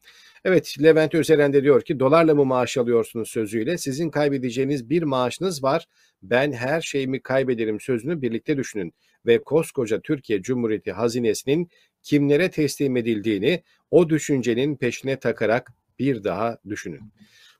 Evet 0.44 0.76
Levent 0.82 1.14
Özeren 1.14 1.52
de 1.52 1.62
diyor 1.62 1.82
ki 1.82 2.00
dolarla 2.00 2.34
mı 2.34 2.44
maaş 2.44 2.76
alıyorsunuz 2.76 3.28
sözüyle 3.28 3.78
sizin 3.78 4.10
kaybedeceğiniz 4.10 4.90
bir 4.90 5.02
maaşınız 5.02 5.62
var 5.62 5.86
ben 6.22 6.52
her 6.52 6.80
şeyimi 6.80 7.20
kaybederim 7.20 7.80
sözünü 7.80 8.22
birlikte 8.22 8.56
düşünün. 8.56 8.94
Ve 9.26 9.42
koskoca 9.42 10.00
Türkiye 10.00 10.42
Cumhuriyeti 10.42 10.92
hazinesinin 10.92 11.68
kimlere 12.02 12.50
teslim 12.50 12.96
edildiğini 12.96 13.62
o 13.90 14.08
düşüncenin 14.08 14.76
peşine 14.76 15.18
takarak 15.18 15.72
bir 15.98 16.24
daha 16.24 16.58
düşünün. 16.68 17.00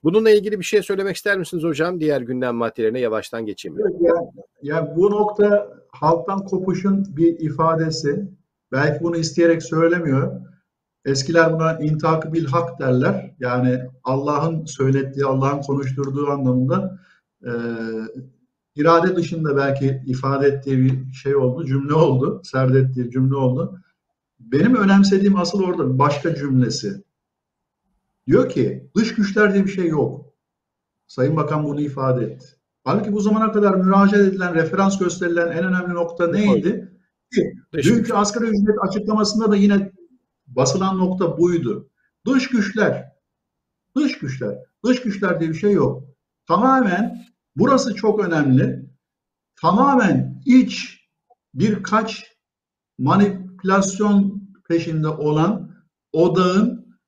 Bununla 0.05 0.31
ilgili 0.31 0.59
bir 0.59 0.65
şey 0.65 0.83
söylemek 0.83 1.17
ister 1.17 1.39
misiniz 1.39 1.65
hocam? 1.65 2.01
Diğer 2.01 2.21
gündem 2.21 2.55
maddelerine 2.55 3.01
yavaştan 3.01 3.47
geçeyim. 3.47 3.79
Evet, 3.81 3.95
yani, 4.01 4.29
yani 4.63 4.97
bu 4.97 5.11
nokta 5.11 5.69
halktan 5.89 6.45
kopuşun 6.45 7.17
bir 7.17 7.41
ifadesi. 7.41 8.29
Belki 8.73 9.05
bunu 9.05 9.17
isteyerek 9.17 9.63
söylemiyor. 9.63 10.41
Eskiler 11.05 11.53
buna 11.53 11.79
intak 11.79 12.33
bil 12.33 12.47
hak 12.47 12.81
derler. 12.81 13.35
Yani 13.41 13.81
Allah'ın 14.05 14.65
söylettiği, 14.65 15.27
Allah'ın 15.27 15.61
konuşturduğu 15.61 16.27
anlamında 16.31 16.99
e, 17.43 17.51
irade 18.77 19.17
dışında 19.17 19.57
belki 19.57 20.03
ifade 20.07 20.47
ettiği 20.47 20.79
bir 20.79 21.13
şey 21.13 21.37
oldu, 21.37 21.67
cümle 21.67 21.95
oldu, 21.95 22.41
serdettiği 22.45 23.11
cümle 23.11 23.37
oldu. 23.37 23.81
Benim 24.41 24.77
önemsediğim 24.77 25.37
asıl 25.37 25.63
orada 25.63 25.99
başka 25.99 26.35
cümlesi. 26.35 27.05
Diyor 28.27 28.49
ki 28.49 28.91
dış 28.97 29.15
güçler 29.15 29.55
diye 29.55 29.65
bir 29.65 29.71
şey 29.71 29.89
yok. 29.89 30.27
Sayın 31.07 31.37
Bakan 31.37 31.65
bunu 31.65 31.81
ifade 31.81 32.25
etti. 32.25 32.47
Halbuki 32.85 33.13
bu 33.13 33.21
zamana 33.21 33.53
kadar 33.53 33.75
müracaat 33.75 34.21
edilen, 34.21 34.55
referans 34.55 34.99
gösterilen 34.99 35.49
en 35.49 35.65
önemli 35.65 35.95
nokta 35.95 36.27
neydi? 36.27 36.93
Ki, 37.35 37.55
dünkü 37.73 38.13
asgari 38.13 38.45
ücret 38.45 38.77
açıklamasında 38.89 39.51
da 39.51 39.57
yine 39.57 39.93
basılan 40.47 40.99
nokta 40.99 41.39
buydu. 41.39 41.91
Dış 42.27 42.49
güçler, 42.49 43.13
dış 43.97 44.19
güçler, 44.19 44.59
dış 44.85 45.03
güçler 45.03 45.41
diye 45.41 45.51
bir 45.51 45.55
şey 45.55 45.73
yok. 45.73 46.03
Tamamen, 46.47 47.27
burası 47.57 47.95
çok 47.95 48.25
önemli, 48.25 48.91
tamamen 49.61 50.43
iç 50.47 51.05
birkaç 51.55 52.25
manipülasyon 52.99 54.49
peşinde 54.69 55.09
olan 55.09 55.75
odağın 56.13 56.99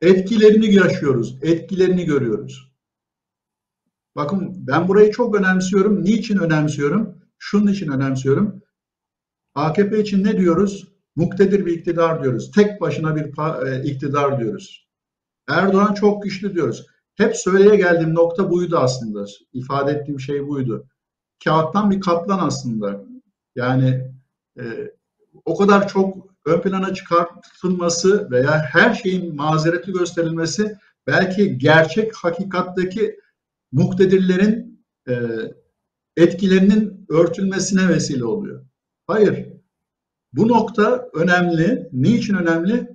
etkilerini 0.00 0.74
yaşıyoruz, 0.74 1.38
etkilerini 1.42 2.04
görüyoruz. 2.04 2.72
Bakın 4.16 4.66
ben 4.66 4.88
burayı 4.88 5.10
çok 5.10 5.36
önemsiyorum. 5.36 6.04
Niçin 6.04 6.38
önemsiyorum? 6.38 7.18
Şunun 7.38 7.72
için 7.72 7.92
önemsiyorum. 7.92 8.62
AKP 9.54 10.00
için 10.00 10.24
ne 10.24 10.38
diyoruz? 10.38 10.88
Muktedir 11.16 11.66
bir 11.66 11.78
iktidar 11.78 12.22
diyoruz. 12.22 12.50
Tek 12.50 12.80
başına 12.80 13.16
bir 13.16 13.24
e, 13.66 13.84
iktidar 13.84 14.40
diyoruz. 14.40 14.88
Erdoğan 15.48 15.94
çok 15.94 16.22
güçlü 16.22 16.54
diyoruz. 16.54 16.86
Hep 17.18 17.36
söyleye 17.36 17.76
geldiğim 17.76 18.14
nokta 18.14 18.50
buydu 18.50 18.78
aslında. 18.78 19.24
İfade 19.52 19.92
ettiğim 19.92 20.20
şey 20.20 20.48
buydu. 20.48 20.86
Kağıttan 21.44 21.90
bir 21.90 22.00
kaplan 22.00 22.38
aslında. 22.38 23.04
Yani 23.56 24.12
e, 24.58 24.64
o 25.44 25.56
kadar 25.56 25.88
çok 25.88 26.16
ön 26.46 26.60
plana 26.60 26.94
çıkartılması 26.94 28.30
veya 28.30 28.62
her 28.62 28.94
şeyin 28.94 29.36
mazereti 29.36 29.92
gösterilmesi 29.92 30.76
belki 31.06 31.58
gerçek 31.58 32.16
hakikatteki 32.16 33.18
muktedirlerin 33.72 34.84
e, 35.08 35.14
etkilerinin 36.16 37.06
örtülmesine 37.08 37.88
vesile 37.88 38.24
oluyor. 38.24 38.66
Hayır. 39.06 39.48
Bu 40.32 40.48
nokta 40.48 41.08
önemli. 41.14 41.88
Niçin 41.92 42.34
önemli? 42.34 42.88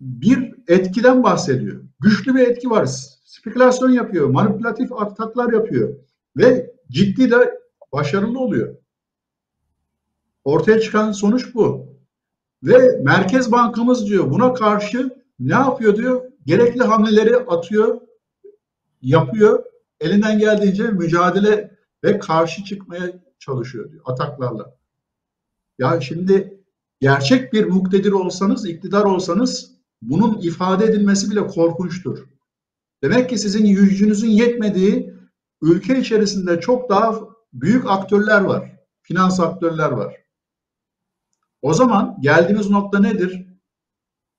Bir 0.00 0.51
etkiden 0.68 1.22
bahsediyor. 1.22 1.82
Güçlü 2.00 2.34
bir 2.34 2.40
etki 2.40 2.70
var. 2.70 2.86
Spekülasyon 3.24 3.90
yapıyor, 3.90 4.28
manipülatif 4.28 4.92
ataklar 4.92 5.52
yapıyor 5.52 5.94
ve 6.36 6.74
ciddi 6.90 7.30
de 7.30 7.60
başarılı 7.92 8.38
oluyor. 8.38 8.76
Ortaya 10.44 10.80
çıkan 10.80 11.12
sonuç 11.12 11.54
bu. 11.54 11.92
Ve 12.62 13.00
Merkez 13.02 13.52
Bankamız 13.52 14.06
diyor 14.06 14.30
buna 14.30 14.54
karşı 14.54 15.10
ne 15.40 15.54
yapıyor 15.54 15.96
diyor? 15.96 16.22
Gerekli 16.46 16.82
hamleleri 16.82 17.36
atıyor, 17.36 18.00
yapıyor. 19.02 19.64
Elinden 20.00 20.38
geldiğince 20.38 20.82
mücadele 20.82 21.76
ve 22.04 22.18
karşı 22.18 22.64
çıkmaya 22.64 23.12
çalışıyor 23.38 23.90
diyor 23.90 24.02
ataklarla. 24.06 24.76
Ya 25.78 26.00
şimdi 26.00 26.60
gerçek 27.00 27.52
bir 27.52 27.64
muktedir 27.64 28.12
olsanız, 28.12 28.66
iktidar 28.66 29.04
olsanız 29.04 29.72
bunun 30.02 30.38
ifade 30.38 30.84
edilmesi 30.84 31.30
bile 31.30 31.46
korkunçtur. 31.46 32.18
Demek 33.02 33.30
ki 33.30 33.38
sizin 33.38 33.66
gücünüzün 33.66 34.28
yetmediği 34.28 35.14
ülke 35.62 35.98
içerisinde 35.98 36.60
çok 36.60 36.90
daha 36.90 37.20
büyük 37.52 37.90
aktörler 37.90 38.40
var. 38.40 38.78
Finans 39.02 39.40
aktörler 39.40 39.90
var. 39.90 40.16
O 41.62 41.74
zaman 41.74 42.18
geldiğimiz 42.20 42.70
nokta 42.70 43.00
nedir? 43.00 43.46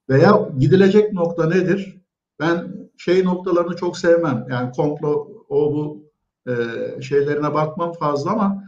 Veya 0.10 0.50
gidilecek 0.58 1.14
nokta 1.14 1.48
nedir? 1.48 2.02
Ben 2.40 2.90
şey 2.98 3.26
noktalarını 3.26 3.76
çok 3.76 3.98
sevmem. 3.98 4.46
Yani 4.50 4.72
komplo 4.72 5.28
o 5.50 5.74
bu 5.74 6.12
e, 6.48 6.54
şeylerine 7.02 7.54
bakmam 7.54 7.94
fazla 7.94 8.32
ama 8.32 8.64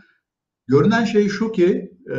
görünen 0.67 1.05
şey 1.05 1.29
şu 1.29 1.51
ki 1.51 1.97
e, 2.11 2.17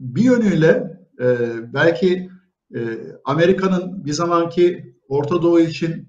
bir 0.00 0.22
yönüyle 0.22 1.00
e, 1.20 1.36
belki 1.74 2.31
e, 2.74 2.98
Amerika'nın 3.24 4.04
bir 4.04 4.12
zamanki 4.12 4.94
Orta 5.08 5.42
Doğu 5.42 5.60
için 5.60 6.08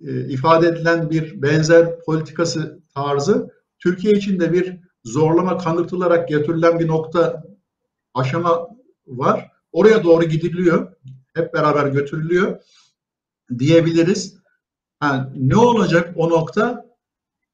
e, 0.00 0.28
ifade 0.28 0.68
edilen 0.68 1.10
bir 1.10 1.42
benzer 1.42 2.00
politikası 2.00 2.82
tarzı 2.94 3.50
Türkiye 3.78 4.14
için 4.14 4.40
de 4.40 4.52
bir 4.52 4.80
zorlama 5.04 5.58
kanırtılarak 5.58 6.28
getirilen 6.28 6.78
bir 6.78 6.88
nokta 6.88 7.44
aşama 8.14 8.68
var. 9.06 9.50
Oraya 9.72 10.04
doğru 10.04 10.24
gidiliyor. 10.24 10.92
Hep 11.34 11.54
beraber 11.54 11.86
götürülüyor 11.86 12.62
diyebiliriz. 13.58 14.38
Yani 15.02 15.28
ne 15.48 15.56
olacak 15.56 16.12
o 16.16 16.30
nokta? 16.30 16.88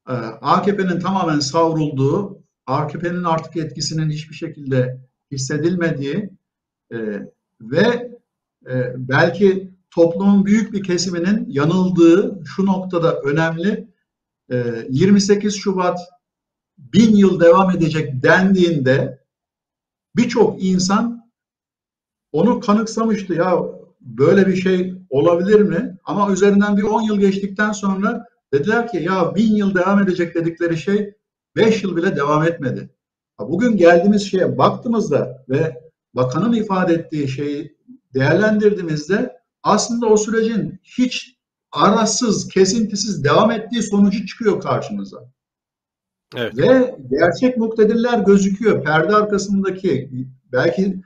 Ee, 0.08 0.12
AKP'nin 0.40 1.00
tamamen 1.00 1.38
savrulduğu, 1.38 2.42
AKP'nin 2.66 3.24
artık 3.24 3.56
etkisinin 3.56 4.10
hiçbir 4.10 4.34
şekilde 4.34 5.00
hissedilmediği 5.30 6.30
e, 6.92 6.98
ve 7.60 8.13
belki 8.96 9.74
toplumun 9.90 10.46
büyük 10.46 10.72
bir 10.72 10.82
kesiminin 10.82 11.46
yanıldığı 11.48 12.42
şu 12.44 12.66
noktada 12.66 13.20
önemli. 13.20 13.88
E, 14.50 14.86
28 14.88 15.56
Şubat 15.56 15.98
bin 16.78 17.16
yıl 17.16 17.40
devam 17.40 17.70
edecek 17.70 18.22
dendiğinde 18.22 19.24
birçok 20.16 20.64
insan 20.64 21.30
onu 22.32 22.60
kanıksamıştı. 22.60 23.34
Ya 23.34 23.58
böyle 24.00 24.46
bir 24.46 24.56
şey 24.56 24.94
olabilir 25.10 25.60
mi? 25.60 25.98
Ama 26.04 26.32
üzerinden 26.32 26.76
bir 26.76 26.82
10 26.82 27.02
yıl 27.02 27.18
geçtikten 27.18 27.72
sonra 27.72 28.26
dediler 28.52 28.88
ki 28.88 28.96
ya 28.96 29.34
bin 29.34 29.56
yıl 29.56 29.74
devam 29.74 30.02
edecek 30.02 30.34
dedikleri 30.34 30.76
şey 30.76 31.14
5 31.56 31.82
yıl 31.82 31.96
bile 31.96 32.16
devam 32.16 32.42
etmedi. 32.42 32.90
Bugün 33.38 33.76
geldiğimiz 33.76 34.30
şeye 34.30 34.58
baktığımızda 34.58 35.44
ve 35.48 35.82
bakanın 36.14 36.52
ifade 36.52 36.94
ettiği 36.94 37.28
şeyi 37.28 37.76
değerlendirdiğimizde 38.14 39.36
aslında 39.62 40.06
o 40.06 40.16
sürecin 40.16 40.80
hiç 40.82 41.36
arasız, 41.72 42.48
kesintisiz 42.48 43.24
devam 43.24 43.50
ettiği 43.50 43.82
sonucu 43.82 44.26
çıkıyor 44.26 44.60
karşımıza. 44.60 45.18
Evet. 46.36 46.58
Ve 46.58 46.96
gerçek 47.10 47.56
muktedirler 47.56 48.18
gözüküyor. 48.18 48.84
Perde 48.84 49.14
arkasındaki 49.14 50.10
belki 50.52 50.96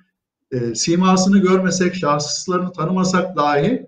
e, 0.53 0.75
simasını 0.75 1.39
görmesek, 1.39 1.95
şahslarını 1.95 2.73
tanımasak 2.73 3.37
dahi 3.37 3.87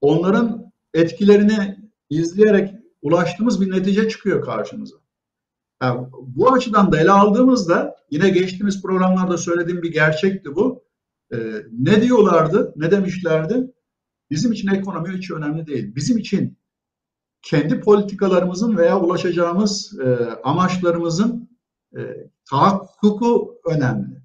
onların 0.00 0.72
etkilerini 0.94 1.76
izleyerek 2.10 2.74
ulaştığımız 3.02 3.60
bir 3.60 3.70
netice 3.70 4.08
çıkıyor 4.08 4.44
karşımıza. 4.44 4.96
Yani 5.82 6.06
bu 6.22 6.52
açıdan 6.52 6.92
da 6.92 7.00
ele 7.00 7.10
aldığımızda 7.10 7.96
yine 8.10 8.28
geçtiğimiz 8.28 8.82
programlarda 8.82 9.38
söylediğim 9.38 9.82
bir 9.82 9.92
gerçekti 9.92 10.54
bu. 10.56 10.81
Ee, 11.32 11.62
ne 11.72 12.02
diyorlardı, 12.02 12.72
ne 12.76 12.90
demişlerdi? 12.90 13.72
Bizim 14.30 14.52
için 14.52 14.68
ekonomi 14.68 15.16
hiç 15.16 15.30
önemli 15.30 15.66
değil. 15.66 15.94
Bizim 15.96 16.18
için 16.18 16.58
kendi 17.42 17.80
politikalarımızın 17.80 18.76
veya 18.76 19.00
ulaşacağımız 19.00 20.00
e, 20.00 20.16
amaçlarımızın 20.44 21.58
e, 21.96 22.00
tahakkuku 22.50 23.60
önemli. 23.66 24.22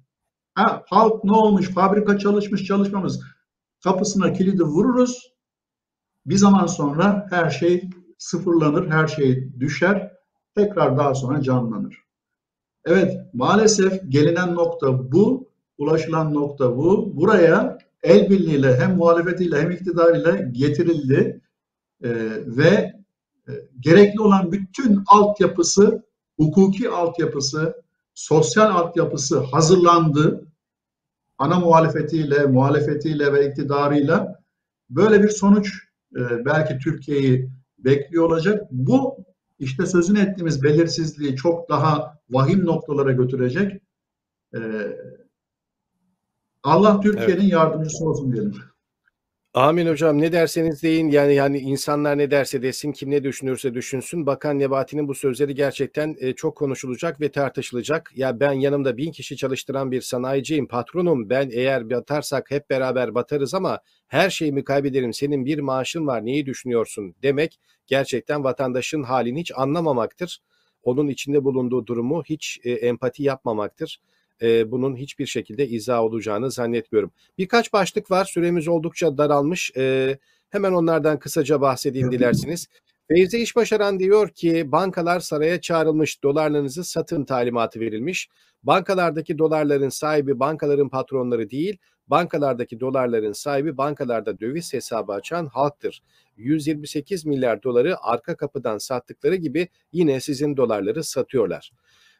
Ha, 0.54 0.84
halk 0.86 1.24
ne 1.24 1.32
olmuş, 1.32 1.70
fabrika 1.70 2.18
çalışmış, 2.18 2.64
çalışmamız 2.64 3.20
kapısına 3.84 4.32
kilidi 4.32 4.62
vururuz. 4.62 5.32
Bir 6.26 6.36
zaman 6.36 6.66
sonra 6.66 7.26
her 7.30 7.50
şey 7.50 7.90
sıfırlanır, 8.18 8.90
her 8.90 9.06
şey 9.06 9.52
düşer, 9.60 10.12
tekrar 10.56 10.98
daha 10.98 11.14
sonra 11.14 11.42
canlanır. 11.42 12.02
Evet, 12.84 13.16
maalesef 13.34 14.00
gelinen 14.08 14.54
nokta 14.54 15.12
bu, 15.12 15.47
ulaşılan 15.78 16.34
nokta 16.34 16.76
bu. 16.76 17.16
Buraya 17.16 17.78
el 18.02 18.30
birliğiyle 18.30 18.76
hem 18.76 18.96
muhalefetiyle 18.96 19.60
hem 19.60 19.70
iktidarıyla 19.70 20.36
getirildi 20.36 21.40
ee, 22.04 22.10
ve 22.46 22.92
e, 23.48 23.52
gerekli 23.80 24.20
olan 24.20 24.52
bütün 24.52 25.02
altyapısı, 25.06 26.04
hukuki 26.36 26.88
altyapısı, 26.90 27.82
sosyal 28.14 28.70
altyapısı 28.70 29.38
hazırlandı. 29.38 30.46
Ana 31.38 31.60
muhalefetiyle, 31.60 32.46
muhalefetiyle 32.46 33.32
ve 33.32 33.50
iktidarıyla 33.50 34.42
böyle 34.90 35.22
bir 35.22 35.28
sonuç 35.28 35.72
e, 36.16 36.44
belki 36.44 36.78
Türkiye'yi 36.78 37.50
bekliyor 37.78 38.24
olacak. 38.24 38.68
Bu 38.70 39.16
işte 39.58 39.86
sözünü 39.86 40.20
ettiğimiz 40.20 40.62
belirsizliği 40.62 41.36
çok 41.36 41.68
daha 41.68 42.18
vahim 42.30 42.66
noktalara 42.66 43.12
götürecek. 43.12 43.82
E, 44.54 44.58
Allah 46.62 47.00
Türkiye'nin 47.00 47.40
evet. 47.40 47.52
yardımcısı 47.52 48.04
olsun 48.04 48.32
diyelim. 48.32 48.54
Amin 49.54 49.86
hocam 49.86 50.20
ne 50.20 50.32
derseniz 50.32 50.82
deyin 50.82 51.08
yani 51.08 51.34
yani 51.34 51.58
insanlar 51.58 52.18
ne 52.18 52.30
derse 52.30 52.62
desin 52.62 52.92
kim 52.92 53.10
ne 53.10 53.24
düşünürse 53.24 53.74
düşünsün 53.74 54.26
Bakan 54.26 54.58
Nebati'nin 54.58 55.08
bu 55.08 55.14
sözleri 55.14 55.54
gerçekten 55.54 56.16
e, 56.20 56.32
çok 56.32 56.56
konuşulacak 56.56 57.20
ve 57.20 57.32
tartışılacak. 57.32 58.12
Ya 58.14 58.40
ben 58.40 58.52
yanımda 58.52 58.96
bin 58.96 59.12
kişi 59.12 59.36
çalıştıran 59.36 59.90
bir 59.90 60.00
sanayiciyim 60.00 60.68
patronum 60.68 61.30
ben 61.30 61.50
eğer 61.52 61.90
batarsak 61.90 62.50
hep 62.50 62.70
beraber 62.70 63.14
batarız 63.14 63.54
ama 63.54 63.80
her 64.08 64.30
şeyimi 64.30 64.64
kaybederim 64.64 65.12
senin 65.12 65.44
bir 65.44 65.58
maaşın 65.58 66.06
var 66.06 66.24
neyi 66.24 66.46
düşünüyorsun 66.46 67.14
demek 67.22 67.60
gerçekten 67.86 68.44
vatandaşın 68.44 69.02
halini 69.02 69.40
hiç 69.40 69.52
anlamamaktır. 69.56 70.38
Onun 70.82 71.08
içinde 71.08 71.44
bulunduğu 71.44 71.86
durumu 71.86 72.22
hiç 72.24 72.60
e, 72.64 72.70
empati 72.72 73.22
yapmamaktır 73.22 74.00
e, 74.42 74.70
bunun 74.70 74.96
hiçbir 74.96 75.26
şekilde 75.26 75.68
izah 75.68 76.00
olacağını 76.00 76.50
zannetmiyorum. 76.50 77.10
Birkaç 77.38 77.72
başlık 77.72 78.10
var. 78.10 78.24
Süremiz 78.24 78.68
oldukça 78.68 79.18
daralmış. 79.18 79.72
E, 79.76 80.18
hemen 80.50 80.72
onlardan 80.72 81.18
kısaca 81.18 81.60
bahsedeyim 81.60 82.12
dilersiniz. 82.12 82.68
Feyzi 83.08 83.38
İşbaşaran 83.38 83.98
diyor 83.98 84.28
ki 84.28 84.72
bankalar 84.72 85.20
saraya 85.20 85.60
çağrılmış 85.60 86.22
dolarlarınızı 86.22 86.84
satın 86.84 87.24
talimatı 87.24 87.80
verilmiş. 87.80 88.28
Bankalardaki 88.62 89.38
dolarların 89.38 89.88
sahibi 89.88 90.40
bankaların 90.40 90.88
patronları 90.88 91.50
değil, 91.50 91.78
bankalardaki 92.06 92.80
dolarların 92.80 93.32
sahibi 93.32 93.76
bankalarda 93.76 94.40
döviz 94.40 94.72
hesabı 94.72 95.12
açan 95.12 95.46
halktır. 95.46 96.02
128 96.36 97.26
milyar 97.26 97.62
doları 97.62 97.96
arka 98.00 98.36
kapıdan 98.36 98.78
sattıkları 98.78 99.34
gibi 99.34 99.68
yine 99.92 100.20
sizin 100.20 100.56
dolarları 100.56 101.04
satıyorlar. 101.04 101.72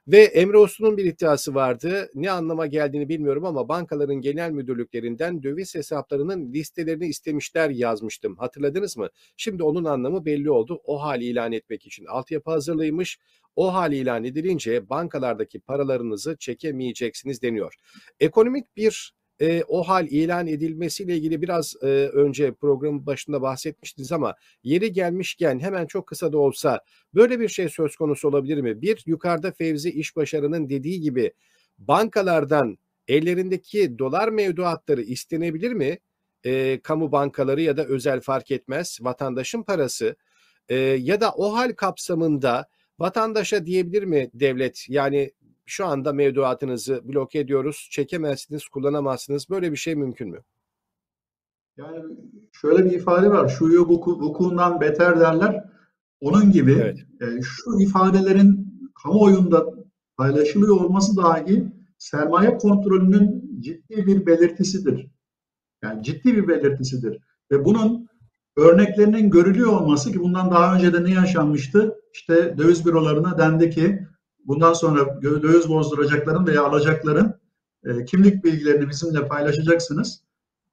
Ve 0.09 0.22
Emre 0.22 0.59
Uslu'nun 0.59 0.96
bir 0.96 1.04
iddiası 1.04 1.54
vardı. 1.54 2.11
Ne 2.14 2.30
anlama 2.30 2.66
geldiğini 2.66 3.09
bilmiyorum 3.09 3.44
ama 3.44 3.68
bankaların 3.68 4.20
genel 4.20 4.50
müdürlüklerinden 4.50 5.42
döviz 5.42 5.74
hesaplarının 5.74 6.52
listelerini 6.52 7.06
istemişler 7.06 7.70
yazmıştım. 7.70 8.36
Hatırladınız 8.36 8.96
mı? 8.96 9.09
Şimdi 9.36 9.62
onun 9.62 9.84
anlamı 9.84 10.24
belli 10.24 10.50
oldu. 10.50 10.80
O 10.84 11.02
hal 11.02 11.22
ilan 11.22 11.52
etmek 11.52 11.86
için 11.86 12.04
altyapı 12.04 12.50
hazırlıymış. 12.50 13.18
O 13.56 13.74
hal 13.74 13.92
ilan 13.92 14.24
edilince 14.24 14.88
bankalardaki 14.88 15.61
paralarınızı 15.61 16.36
çekemeyeceksiniz 16.36 17.42
deniyor. 17.42 17.74
Ekonomik 18.20 18.76
bir 18.76 19.12
e, 19.41 19.62
o 19.68 19.82
hal 19.82 20.07
ilan 20.07 20.47
edilmesiyle 20.47 21.16
ilgili 21.16 21.43
biraz 21.43 21.76
e, 21.82 21.86
önce 21.86 22.53
programın 22.53 23.07
başında 23.07 23.43
bahsetmiştiniz 23.43 24.12
ama 24.12 24.34
yeri 24.62 24.93
gelmişken 24.93 25.59
hemen 25.59 25.86
çok 25.86 26.07
kısa 26.07 26.32
da 26.32 26.39
olsa 26.39 26.80
böyle 27.14 27.41
bir 27.41 27.49
şey 27.49 27.68
söz 27.68 27.97
konusu 27.97 28.28
olabilir 28.28 28.61
mi? 28.61 28.82
Bir 28.82 29.03
yukarıda 29.07 29.53
Fevzi 29.53 29.91
İşbaşarı'nın 29.91 30.68
dediği 30.68 31.01
gibi 31.01 31.32
bankalardan 31.78 32.78
ellerindeki 33.09 33.99
dolar 33.99 34.28
mevduatları 34.28 35.03
istenebilir 35.03 35.72
mi? 35.72 35.99
E, 36.45 36.80
kamu 36.82 37.12
bankaları 37.12 37.61
ya 37.62 37.76
da 37.76 37.84
özel 37.84 38.20
fark 38.20 38.51
etmez 38.51 38.99
vatandaşın 39.01 39.62
parası 39.62 40.16
e, 40.68 40.76
ya 40.76 41.20
da 41.20 41.32
o 41.32 41.57
hal 41.57 41.72
kapsamında 41.72 42.68
vatandaşa 42.99 43.66
diyebilir 43.66 44.03
mi 44.03 44.30
devlet 44.34 44.84
yani 44.89 45.30
şu 45.68 45.86
anda 45.86 46.12
mevduatınızı 46.12 47.00
bloke 47.04 47.38
ediyoruz. 47.38 47.88
Çekemezsiniz, 47.90 48.68
kullanamazsınız. 48.68 49.50
Böyle 49.50 49.72
bir 49.72 49.76
şey 49.76 49.94
mümkün 49.94 50.28
mü? 50.28 50.40
Yani 51.76 52.04
şöyle 52.52 52.84
bir 52.84 52.90
ifade 52.90 53.30
var. 53.30 53.48
Şuyu 53.48 53.80
vuku, 53.80 54.20
vukuundan 54.20 54.80
beter 54.80 55.20
derler. 55.20 55.64
Onun 56.20 56.52
gibi 56.52 56.72
evet. 56.72 56.98
e, 57.20 57.42
şu 57.42 57.80
ifadelerin 57.80 58.68
kamuoyunda 59.02 59.66
paylaşılıyor 60.16 60.76
olması 60.80 61.16
dahi 61.16 61.72
sermaye 61.98 62.58
kontrolünün 62.58 63.56
ciddi 63.60 64.06
bir 64.06 64.26
belirtisidir. 64.26 65.06
Yani 65.82 66.02
ciddi 66.02 66.36
bir 66.36 66.48
belirtisidir. 66.48 67.18
Ve 67.50 67.64
bunun 67.64 68.08
örneklerinin 68.56 69.30
görülüyor 69.30 69.72
olması 69.72 70.12
ki 70.12 70.20
bundan 70.20 70.50
daha 70.50 70.74
önce 70.74 70.92
de 70.92 71.04
ne 71.04 71.10
yaşanmıştı? 71.10 71.94
İşte 72.12 72.58
döviz 72.58 72.86
bürolarına 72.86 73.38
dendi 73.38 73.70
ki 73.70 74.07
bundan 74.49 74.72
sonra 74.72 75.22
döviz 75.22 75.68
bozduracakların 75.68 76.46
veya 76.46 76.64
alacakların 76.64 77.34
e, 77.84 78.05
kimlik 78.05 78.44
bilgilerini 78.44 78.88
bizimle 78.88 79.28
paylaşacaksınız. 79.28 80.22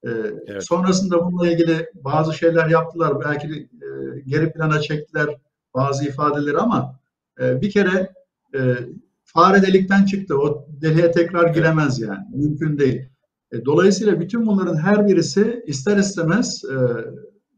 E, 0.03 0.09
evet. 0.47 0.67
Sonrasında 0.67 1.25
bununla 1.25 1.51
ilgili 1.51 1.89
bazı 1.93 2.33
şeyler 2.33 2.67
yaptılar. 2.67 3.13
Belki 3.25 3.47
e, 3.47 4.19
geri 4.25 4.51
plana 4.51 4.81
çektiler 4.81 5.27
bazı 5.73 6.05
ifadeleri 6.05 6.57
ama 6.57 6.99
e, 7.39 7.61
bir 7.61 7.71
kere 7.71 8.13
e, 8.55 8.77
fare 9.23 9.61
delikten 9.61 10.05
çıktı. 10.05 10.37
O 10.39 10.67
deliğe 10.81 11.11
tekrar 11.11 11.53
giremez 11.53 11.99
yani. 11.99 12.25
Mümkün 12.33 12.77
değil. 12.77 13.09
E, 13.51 13.65
dolayısıyla 13.65 14.19
bütün 14.19 14.45
bunların 14.45 14.77
her 14.77 15.07
birisi 15.07 15.63
ister 15.67 15.97
istemez 15.97 16.61
e, 16.65 16.75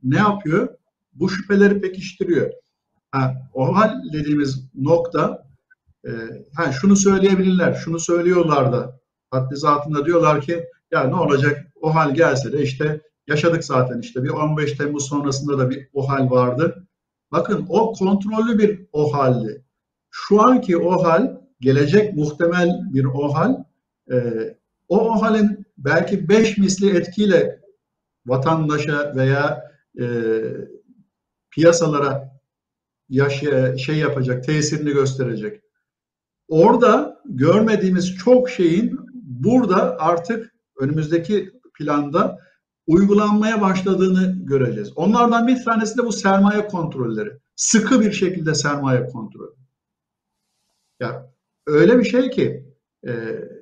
ne 0.03 0.17
yapıyor? 0.17 0.67
Bu 1.13 1.29
şüpheleri 1.29 1.81
pekiştiriyor. 1.81 2.51
Ha, 3.11 3.33
o 3.53 3.75
hal 3.75 3.91
dediğimiz 4.13 4.69
nokta 4.75 5.46
e, 6.07 6.11
ha, 6.55 6.71
şunu 6.71 6.95
söyleyebilirler, 6.95 7.73
şunu 7.73 7.99
söylüyorlar 7.99 8.71
da 8.71 8.99
haddi 9.31 9.55
zatında 9.55 10.05
diyorlar 10.05 10.41
ki 10.41 10.65
ya 10.91 11.03
ne 11.03 11.15
olacak 11.15 11.65
o 11.81 11.95
hal 11.95 12.13
gelse 12.13 12.51
de 12.51 12.61
işte 12.61 13.01
yaşadık 13.27 13.63
zaten 13.63 13.99
işte 13.99 14.23
bir 14.23 14.29
15 14.29 14.73
Temmuz 14.73 15.07
sonrasında 15.07 15.57
da 15.57 15.69
bir 15.69 15.89
o 15.93 16.09
hal 16.09 16.31
vardı. 16.31 16.87
Bakın 17.31 17.65
o 17.69 17.93
kontrollü 17.93 18.59
bir 18.59 18.87
o 18.91 19.13
haldi. 19.13 19.65
Şu 20.11 20.41
anki 20.47 20.77
o 20.77 21.03
hal 21.03 21.41
gelecek 21.59 22.13
muhtemel 22.13 22.69
bir 22.93 23.05
o 23.05 23.33
hal 23.33 23.55
e, 24.11 24.17
o 24.87 24.99
o 24.99 25.21
halin 25.21 25.65
belki 25.77 26.29
beş 26.29 26.57
misli 26.57 26.97
etkiyle 26.97 27.61
vatandaşa 28.25 29.15
veya 29.15 29.71
e, 29.99 30.05
piyasalara 31.51 32.39
yaşa, 33.09 33.77
şey 33.77 33.95
yapacak, 33.95 34.43
tesirini 34.43 34.91
gösterecek 34.91 35.66
orada 36.47 37.21
görmediğimiz 37.25 38.15
çok 38.15 38.49
şeyin 38.49 38.99
burada 39.23 39.97
artık 39.99 40.53
önümüzdeki 40.79 41.51
planda 41.73 42.39
uygulanmaya 42.87 43.61
başladığını 43.61 44.35
göreceğiz. 44.45 44.91
Onlardan 44.95 45.47
bir 45.47 45.63
tanesi 45.63 45.97
de 45.97 46.05
bu 46.05 46.11
sermaye 46.11 46.67
kontrolleri. 46.67 47.31
Sıkı 47.55 48.01
bir 48.01 48.11
şekilde 48.11 48.55
sermaye 48.55 49.07
kontrolü. 49.07 49.53
Ya 50.99 51.33
öyle 51.67 51.99
bir 51.99 52.03
şey 52.03 52.29
ki 52.29 52.65
e, 53.07 53.11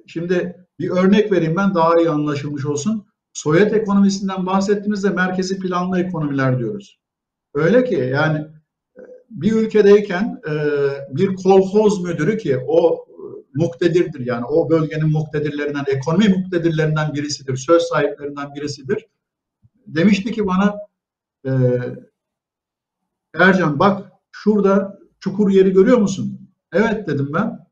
şimdi 0.07 0.65
bir 0.79 0.89
örnek 0.89 1.31
vereyim 1.31 1.55
ben 1.55 1.75
daha 1.75 1.99
iyi 1.99 2.09
anlaşılmış 2.09 2.65
olsun. 2.65 3.05
Sovyet 3.33 3.73
ekonomisinden 3.73 4.45
bahsettiğimizde 4.45 5.09
merkezi 5.09 5.59
planlı 5.59 5.99
ekonomiler 5.99 6.59
diyoruz. 6.59 6.99
Öyle 7.53 7.83
ki 7.83 7.95
yani 7.95 8.47
bir 9.29 9.51
ülkedeyken 9.51 10.41
e, 10.49 10.53
bir 11.09 11.35
kolhoz 11.35 12.03
müdürü 12.03 12.37
ki 12.37 12.57
o 12.67 13.05
e, 13.09 13.15
muktedirdir 13.53 14.25
yani 14.25 14.45
o 14.45 14.69
bölgenin 14.69 15.11
muktedirlerinden, 15.11 15.85
ekonomi 15.87 16.29
muktedirlerinden 16.29 17.13
birisidir, 17.13 17.55
söz 17.55 17.83
sahiplerinden 17.83 18.55
birisidir. 18.55 19.05
Demişti 19.87 20.31
ki 20.31 20.47
bana 20.47 20.75
e, 21.45 21.51
Ercan 23.39 23.79
bak 23.79 24.11
şurada 24.31 24.99
çukur 25.19 25.49
yeri 25.49 25.73
görüyor 25.73 25.97
musun? 25.97 26.49
Evet 26.73 27.07
dedim 27.07 27.29
ben. 27.33 27.65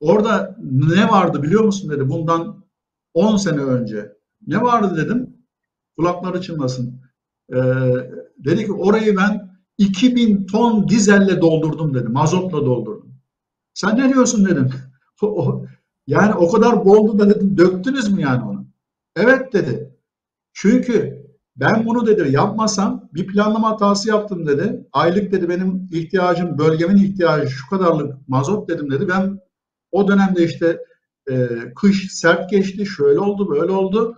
Orada 0.00 0.56
ne 0.62 1.08
vardı 1.08 1.42
biliyor 1.42 1.64
musun 1.64 1.90
dedi 1.90 2.08
bundan 2.08 2.64
10 3.14 3.36
sene 3.36 3.60
önce. 3.60 4.12
Ne 4.46 4.62
vardı 4.62 4.96
dedim. 4.96 5.36
Kulakları 5.96 6.40
çınlasın. 6.40 7.00
Ee, 7.52 7.56
dedi 8.38 8.66
ki 8.66 8.72
orayı 8.72 9.16
ben 9.16 9.53
2000 9.78 10.46
ton 10.46 10.88
dizelle 10.88 11.40
doldurdum 11.40 11.94
dedi. 11.94 12.08
Mazotla 12.08 12.66
doldurdum. 12.66 13.14
Sen 13.74 13.98
ne 13.98 14.08
diyorsun 14.08 14.44
dedim. 14.44 14.70
yani 16.06 16.34
o 16.34 16.52
kadar 16.52 16.84
boldu 16.84 17.18
da 17.18 17.30
dedim 17.30 17.58
döktünüz 17.58 18.12
mü 18.12 18.22
yani 18.22 18.44
onu? 18.44 18.66
Evet 19.16 19.52
dedi. 19.52 19.94
Çünkü 20.52 21.24
ben 21.56 21.86
bunu 21.86 22.06
dedi 22.06 22.32
yapmasam 22.32 23.08
bir 23.14 23.26
planlama 23.26 23.70
hatası 23.70 24.08
yaptım 24.08 24.46
dedi. 24.46 24.86
Aylık 24.92 25.32
dedi 25.32 25.48
benim 25.48 25.88
ihtiyacım, 25.92 26.58
bölgemin 26.58 26.96
ihtiyacı 26.96 27.50
şu 27.50 27.68
kadarlık 27.68 28.28
mazot 28.28 28.68
dedim 28.68 28.90
dedi. 28.90 29.08
Ben 29.08 29.40
o 29.92 30.08
dönemde 30.08 30.44
işte 30.44 30.78
e, 31.30 31.48
kış 31.76 32.12
sert 32.12 32.50
geçti, 32.50 32.86
şöyle 32.86 33.18
oldu, 33.18 33.50
böyle 33.50 33.72
oldu. 33.72 34.16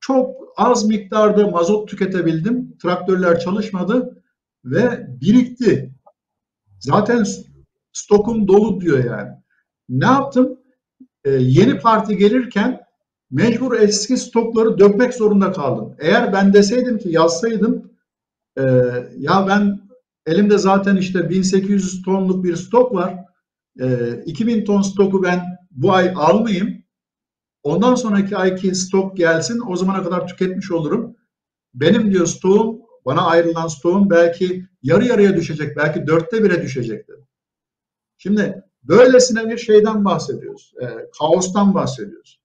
Çok 0.00 0.36
az 0.56 0.84
miktarda 0.84 1.50
mazot 1.50 1.88
tüketebildim. 1.88 2.78
Traktörler 2.78 3.40
çalışmadı 3.40 4.15
ve 4.66 5.06
birikti. 5.20 5.94
Zaten 6.80 7.24
stokum 7.92 8.48
dolu 8.48 8.80
diyor 8.80 9.04
yani. 9.04 9.30
Ne 9.88 10.06
yaptım? 10.06 10.58
Ee, 11.24 11.30
yeni 11.30 11.78
parti 11.78 12.16
gelirken 12.16 12.80
mecbur 13.30 13.80
eski 13.80 14.16
stokları 14.16 14.78
dökmek 14.78 15.14
zorunda 15.14 15.52
kaldım. 15.52 15.96
Eğer 15.98 16.32
ben 16.32 16.52
deseydim 16.52 16.98
ki 16.98 17.08
yazsaydım 17.08 17.90
e, 18.58 18.62
ya 19.18 19.46
ben 19.48 19.80
elimde 20.26 20.58
zaten 20.58 20.96
işte 20.96 21.30
1800 21.30 22.02
tonluk 22.02 22.44
bir 22.44 22.56
stok 22.56 22.94
var. 22.94 23.18
E, 23.80 24.16
2000 24.26 24.64
ton 24.64 24.82
stoku 24.82 25.22
ben 25.22 25.42
bu 25.70 25.92
ay 25.92 26.12
almayayım. 26.16 26.82
Ondan 27.62 27.94
sonraki 27.94 28.36
ayki 28.36 28.74
stok 28.74 29.16
gelsin. 29.16 29.60
O 29.68 29.76
zamana 29.76 30.02
kadar 30.02 30.28
tüketmiş 30.28 30.70
olurum. 30.70 31.16
Benim 31.74 32.12
diyor 32.12 32.26
stoğum, 32.26 32.85
bana 33.06 33.26
ayrılan 33.26 33.68
stoğum 33.68 34.10
belki 34.10 34.66
yarı 34.82 35.04
yarıya 35.04 35.36
düşecek. 35.36 35.76
Belki 35.76 36.06
dörtte 36.06 36.44
bire 36.44 36.62
düşecektir. 36.62 37.16
Şimdi 38.18 38.62
böylesine 38.82 39.48
bir 39.48 39.58
şeyden 39.58 40.04
bahsediyoruz. 40.04 40.72
E, 40.82 40.86
kaostan 41.18 41.74
bahsediyoruz. 41.74 42.40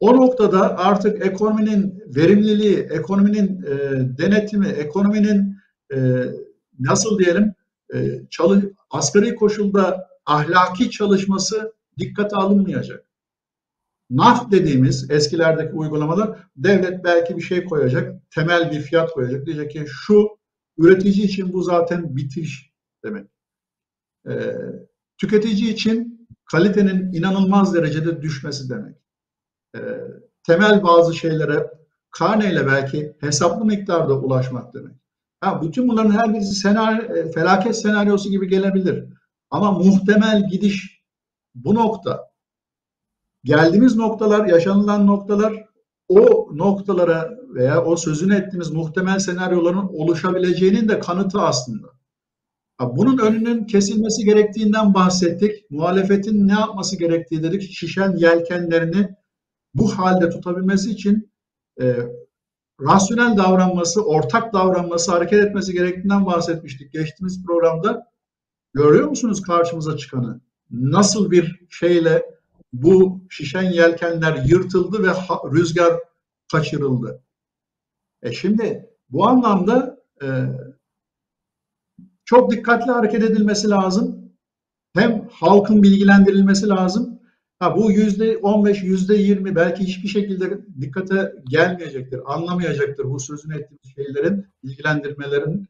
O 0.00 0.16
noktada 0.16 0.78
artık 0.78 1.26
ekonominin 1.26 2.02
verimliliği, 2.06 2.78
ekonominin 2.78 3.62
e, 3.62 3.78
denetimi, 4.18 4.68
ekonominin 4.68 5.56
e, 5.94 6.24
nasıl 6.80 7.18
diyelim 7.18 7.54
e, 7.94 8.20
çalı, 8.30 8.72
asgari 8.90 9.34
koşulda 9.34 10.08
ahlaki 10.26 10.90
çalışması 10.90 11.72
dikkate 11.98 12.36
alınmayacak. 12.36 13.09
NAF 14.10 14.50
dediğimiz 14.50 15.10
eskilerdeki 15.10 15.72
uygulamalar 15.72 16.38
devlet 16.56 17.04
belki 17.04 17.36
bir 17.36 17.42
şey 17.42 17.64
koyacak, 17.64 18.30
temel 18.30 18.70
bir 18.70 18.80
fiyat 18.80 19.12
koyacak. 19.12 19.46
Diyecek 19.46 19.70
ki 19.70 19.84
şu 19.88 20.28
üretici 20.78 21.24
için 21.24 21.52
bu 21.52 21.62
zaten 21.62 22.16
bitiş 22.16 22.72
demek. 23.04 23.26
Ee, 24.28 24.56
tüketici 25.18 25.72
için 25.72 26.28
kalitenin 26.44 27.12
inanılmaz 27.12 27.74
derecede 27.74 28.22
düşmesi 28.22 28.70
demek. 28.70 28.96
Ee, 29.76 29.80
temel 30.46 30.82
bazı 30.82 31.14
şeylere 31.14 31.66
karneyle 32.10 32.66
belki 32.66 33.16
hesaplı 33.20 33.64
miktarda 33.64 34.18
ulaşmak 34.18 34.74
demek. 34.74 34.94
Ha, 35.40 35.62
bütün 35.62 35.88
bunların 35.88 36.10
her 36.10 36.34
birisi 36.34 36.54
senaryo, 36.54 37.16
e, 37.16 37.32
felaket 37.32 37.76
senaryosu 37.76 38.30
gibi 38.30 38.48
gelebilir. 38.48 39.04
Ama 39.50 39.72
muhtemel 39.72 40.48
gidiş 40.48 41.04
bu 41.54 41.74
nokta. 41.74 42.29
Geldiğimiz 43.44 43.96
noktalar, 43.96 44.46
yaşanılan 44.46 45.06
noktalar 45.06 45.66
o 46.08 46.48
noktalara 46.52 47.30
veya 47.54 47.84
o 47.84 47.96
sözünü 47.96 48.34
ettiğimiz 48.34 48.70
muhtemel 48.70 49.18
senaryoların 49.18 49.88
oluşabileceğinin 49.88 50.88
de 50.88 51.00
kanıtı 51.00 51.40
aslında. 51.40 51.88
Bunun 52.80 53.18
önünün 53.18 53.64
kesilmesi 53.64 54.24
gerektiğinden 54.24 54.94
bahsettik. 54.94 55.70
Muhalefetin 55.70 56.48
ne 56.48 56.52
yapması 56.52 56.98
gerektiği 56.98 57.42
dedik. 57.42 57.62
Şişen 57.62 58.16
yelkenlerini 58.16 59.08
bu 59.74 59.98
halde 59.98 60.30
tutabilmesi 60.30 60.90
için 60.90 61.32
e, 61.80 61.96
rasyonel 62.80 63.36
davranması, 63.36 64.04
ortak 64.04 64.52
davranması, 64.52 65.12
hareket 65.12 65.44
etmesi 65.44 65.72
gerektiğinden 65.72 66.26
bahsetmiştik 66.26 66.92
geçtiğimiz 66.92 67.44
programda. 67.46 68.06
Görüyor 68.74 69.08
musunuz 69.08 69.42
karşımıza 69.42 69.96
çıkanı? 69.96 70.40
Nasıl 70.70 71.30
bir 71.30 71.60
şeyle 71.70 72.39
bu 72.72 73.20
şişen 73.30 73.62
yelkenler 73.62 74.44
yırtıldı 74.44 75.02
ve 75.02 75.10
rüzgar 75.52 76.00
kaçırıldı. 76.52 77.22
E 78.22 78.32
şimdi 78.32 78.90
bu 79.10 79.26
anlamda 79.26 80.00
e, 80.22 80.26
çok 82.24 82.50
dikkatli 82.50 82.92
hareket 82.92 83.22
edilmesi 83.22 83.70
lazım. 83.70 84.32
Hem 84.96 85.28
halkın 85.32 85.82
bilgilendirilmesi 85.82 86.68
lazım. 86.68 87.20
Ha, 87.58 87.76
bu 87.76 87.92
yüzde 87.92 88.36
15, 88.36 88.82
yüzde 88.82 89.14
20 89.14 89.56
belki 89.56 89.84
hiçbir 89.84 90.08
şekilde 90.08 90.58
dikkate 90.80 91.34
gelmeyecektir, 91.48 92.20
anlamayacaktır 92.34 93.04
bu 93.04 93.20
sözünü 93.20 93.58
ettiğimiz 93.58 93.94
şeylerin, 93.94 94.46
bilgilendirmelerin. 94.64 95.68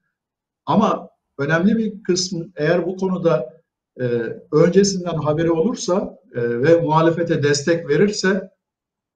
Ama 0.67 1.09
önemli 1.39 1.79
bir 1.79 2.03
kısmı 2.03 2.47
eğer 2.57 2.87
bu 2.87 2.97
konuda 2.97 3.63
e, 4.01 4.05
öncesinden 4.53 5.17
haberi 5.17 5.51
olursa 5.51 6.20
ve 6.35 6.81
muhalefete 6.81 7.43
destek 7.43 7.89
verirse 7.89 8.51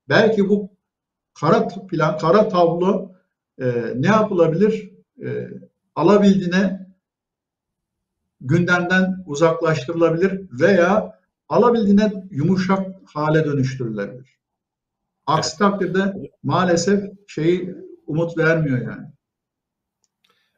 belki 0.08 0.48
bu 0.48 0.70
kara 1.34 1.68
plan, 1.68 2.18
kara 2.18 2.48
tablo 2.48 3.12
e, 3.60 3.92
ne 3.94 4.06
yapılabilir? 4.06 4.90
E, 5.24 5.48
alabildiğine 5.94 6.86
gündemden 8.40 9.24
uzaklaştırılabilir 9.26 10.40
veya 10.60 11.18
alabildiğine 11.48 12.12
yumuşak 12.30 12.86
hale 13.04 13.44
dönüştürülebilir. 13.44 14.38
Aksi 15.26 15.58
takdirde 15.58 16.30
maalesef 16.42 17.04
şeyi 17.26 17.74
umut 18.06 18.38
vermiyor 18.38 18.78
yani. 18.78 19.06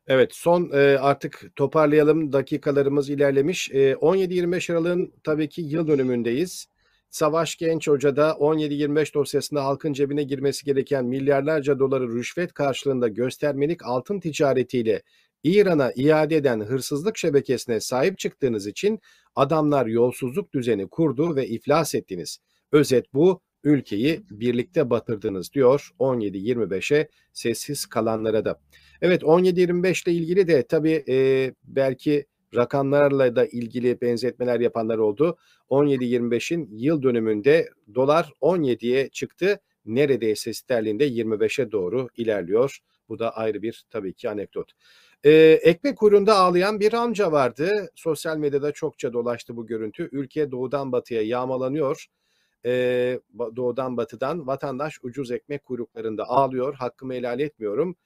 Evet 0.09 0.35
son 0.35 0.71
e, 0.73 0.99
artık 0.99 1.51
toparlayalım 1.57 2.33
dakikalarımız 2.33 3.11
ilerlemiş. 3.11 3.71
E, 3.71 3.93
17-25 3.93 4.73
Aralık'ın 4.73 5.13
tabii 5.25 5.49
ki 5.49 5.63
yıl 5.63 5.87
dönümündeyiz. 5.87 6.67
Savaş 7.11 7.57
Genç 7.57 7.89
Hoca 7.89 8.17
da 8.17 8.31
17-25 8.31 9.15
dosyasında 9.15 9.65
halkın 9.65 9.93
cebine 9.93 10.23
girmesi 10.23 10.65
gereken 10.65 11.05
milyarlarca 11.05 11.79
doları 11.79 12.15
rüşvet 12.15 12.53
karşılığında 12.53 13.09
göstermelik 13.09 13.87
altın 13.87 14.21
ticaretiyle 14.21 15.03
İran'a 15.43 15.93
iade 15.97 16.37
eden 16.37 16.61
hırsızlık 16.61 17.19
şebekesine 17.19 17.81
sahip 17.81 18.19
çıktığınız 18.19 18.67
için 18.67 19.01
adamlar 19.35 19.87
yolsuzluk 19.87 20.53
düzeni 20.53 20.89
kurdu 20.89 21.37
ve 21.37 21.49
iflas 21.49 21.95
ettiniz. 21.95 22.39
Özet 22.73 23.15
bu, 23.15 23.41
ülkeyi 23.65 24.23
birlikte 24.31 24.91
batırdınız 24.91 25.53
diyor 25.53 25.91
17-25'e 25.99 27.09
sessiz 27.33 27.87
kalanlara 27.87 28.45
da. 28.45 28.61
Evet 29.03 29.22
17-25 29.22 30.11
ile 30.11 30.16
ilgili 30.16 30.49
de 30.49 30.66
tabii 30.66 31.05
e, 31.09 31.55
belki 31.64 32.26
rakamlarla 32.55 33.36
da 33.36 33.47
ilgili 33.47 34.01
benzetmeler 34.01 34.61
yapanlar 34.61 34.99
oldu. 34.99 35.36
17-25'in 35.70 36.68
yıl 36.72 37.03
dönümünde 37.03 37.68
dolar 37.94 38.32
17'ye 38.40 39.09
çıktı. 39.09 39.61
Neredeyse 39.86 40.53
sterlinde 40.53 41.09
25'e 41.09 41.72
doğru 41.72 42.09
ilerliyor. 42.16 42.78
Bu 43.09 43.18
da 43.18 43.36
ayrı 43.36 43.62
bir 43.62 43.86
tabii 43.90 44.12
ki 44.12 44.30
anekdot. 44.30 44.72
Ee, 45.24 45.30
ekmek 45.62 45.99
kuyruğunda 45.99 46.36
ağlayan 46.36 46.80
bir 46.80 46.92
amca 46.92 47.32
vardı. 47.32 47.90
Sosyal 47.94 48.36
medyada 48.36 48.72
çokça 48.72 49.12
dolaştı 49.12 49.57
bu 49.57 49.66
görüntü. 49.66 50.09
Ülke 50.12 50.51
doğudan 50.51 50.92
batıya 50.92 51.22
yağmalanıyor. 51.22 52.07
Ee, 52.66 53.20
doğudan 53.57 53.97
batıdan 53.97 54.47
vatandaş 54.47 54.99
ucuz 55.03 55.30
ekmek 55.30 55.64
kuyruklarında 55.64 56.24
ağlıyor. 56.28 56.74
Hakkımı 56.74 57.14
helal 57.14 57.40
etmiyorum 57.40 57.97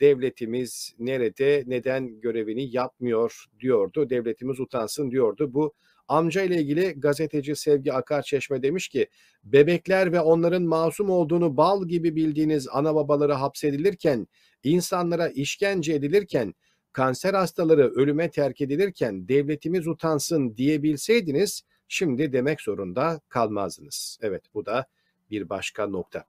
devletimiz 0.00 0.94
nerede 0.98 1.64
neden 1.66 2.20
görevini 2.20 2.76
yapmıyor 2.76 3.44
diyordu. 3.60 4.10
Devletimiz 4.10 4.60
utansın 4.60 5.10
diyordu. 5.10 5.54
Bu 5.54 5.74
amca 6.08 6.42
ile 6.42 6.56
ilgili 6.56 6.92
gazeteci 7.00 7.56
Sevgi 7.56 7.92
Akar 7.92 8.22
Çeşme 8.22 8.62
demiş 8.62 8.88
ki 8.88 9.08
bebekler 9.44 10.12
ve 10.12 10.20
onların 10.20 10.62
masum 10.62 11.10
olduğunu 11.10 11.56
bal 11.56 11.88
gibi 11.88 12.16
bildiğiniz 12.16 12.68
ana 12.68 12.94
babaları 12.94 13.32
hapsedilirken, 13.32 14.26
insanlara 14.62 15.28
işkence 15.28 15.92
edilirken, 15.92 16.54
kanser 16.92 17.34
hastaları 17.34 17.90
ölüme 17.90 18.30
terk 18.30 18.60
edilirken 18.60 19.28
devletimiz 19.28 19.86
utansın 19.86 20.56
diyebilseydiniz 20.56 21.62
şimdi 21.88 22.32
demek 22.32 22.60
zorunda 22.60 23.20
kalmazdınız. 23.28 24.18
Evet 24.22 24.42
bu 24.54 24.66
da 24.66 24.86
bir 25.30 25.48
başka 25.48 25.86
nokta. 25.86 26.24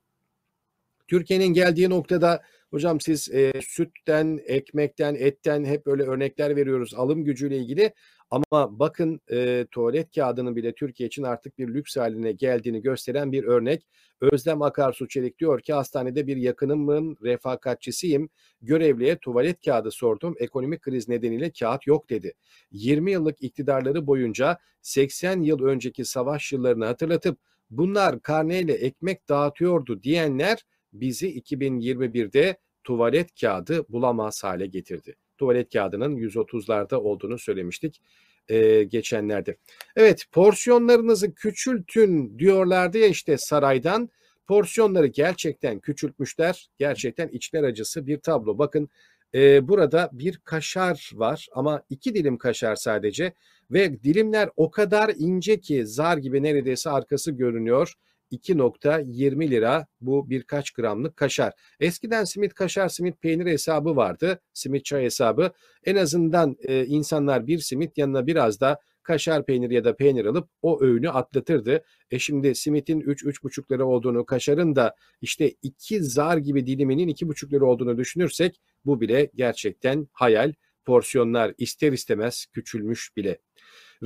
Türkiye'nin 1.07 1.53
geldiği 1.53 1.89
noktada 1.89 2.41
hocam 2.71 3.01
siz 3.01 3.29
e, 3.31 3.53
sütten, 3.61 4.39
ekmekten, 4.45 5.15
etten 5.15 5.65
hep 5.65 5.85
böyle 5.85 6.03
örnekler 6.03 6.55
veriyoruz 6.55 6.93
alım 6.93 7.23
gücüyle 7.23 7.57
ilgili. 7.57 7.93
Ama 8.31 8.79
bakın 8.79 9.21
e, 9.31 9.65
tuvalet 9.71 10.15
kağıdının 10.15 10.55
bile 10.55 10.73
Türkiye 10.73 11.07
için 11.07 11.23
artık 11.23 11.57
bir 11.57 11.67
lüks 11.67 11.97
haline 11.97 12.31
geldiğini 12.31 12.81
gösteren 12.81 13.31
bir 13.31 13.43
örnek. 13.43 13.87
Özlem 14.21 14.61
Akarsu 14.61 15.07
Çelik 15.07 15.39
diyor 15.39 15.61
ki 15.61 15.73
hastanede 15.73 16.27
bir 16.27 16.37
yakınımın 16.37 17.17
refakatçisiyim. 17.23 18.29
Görevliye 18.61 19.17
tuvalet 19.17 19.65
kağıdı 19.65 19.91
sordum. 19.91 20.35
Ekonomik 20.39 20.81
kriz 20.81 21.07
nedeniyle 21.09 21.51
kağıt 21.51 21.87
yok 21.87 22.09
dedi. 22.09 22.33
20 22.71 23.11
yıllık 23.11 23.41
iktidarları 23.43 24.07
boyunca 24.07 24.57
80 24.81 25.41
yıl 25.41 25.63
önceki 25.63 26.05
savaş 26.05 26.53
yıllarını 26.53 26.85
hatırlatıp 26.85 27.37
bunlar 27.69 28.21
karneyle 28.21 28.73
ekmek 28.73 29.29
dağıtıyordu 29.29 30.03
diyenler 30.03 30.65
bizi 30.93 31.39
2021'de 31.39 32.57
tuvalet 32.83 33.41
kağıdı 33.41 33.85
bulamaz 33.89 34.43
hale 34.43 34.65
getirdi. 34.65 35.15
Tuvalet 35.37 35.73
kağıdının 35.73 36.15
130'larda 36.15 36.95
olduğunu 36.95 37.39
söylemiştik 37.39 38.01
e, 38.49 38.83
geçenlerde. 38.83 39.57
Evet 39.95 40.25
porsiyonlarınızı 40.31 41.33
küçültün 41.33 42.39
diyorlardı 42.39 42.97
ya 42.97 43.07
işte 43.07 43.35
saraydan. 43.37 44.09
Porsiyonları 44.47 45.07
gerçekten 45.07 45.79
küçültmüşler. 45.79 46.69
Gerçekten 46.77 47.27
içler 47.27 47.63
acısı 47.63 48.07
bir 48.07 48.19
tablo. 48.19 48.57
Bakın 48.57 48.89
e, 49.35 49.67
burada 49.67 50.09
bir 50.13 50.37
kaşar 50.37 51.11
var 51.13 51.47
ama 51.53 51.83
iki 51.89 52.15
dilim 52.15 52.37
kaşar 52.37 52.75
sadece 52.75 53.33
ve 53.71 54.03
dilimler 54.03 54.49
o 54.55 54.71
kadar 54.71 55.13
ince 55.17 55.59
ki 55.59 55.87
zar 55.87 56.17
gibi 56.17 56.43
neredeyse 56.43 56.89
arkası 56.89 57.31
görünüyor. 57.31 57.93
2.20 58.31 59.49
lira 59.49 59.87
bu 60.01 60.29
birkaç 60.29 60.71
gramlık 60.71 61.17
kaşar. 61.17 61.53
Eskiden 61.79 62.23
simit 62.23 62.53
kaşar 62.53 62.89
simit 62.89 63.21
peynir 63.21 63.45
hesabı 63.45 63.95
vardı. 63.95 64.41
Simit 64.53 64.85
çay 64.85 65.03
hesabı. 65.03 65.51
En 65.85 65.95
azından 65.95 66.55
e, 66.63 66.85
insanlar 66.85 67.47
bir 67.47 67.59
simit 67.59 67.97
yanına 67.97 68.27
biraz 68.27 68.61
da 68.61 68.79
kaşar 69.03 69.45
peynir 69.45 69.69
ya 69.69 69.83
da 69.83 69.95
peynir 69.95 70.25
alıp 70.25 70.49
o 70.61 70.83
öğünü 70.83 71.09
atlatırdı. 71.09 71.83
E 72.11 72.19
şimdi 72.19 72.55
simitin 72.55 73.01
3-3,5 73.01 73.71
lira 73.71 73.85
olduğunu, 73.85 74.25
kaşarın 74.25 74.75
da 74.75 74.95
işte 75.21 75.53
2 75.61 76.03
zar 76.03 76.37
gibi 76.37 76.67
diliminin 76.67 77.07
2,5 77.07 77.51
lira 77.53 77.65
olduğunu 77.65 77.97
düşünürsek 77.97 78.61
bu 78.85 79.01
bile 79.01 79.31
gerçekten 79.35 80.07
hayal. 80.11 80.53
Porsiyonlar 80.85 81.53
ister 81.57 81.91
istemez 81.91 82.45
küçülmüş 82.53 83.17
bile. 83.17 83.37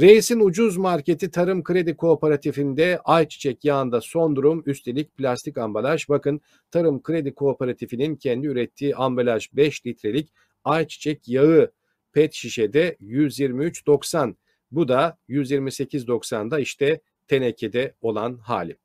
Reis'in 0.01 0.39
ucuz 0.39 0.77
marketi 0.77 1.31
Tarım 1.31 1.63
Kredi 1.63 1.97
Kooperatifinde 1.97 2.99
ayçiçek 3.05 3.65
yağında 3.65 4.01
son 4.01 4.35
durum 4.35 4.63
üstelik 4.65 5.17
plastik 5.17 5.57
ambalaj. 5.57 6.09
Bakın 6.09 6.41
Tarım 6.71 7.03
Kredi 7.03 7.35
Kooperatifinin 7.35 8.15
kendi 8.15 8.47
ürettiği 8.47 8.95
ambalaj 8.95 9.49
5 9.53 9.85
litrelik 9.85 10.33
ayçiçek 10.63 11.27
yağı 11.27 11.71
pet 12.13 12.33
şişede 12.33 12.97
123.90. 13.01 14.35
Bu 14.71 14.87
da 14.87 15.17
128.90'da 15.29 16.59
işte 16.59 17.01
tenekede 17.27 17.95
olan 18.01 18.37
hali. 18.37 18.77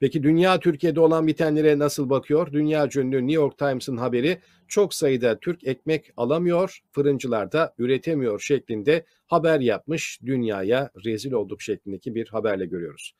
Peki 0.00 0.22
dünya 0.22 0.60
Türkiye'de 0.60 1.00
olan 1.00 1.26
bitenlere 1.26 1.78
nasıl 1.78 2.10
bakıyor? 2.10 2.52
Dünya 2.52 2.88
ünlü 2.96 3.16
New 3.16 3.32
York 3.32 3.58
Times'ın 3.58 3.96
haberi 3.96 4.38
çok 4.68 4.94
sayıda 4.94 5.38
Türk 5.38 5.66
ekmek 5.66 6.12
alamıyor, 6.16 6.80
fırıncılar 6.92 7.52
da 7.52 7.74
üretemiyor 7.78 8.40
şeklinde 8.40 9.04
haber 9.26 9.60
yapmış. 9.60 10.20
Dünyaya 10.26 10.90
rezil 11.04 11.32
olduk 11.32 11.62
şeklindeki 11.62 12.14
bir 12.14 12.28
haberle 12.28 12.66
görüyoruz. 12.66 13.14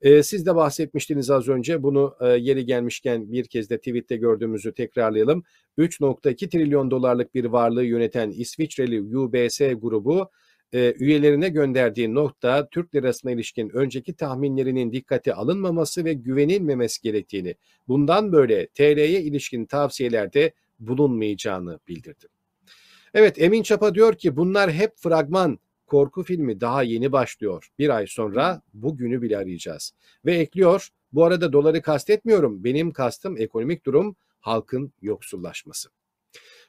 Ee, 0.00 0.22
siz 0.22 0.46
de 0.46 0.54
bahsetmiştiniz 0.54 1.30
az 1.30 1.48
önce 1.48 1.82
bunu 1.82 2.16
e, 2.20 2.28
yeri 2.28 2.66
gelmişken 2.66 3.32
bir 3.32 3.44
kez 3.44 3.70
de 3.70 3.78
tweette 3.78 4.16
gördüğümüzü 4.16 4.74
tekrarlayalım. 4.74 5.42
3.2 5.78 6.48
trilyon 6.48 6.90
dolarlık 6.90 7.34
bir 7.34 7.44
varlığı 7.44 7.84
yöneten 7.84 8.30
İsviçreli 8.30 9.16
UBS 9.18 9.58
grubu 9.58 10.30
e, 10.74 10.94
üyelerine 10.98 11.48
gönderdiği 11.48 12.14
nokta 12.14 12.68
Türk 12.68 12.94
lirasına 12.94 13.30
ilişkin 13.30 13.68
önceki 13.68 14.14
tahminlerinin 14.14 14.92
dikkate 14.92 15.34
alınmaması 15.34 16.04
ve 16.04 16.12
güvenilmemesi 16.12 17.02
gerektiğini, 17.02 17.54
bundan 17.88 18.32
böyle 18.32 18.66
TL'ye 18.66 19.22
ilişkin 19.22 19.64
tavsiyelerde 19.64 20.52
bulunmayacağını 20.80 21.78
bildirdi. 21.88 22.26
Evet 23.14 23.42
Emin 23.42 23.62
Çapa 23.62 23.94
diyor 23.94 24.14
ki 24.14 24.36
bunlar 24.36 24.72
hep 24.72 24.92
fragman, 24.96 25.58
korku 25.86 26.22
filmi 26.22 26.60
daha 26.60 26.82
yeni 26.82 27.12
başlıyor. 27.12 27.68
Bir 27.78 27.88
ay 27.88 28.06
sonra 28.06 28.62
bugünü 28.74 29.22
bile 29.22 29.38
arayacağız. 29.38 29.92
Ve 30.24 30.34
ekliyor 30.34 30.88
bu 31.12 31.24
arada 31.24 31.52
doları 31.52 31.82
kastetmiyorum 31.82 32.64
benim 32.64 32.92
kastım 32.92 33.36
ekonomik 33.36 33.86
durum 33.86 34.16
halkın 34.40 34.92
yoksullaşması. 35.02 35.88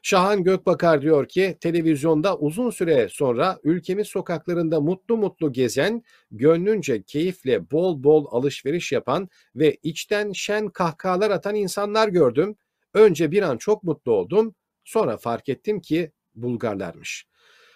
Şahan 0.07 0.43
Gökbakar 0.43 1.01
diyor 1.01 1.27
ki 1.27 1.57
televizyonda 1.61 2.37
uzun 2.37 2.69
süre 2.69 3.07
sonra 3.11 3.59
ülkemiz 3.63 4.07
sokaklarında 4.07 4.81
mutlu 4.81 5.17
mutlu 5.17 5.53
gezen, 5.53 6.03
gönlünce 6.31 7.03
keyifle 7.03 7.71
bol 7.71 8.03
bol 8.03 8.25
alışveriş 8.29 8.91
yapan 8.91 9.29
ve 9.55 9.77
içten 9.83 10.31
şen 10.31 10.69
kahkahalar 10.69 11.31
atan 11.31 11.55
insanlar 11.55 12.07
gördüm. 12.07 12.55
Önce 12.93 13.31
bir 13.31 13.41
an 13.41 13.57
çok 13.57 13.83
mutlu 13.83 14.11
oldum, 14.11 14.55
sonra 14.83 15.17
fark 15.17 15.49
ettim 15.49 15.81
ki 15.81 16.11
Bulgarlarmış. 16.35 17.25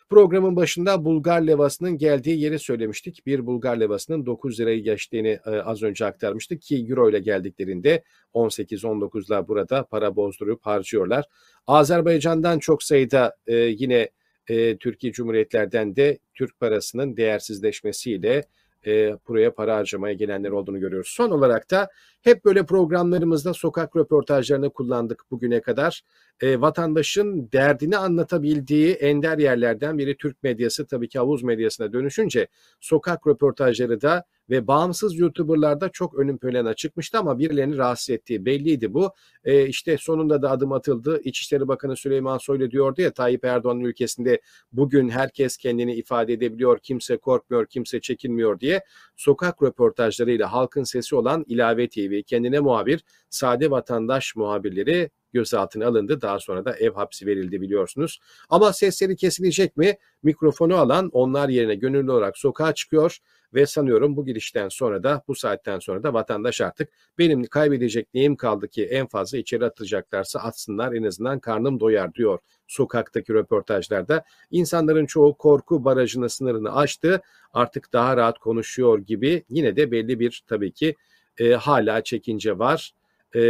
Programın 0.09 0.55
başında 0.55 1.05
Bulgar 1.05 1.41
levasının 1.41 1.97
geldiği 1.97 2.39
yeri 2.39 2.59
söylemiştik. 2.59 3.25
Bir 3.25 3.45
Bulgar 3.45 3.77
levasının 3.77 4.25
9 4.25 4.59
lirayı 4.59 4.83
geçtiğini 4.83 5.39
e, 5.45 5.49
az 5.49 5.83
önce 5.83 6.05
aktarmıştık 6.05 6.61
ki 6.61 6.85
Euro 6.89 7.09
ile 7.09 7.19
geldiklerinde 7.19 8.03
18-19'la 8.33 9.47
burada 9.47 9.83
para 9.83 10.15
bozdurup 10.15 10.65
harcıyorlar. 10.65 11.25
Azerbaycan'dan 11.67 12.59
çok 12.59 12.83
sayıda 12.83 13.35
e, 13.47 13.55
yine 13.55 14.09
e, 14.47 14.77
Türkiye 14.77 15.13
Cumhuriyetlerden 15.13 15.95
de 15.95 16.19
Türk 16.35 16.59
parasının 16.59 17.17
değersizleşmesiyle 17.17 18.43
e, 18.85 19.17
buraya 19.27 19.53
para 19.53 19.75
harcamaya 19.75 20.13
gelenler 20.13 20.49
olduğunu 20.49 20.79
görüyoruz. 20.79 21.09
Son 21.09 21.31
olarak 21.31 21.71
da 21.71 21.89
hep 22.21 22.45
böyle 22.45 22.65
programlarımızda 22.65 23.53
sokak 23.53 23.95
röportajlarını 23.95 24.69
kullandık 24.69 25.23
bugüne 25.31 25.61
kadar. 25.61 26.01
E, 26.41 26.61
vatandaşın 26.61 27.49
derdini 27.51 27.97
anlatabildiği 27.97 28.93
ender 28.93 29.37
yerlerden 29.37 29.97
biri 29.97 30.17
Türk 30.17 30.43
medyası 30.43 30.87
tabii 30.87 31.09
ki 31.09 31.19
havuz 31.19 31.43
medyasına 31.43 31.93
dönüşünce 31.93 32.47
sokak 32.79 33.27
röportajları 33.27 34.01
da 34.01 34.25
ve 34.49 34.67
bağımsız 34.67 35.19
YouTuber'larda 35.19 35.89
çok 35.89 36.19
önün 36.19 36.37
plana 36.37 36.73
çıkmıştı 36.73 37.17
ama 37.17 37.39
birilerini 37.39 37.77
rahatsız 37.77 38.09
ettiği 38.09 38.45
belliydi 38.45 38.93
bu. 38.93 39.13
E, 39.43 39.67
işte 39.67 39.97
sonunda 39.99 40.41
da 40.41 40.51
adım 40.51 40.71
atıldı. 40.71 41.21
İçişleri 41.23 41.67
Bakanı 41.67 41.97
Süleyman 41.97 42.37
Soylu 42.37 42.71
diyordu 42.71 43.01
ya 43.01 43.11
Tayyip 43.13 43.45
Erdoğan'ın 43.45 43.79
ülkesinde 43.79 44.41
bugün 44.71 45.09
herkes 45.09 45.57
kendini 45.57 45.95
ifade 45.95 46.33
edebiliyor, 46.33 46.79
kimse 46.79 47.17
korkmuyor, 47.17 47.65
kimse 47.65 48.01
çekinmiyor 48.01 48.59
diye 48.59 48.83
sokak 49.19 49.63
röportajlarıyla 49.63 50.51
halkın 50.53 50.83
sesi 50.83 51.15
olan 51.15 51.45
İlave 51.47 51.89
TV, 51.89 52.21
kendine 52.21 52.59
muhabir, 52.59 53.03
sade 53.29 53.71
vatandaş 53.71 54.35
muhabirleri 54.35 55.09
gözaltına 55.33 55.87
alındı. 55.87 56.21
Daha 56.21 56.39
sonra 56.39 56.65
da 56.65 56.75
ev 56.75 56.93
hapsi 56.93 57.25
verildi 57.25 57.61
biliyorsunuz. 57.61 58.19
Ama 58.49 58.73
sesleri 58.73 59.15
kesilecek 59.15 59.77
mi? 59.77 59.97
Mikrofonu 60.23 60.75
alan 60.75 61.09
onlar 61.13 61.49
yerine 61.49 61.75
gönüllü 61.75 62.11
olarak 62.11 62.37
sokağa 62.37 62.73
çıkıyor 62.73 63.17
ve 63.53 63.65
sanıyorum 63.65 64.15
bu 64.15 64.25
girişten 64.25 64.69
sonra 64.69 65.03
da 65.03 65.23
bu 65.27 65.35
saatten 65.35 65.79
sonra 65.79 66.03
da 66.03 66.13
vatandaş 66.13 66.61
artık 66.61 66.89
benim 67.17 67.43
kaybedecek 67.43 68.13
neyim 68.13 68.35
kaldı 68.35 68.67
ki 68.67 68.85
en 68.85 69.07
fazla 69.07 69.37
içeri 69.37 69.65
atacaklarsa 69.65 70.39
atsınlar 70.39 70.93
en 70.93 71.03
azından 71.03 71.39
karnım 71.39 71.79
doyar 71.79 72.13
diyor 72.13 72.39
sokaktaki 72.67 73.33
röportajlarda. 73.33 74.23
İnsanların 74.51 75.05
çoğu 75.05 75.37
korku 75.37 75.85
barajını 75.85 76.29
sınırını 76.29 76.75
aştı 76.75 77.21
artık 77.53 77.93
daha 77.93 78.17
rahat 78.17 78.39
konuşuyor 78.39 78.99
gibi 78.99 79.43
yine 79.49 79.75
de 79.75 79.91
belli 79.91 80.19
bir 80.19 80.43
tabii 80.47 80.71
ki 80.71 80.95
e, 81.37 81.53
hala 81.53 82.03
çekince 82.03 82.59
var. 82.59 82.91
E, 83.35 83.41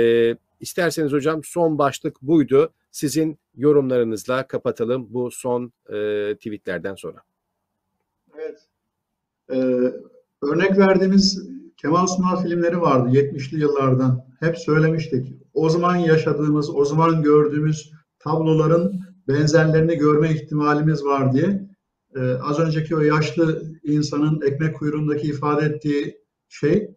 isterseniz 0.60 1.12
hocam 1.12 1.44
son 1.44 1.78
başlık 1.78 2.22
buydu. 2.22 2.74
Sizin 2.92 3.40
yorumlarınızla 3.56 4.48
kapatalım 4.48 5.08
bu 5.10 5.32
son 5.32 5.74
e, 5.90 6.36
tweetlerden 6.36 6.96
sonra. 6.96 7.22
Evet. 8.36 8.60
Ee, 9.52 9.94
örnek 10.42 10.78
verdiğimiz 10.78 11.50
Kemal 11.78 12.08
Sunal 12.08 12.44
filmleri 12.44 12.82
vardı 12.82 13.10
70'li 13.10 13.60
yıllardan. 13.60 14.26
Hep 14.40 14.58
söylemiştik. 14.58 15.34
O 15.54 15.70
zaman 15.70 15.96
yaşadığımız, 15.96 16.76
o 16.76 16.86
zaman 16.86 17.24
gördüğümüz 17.24 17.92
tabloların 18.20 19.02
benzerlerini 19.28 19.98
görme 19.98 20.32
ihtimalimiz 20.32 21.06
var 21.06 21.34
diye. 21.34 21.70
Ee, 22.16 22.34
az 22.34 22.60
önceki 22.60 22.96
o 22.96 23.00
yaşlı 23.00 23.64
insanın 23.84 24.42
ekmek 24.42 24.76
kuyruğundaki 24.76 25.28
ifade 25.28 25.66
ettiği 25.66 26.22
şey 26.50 26.92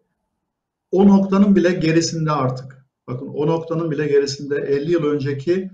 o 0.91 1.07
noktanın 1.07 1.55
bile 1.55 1.71
gerisinde 1.71 2.31
artık. 2.31 2.72
Bakın 3.07 3.27
o 3.27 3.47
noktanın 3.47 3.91
bile 3.91 4.07
gerisinde 4.07 4.55
50 4.55 4.91
yıl 4.91 5.03
önceki 5.03 5.69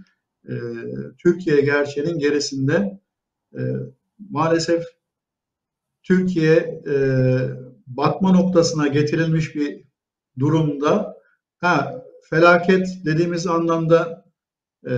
e, 0.50 0.54
Türkiye 1.18 1.62
gerçeğinin 1.62 2.20
gerisinde 2.20 3.00
e, 3.54 3.62
maalesef 4.30 4.84
Türkiye 6.04 6.82
e, 6.88 6.96
batma 7.88 8.32
noktasına 8.32 8.88
getirilmiş 8.88 9.56
bir 9.56 9.84
durumda. 10.40 11.18
Ha 11.58 12.04
felaket 12.30 12.88
dediğimiz 13.06 13.48
anlamda 13.48 14.26
e, 14.88 14.94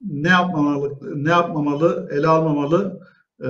ne 0.00 0.28
yapmamalı, 0.28 1.24
ne 1.24 1.30
yapmamalı, 1.30 2.08
ele 2.12 2.26
almamalı. 2.28 3.00
E, 3.44 3.48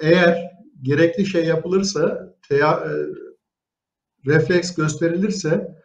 eğer 0.00 0.50
gerekli 0.82 1.26
şey 1.26 1.44
yapılırsa, 1.44 2.34
teya, 2.48 2.70
e, 2.70 2.90
refleks 4.26 4.74
gösterilirse, 4.74 5.79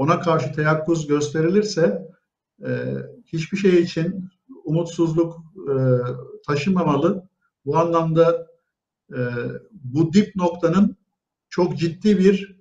ona 0.00 0.20
karşı 0.20 0.52
teyakkuz 0.52 1.06
gösterilirse, 1.06 2.08
e, 2.66 2.68
hiçbir 3.26 3.58
şey 3.58 3.82
için 3.82 4.30
umutsuzluk 4.64 5.36
e, 5.56 5.74
taşımamalı. 6.46 7.28
Bu 7.64 7.78
anlamda 7.78 8.46
e, 9.12 9.18
bu 9.72 10.12
dip 10.12 10.36
noktanın 10.36 10.96
çok 11.48 11.78
ciddi 11.78 12.18
bir 12.18 12.60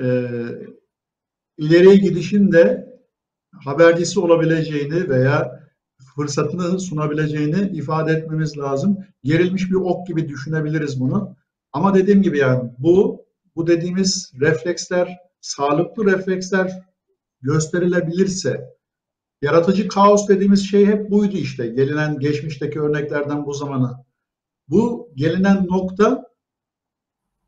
e, 0.00 0.26
ileriye 1.58 1.96
gidişin 1.96 2.52
de 2.52 2.88
habercisi 3.64 4.20
olabileceğini 4.20 5.08
veya 5.08 5.60
fırsatını 6.16 6.80
sunabileceğini 6.80 7.76
ifade 7.76 8.12
etmemiz 8.12 8.58
lazım. 8.58 8.98
Gerilmiş 9.22 9.70
bir 9.70 9.76
ok 9.76 10.06
gibi 10.06 10.28
düşünebiliriz 10.28 11.00
bunu. 11.00 11.36
Ama 11.72 11.94
dediğim 11.94 12.22
gibi 12.22 12.38
yani 12.38 12.70
bu 12.78 13.24
bu 13.56 13.66
dediğimiz 13.66 14.32
refleksler, 14.40 15.27
sağlıklı 15.40 16.04
refleksler 16.04 16.82
gösterilebilirse 17.42 18.78
Yaratıcı 19.42 19.88
kaos 19.88 20.28
dediğimiz 20.28 20.70
şey 20.70 20.86
hep 20.86 21.10
buydu 21.10 21.36
işte. 21.36 21.66
Gelinen 21.66 22.18
geçmişteki 22.18 22.80
örneklerden 22.80 23.46
bu 23.46 23.52
zamana. 23.52 24.04
Bu 24.68 25.12
gelinen 25.14 25.66
nokta 25.66 26.28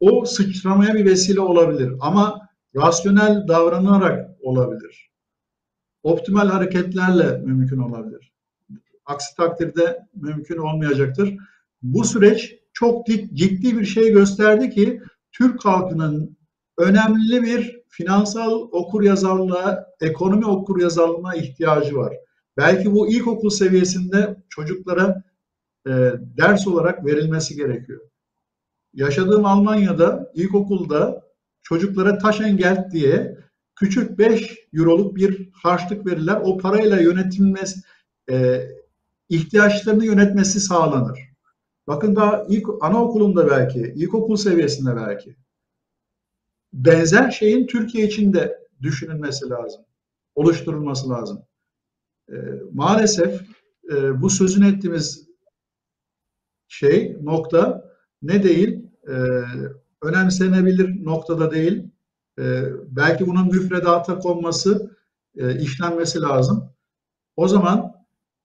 o 0.01 0.25
sıçramaya 0.25 0.95
bir 0.95 1.05
vesile 1.05 1.41
olabilir 1.41 1.93
ama 2.01 2.49
rasyonel 2.77 3.49
davranarak 3.49 4.31
olabilir. 4.43 5.11
Optimal 6.03 6.49
hareketlerle 6.49 7.39
mümkün 7.39 7.79
olabilir. 7.79 8.33
Aksi 9.05 9.37
takdirde 9.37 9.99
mümkün 10.15 10.57
olmayacaktır. 10.57 11.37
Bu 11.83 12.05
süreç 12.05 12.55
çok 12.73 13.07
ciddi 13.07 13.79
bir 13.79 13.85
şey 13.85 14.13
gösterdi 14.13 14.71
ki 14.71 15.03
Türk 15.33 15.65
halkının 15.65 16.37
önemli 16.79 17.43
bir 17.43 17.80
finansal 17.91 18.69
okuryazarlığa, 18.73 19.87
ekonomi 20.01 20.47
okuryazarlığına 20.47 21.35
ihtiyacı 21.35 21.97
var. 21.97 22.17
Belki 22.57 22.93
bu 22.93 23.09
ilkokul 23.13 23.51
seviyesinde 23.51 24.37
çocuklara 24.49 25.23
e, 25.87 25.91
ders 26.37 26.67
olarak 26.67 27.07
verilmesi 27.07 27.57
gerekiyor. 27.57 28.01
Yaşadığım 28.95 29.45
Almanya'da 29.45 30.33
ilkokulda 30.35 31.23
çocuklara 31.63 32.19
Taschengeld 32.19 32.93
diye 32.93 33.39
küçük 33.77 34.19
5 34.19 34.59
euroluk 34.75 35.17
bir 35.17 35.49
harçlık 35.53 36.07
verirler. 36.07 36.41
O 36.45 36.59
parayla 36.59 37.01
yönetilmesi, 37.01 37.81
e, 38.31 38.67
ihtiyaçlarını 39.29 40.05
yönetmesi 40.05 40.61
sağlanır. 40.61 41.19
Bakın 41.87 42.17
daha 42.17 42.45
ilk 42.49 42.69
anaokulunda 42.81 43.51
belki, 43.51 43.81
ilkokul 43.97 44.37
seviyesinde 44.37 44.97
belki. 44.97 45.37
Benzer 46.73 47.31
şeyin 47.31 47.67
Türkiye 47.67 48.07
için 48.07 48.33
de 48.33 48.59
düşünülmesi 48.83 49.51
lazım. 49.51 49.85
Oluşturulması 50.35 51.11
lazım. 51.11 51.43
E, 52.29 52.37
maalesef 52.73 53.43
e, 53.93 54.23
bu 54.23 54.31
sözün 54.31 54.63
ettiğimiz 54.63 55.29
şey, 56.69 57.17
nokta 57.23 57.91
ne 58.23 58.43
değil, 58.43 58.87
e, 59.09 59.15
önemsenebilir 60.03 61.05
noktada 61.05 61.51
değil. 61.51 61.91
E, 62.39 62.63
belki 62.89 63.27
bunun 63.27 63.47
müfredata 63.47 64.19
konması, 64.19 64.97
e, 65.37 65.61
işlenmesi 65.61 66.21
lazım. 66.21 66.73
O 67.37 67.49
zaman 67.49 67.93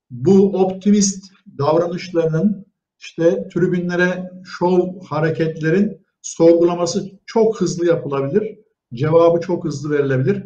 bu 0.10 0.64
optimist 0.66 1.26
davranışlarının 1.58 2.66
işte 3.00 3.48
tribünlere 3.54 4.32
şov 4.46 5.02
hareketlerin 5.06 6.05
sorgulaması 6.26 7.12
çok 7.26 7.62
hızlı 7.62 7.86
yapılabilir. 7.86 8.60
Cevabı 8.94 9.42
çok 9.42 9.66
hızlı 9.66 9.90
verilebilir. 9.98 10.44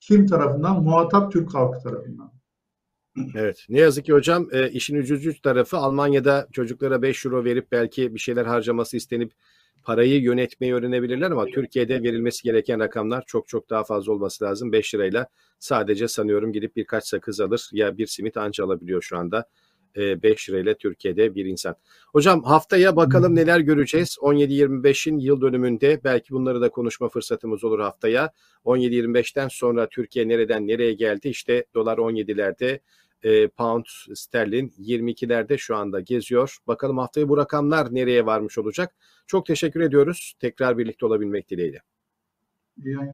Kim 0.00 0.26
tarafından? 0.26 0.82
Muhatap 0.82 1.32
Türk 1.32 1.54
halkı 1.54 1.82
tarafından. 1.82 2.32
Evet. 3.34 3.66
Ne 3.68 3.78
yazık 3.78 4.04
ki 4.04 4.12
hocam 4.12 4.48
e, 4.52 4.70
işin 4.70 4.96
üzücü 4.96 5.42
tarafı 5.42 5.76
Almanya'da 5.76 6.48
çocuklara 6.52 7.02
5 7.02 7.26
euro 7.26 7.44
verip 7.44 7.72
belki 7.72 8.14
bir 8.14 8.18
şeyler 8.18 8.44
harcaması 8.46 8.96
istenip 8.96 9.32
parayı 9.82 10.22
yönetmeyi 10.22 10.74
öğrenebilirler 10.74 11.30
ama 11.30 11.46
Türkiye'de 11.46 12.02
verilmesi 12.02 12.42
gereken 12.42 12.80
rakamlar 12.80 13.24
çok 13.26 13.48
çok 13.48 13.70
daha 13.70 13.84
fazla 13.84 14.12
olması 14.12 14.44
lazım. 14.44 14.72
5 14.72 14.94
lirayla 14.94 15.26
sadece 15.58 16.08
sanıyorum 16.08 16.52
gidip 16.52 16.76
birkaç 16.76 17.04
sakız 17.04 17.40
alır 17.40 17.68
ya 17.72 17.98
bir 17.98 18.06
simit 18.06 18.36
anca 18.36 18.64
alabiliyor 18.64 19.02
şu 19.02 19.18
anda. 19.18 19.48
5 19.96 20.50
lirayla 20.50 20.74
Türkiye'de 20.74 21.34
bir 21.34 21.44
insan. 21.44 21.76
Hocam 22.12 22.42
haftaya 22.42 22.96
bakalım 22.96 23.34
neler 23.34 23.60
göreceğiz. 23.60 24.16
17-25'in 24.20 25.18
yıl 25.18 25.40
dönümünde 25.40 26.00
belki 26.04 26.34
bunları 26.34 26.60
da 26.60 26.70
konuşma 26.70 27.08
fırsatımız 27.08 27.64
olur 27.64 27.80
haftaya. 27.80 28.32
17-25'ten 28.64 29.48
sonra 29.48 29.88
Türkiye 29.88 30.28
nereden 30.28 30.66
nereye 30.66 30.92
geldi? 30.92 31.28
İşte 31.28 31.64
dolar 31.74 31.98
17'lerde, 31.98 32.80
e, 33.22 33.48
pound 33.48 33.84
sterlin 34.14 34.72
22'lerde 34.78 35.58
şu 35.58 35.76
anda 35.76 36.00
geziyor. 36.00 36.56
Bakalım 36.66 36.98
haftaya 36.98 37.28
bu 37.28 37.36
rakamlar 37.36 37.94
nereye 37.94 38.26
varmış 38.26 38.58
olacak? 38.58 38.94
Çok 39.26 39.46
teşekkür 39.46 39.80
ediyoruz. 39.80 40.34
Tekrar 40.40 40.78
birlikte 40.78 41.06
olabilmek 41.06 41.50
dileğiyle. 41.50 41.78
Yani 42.84 43.12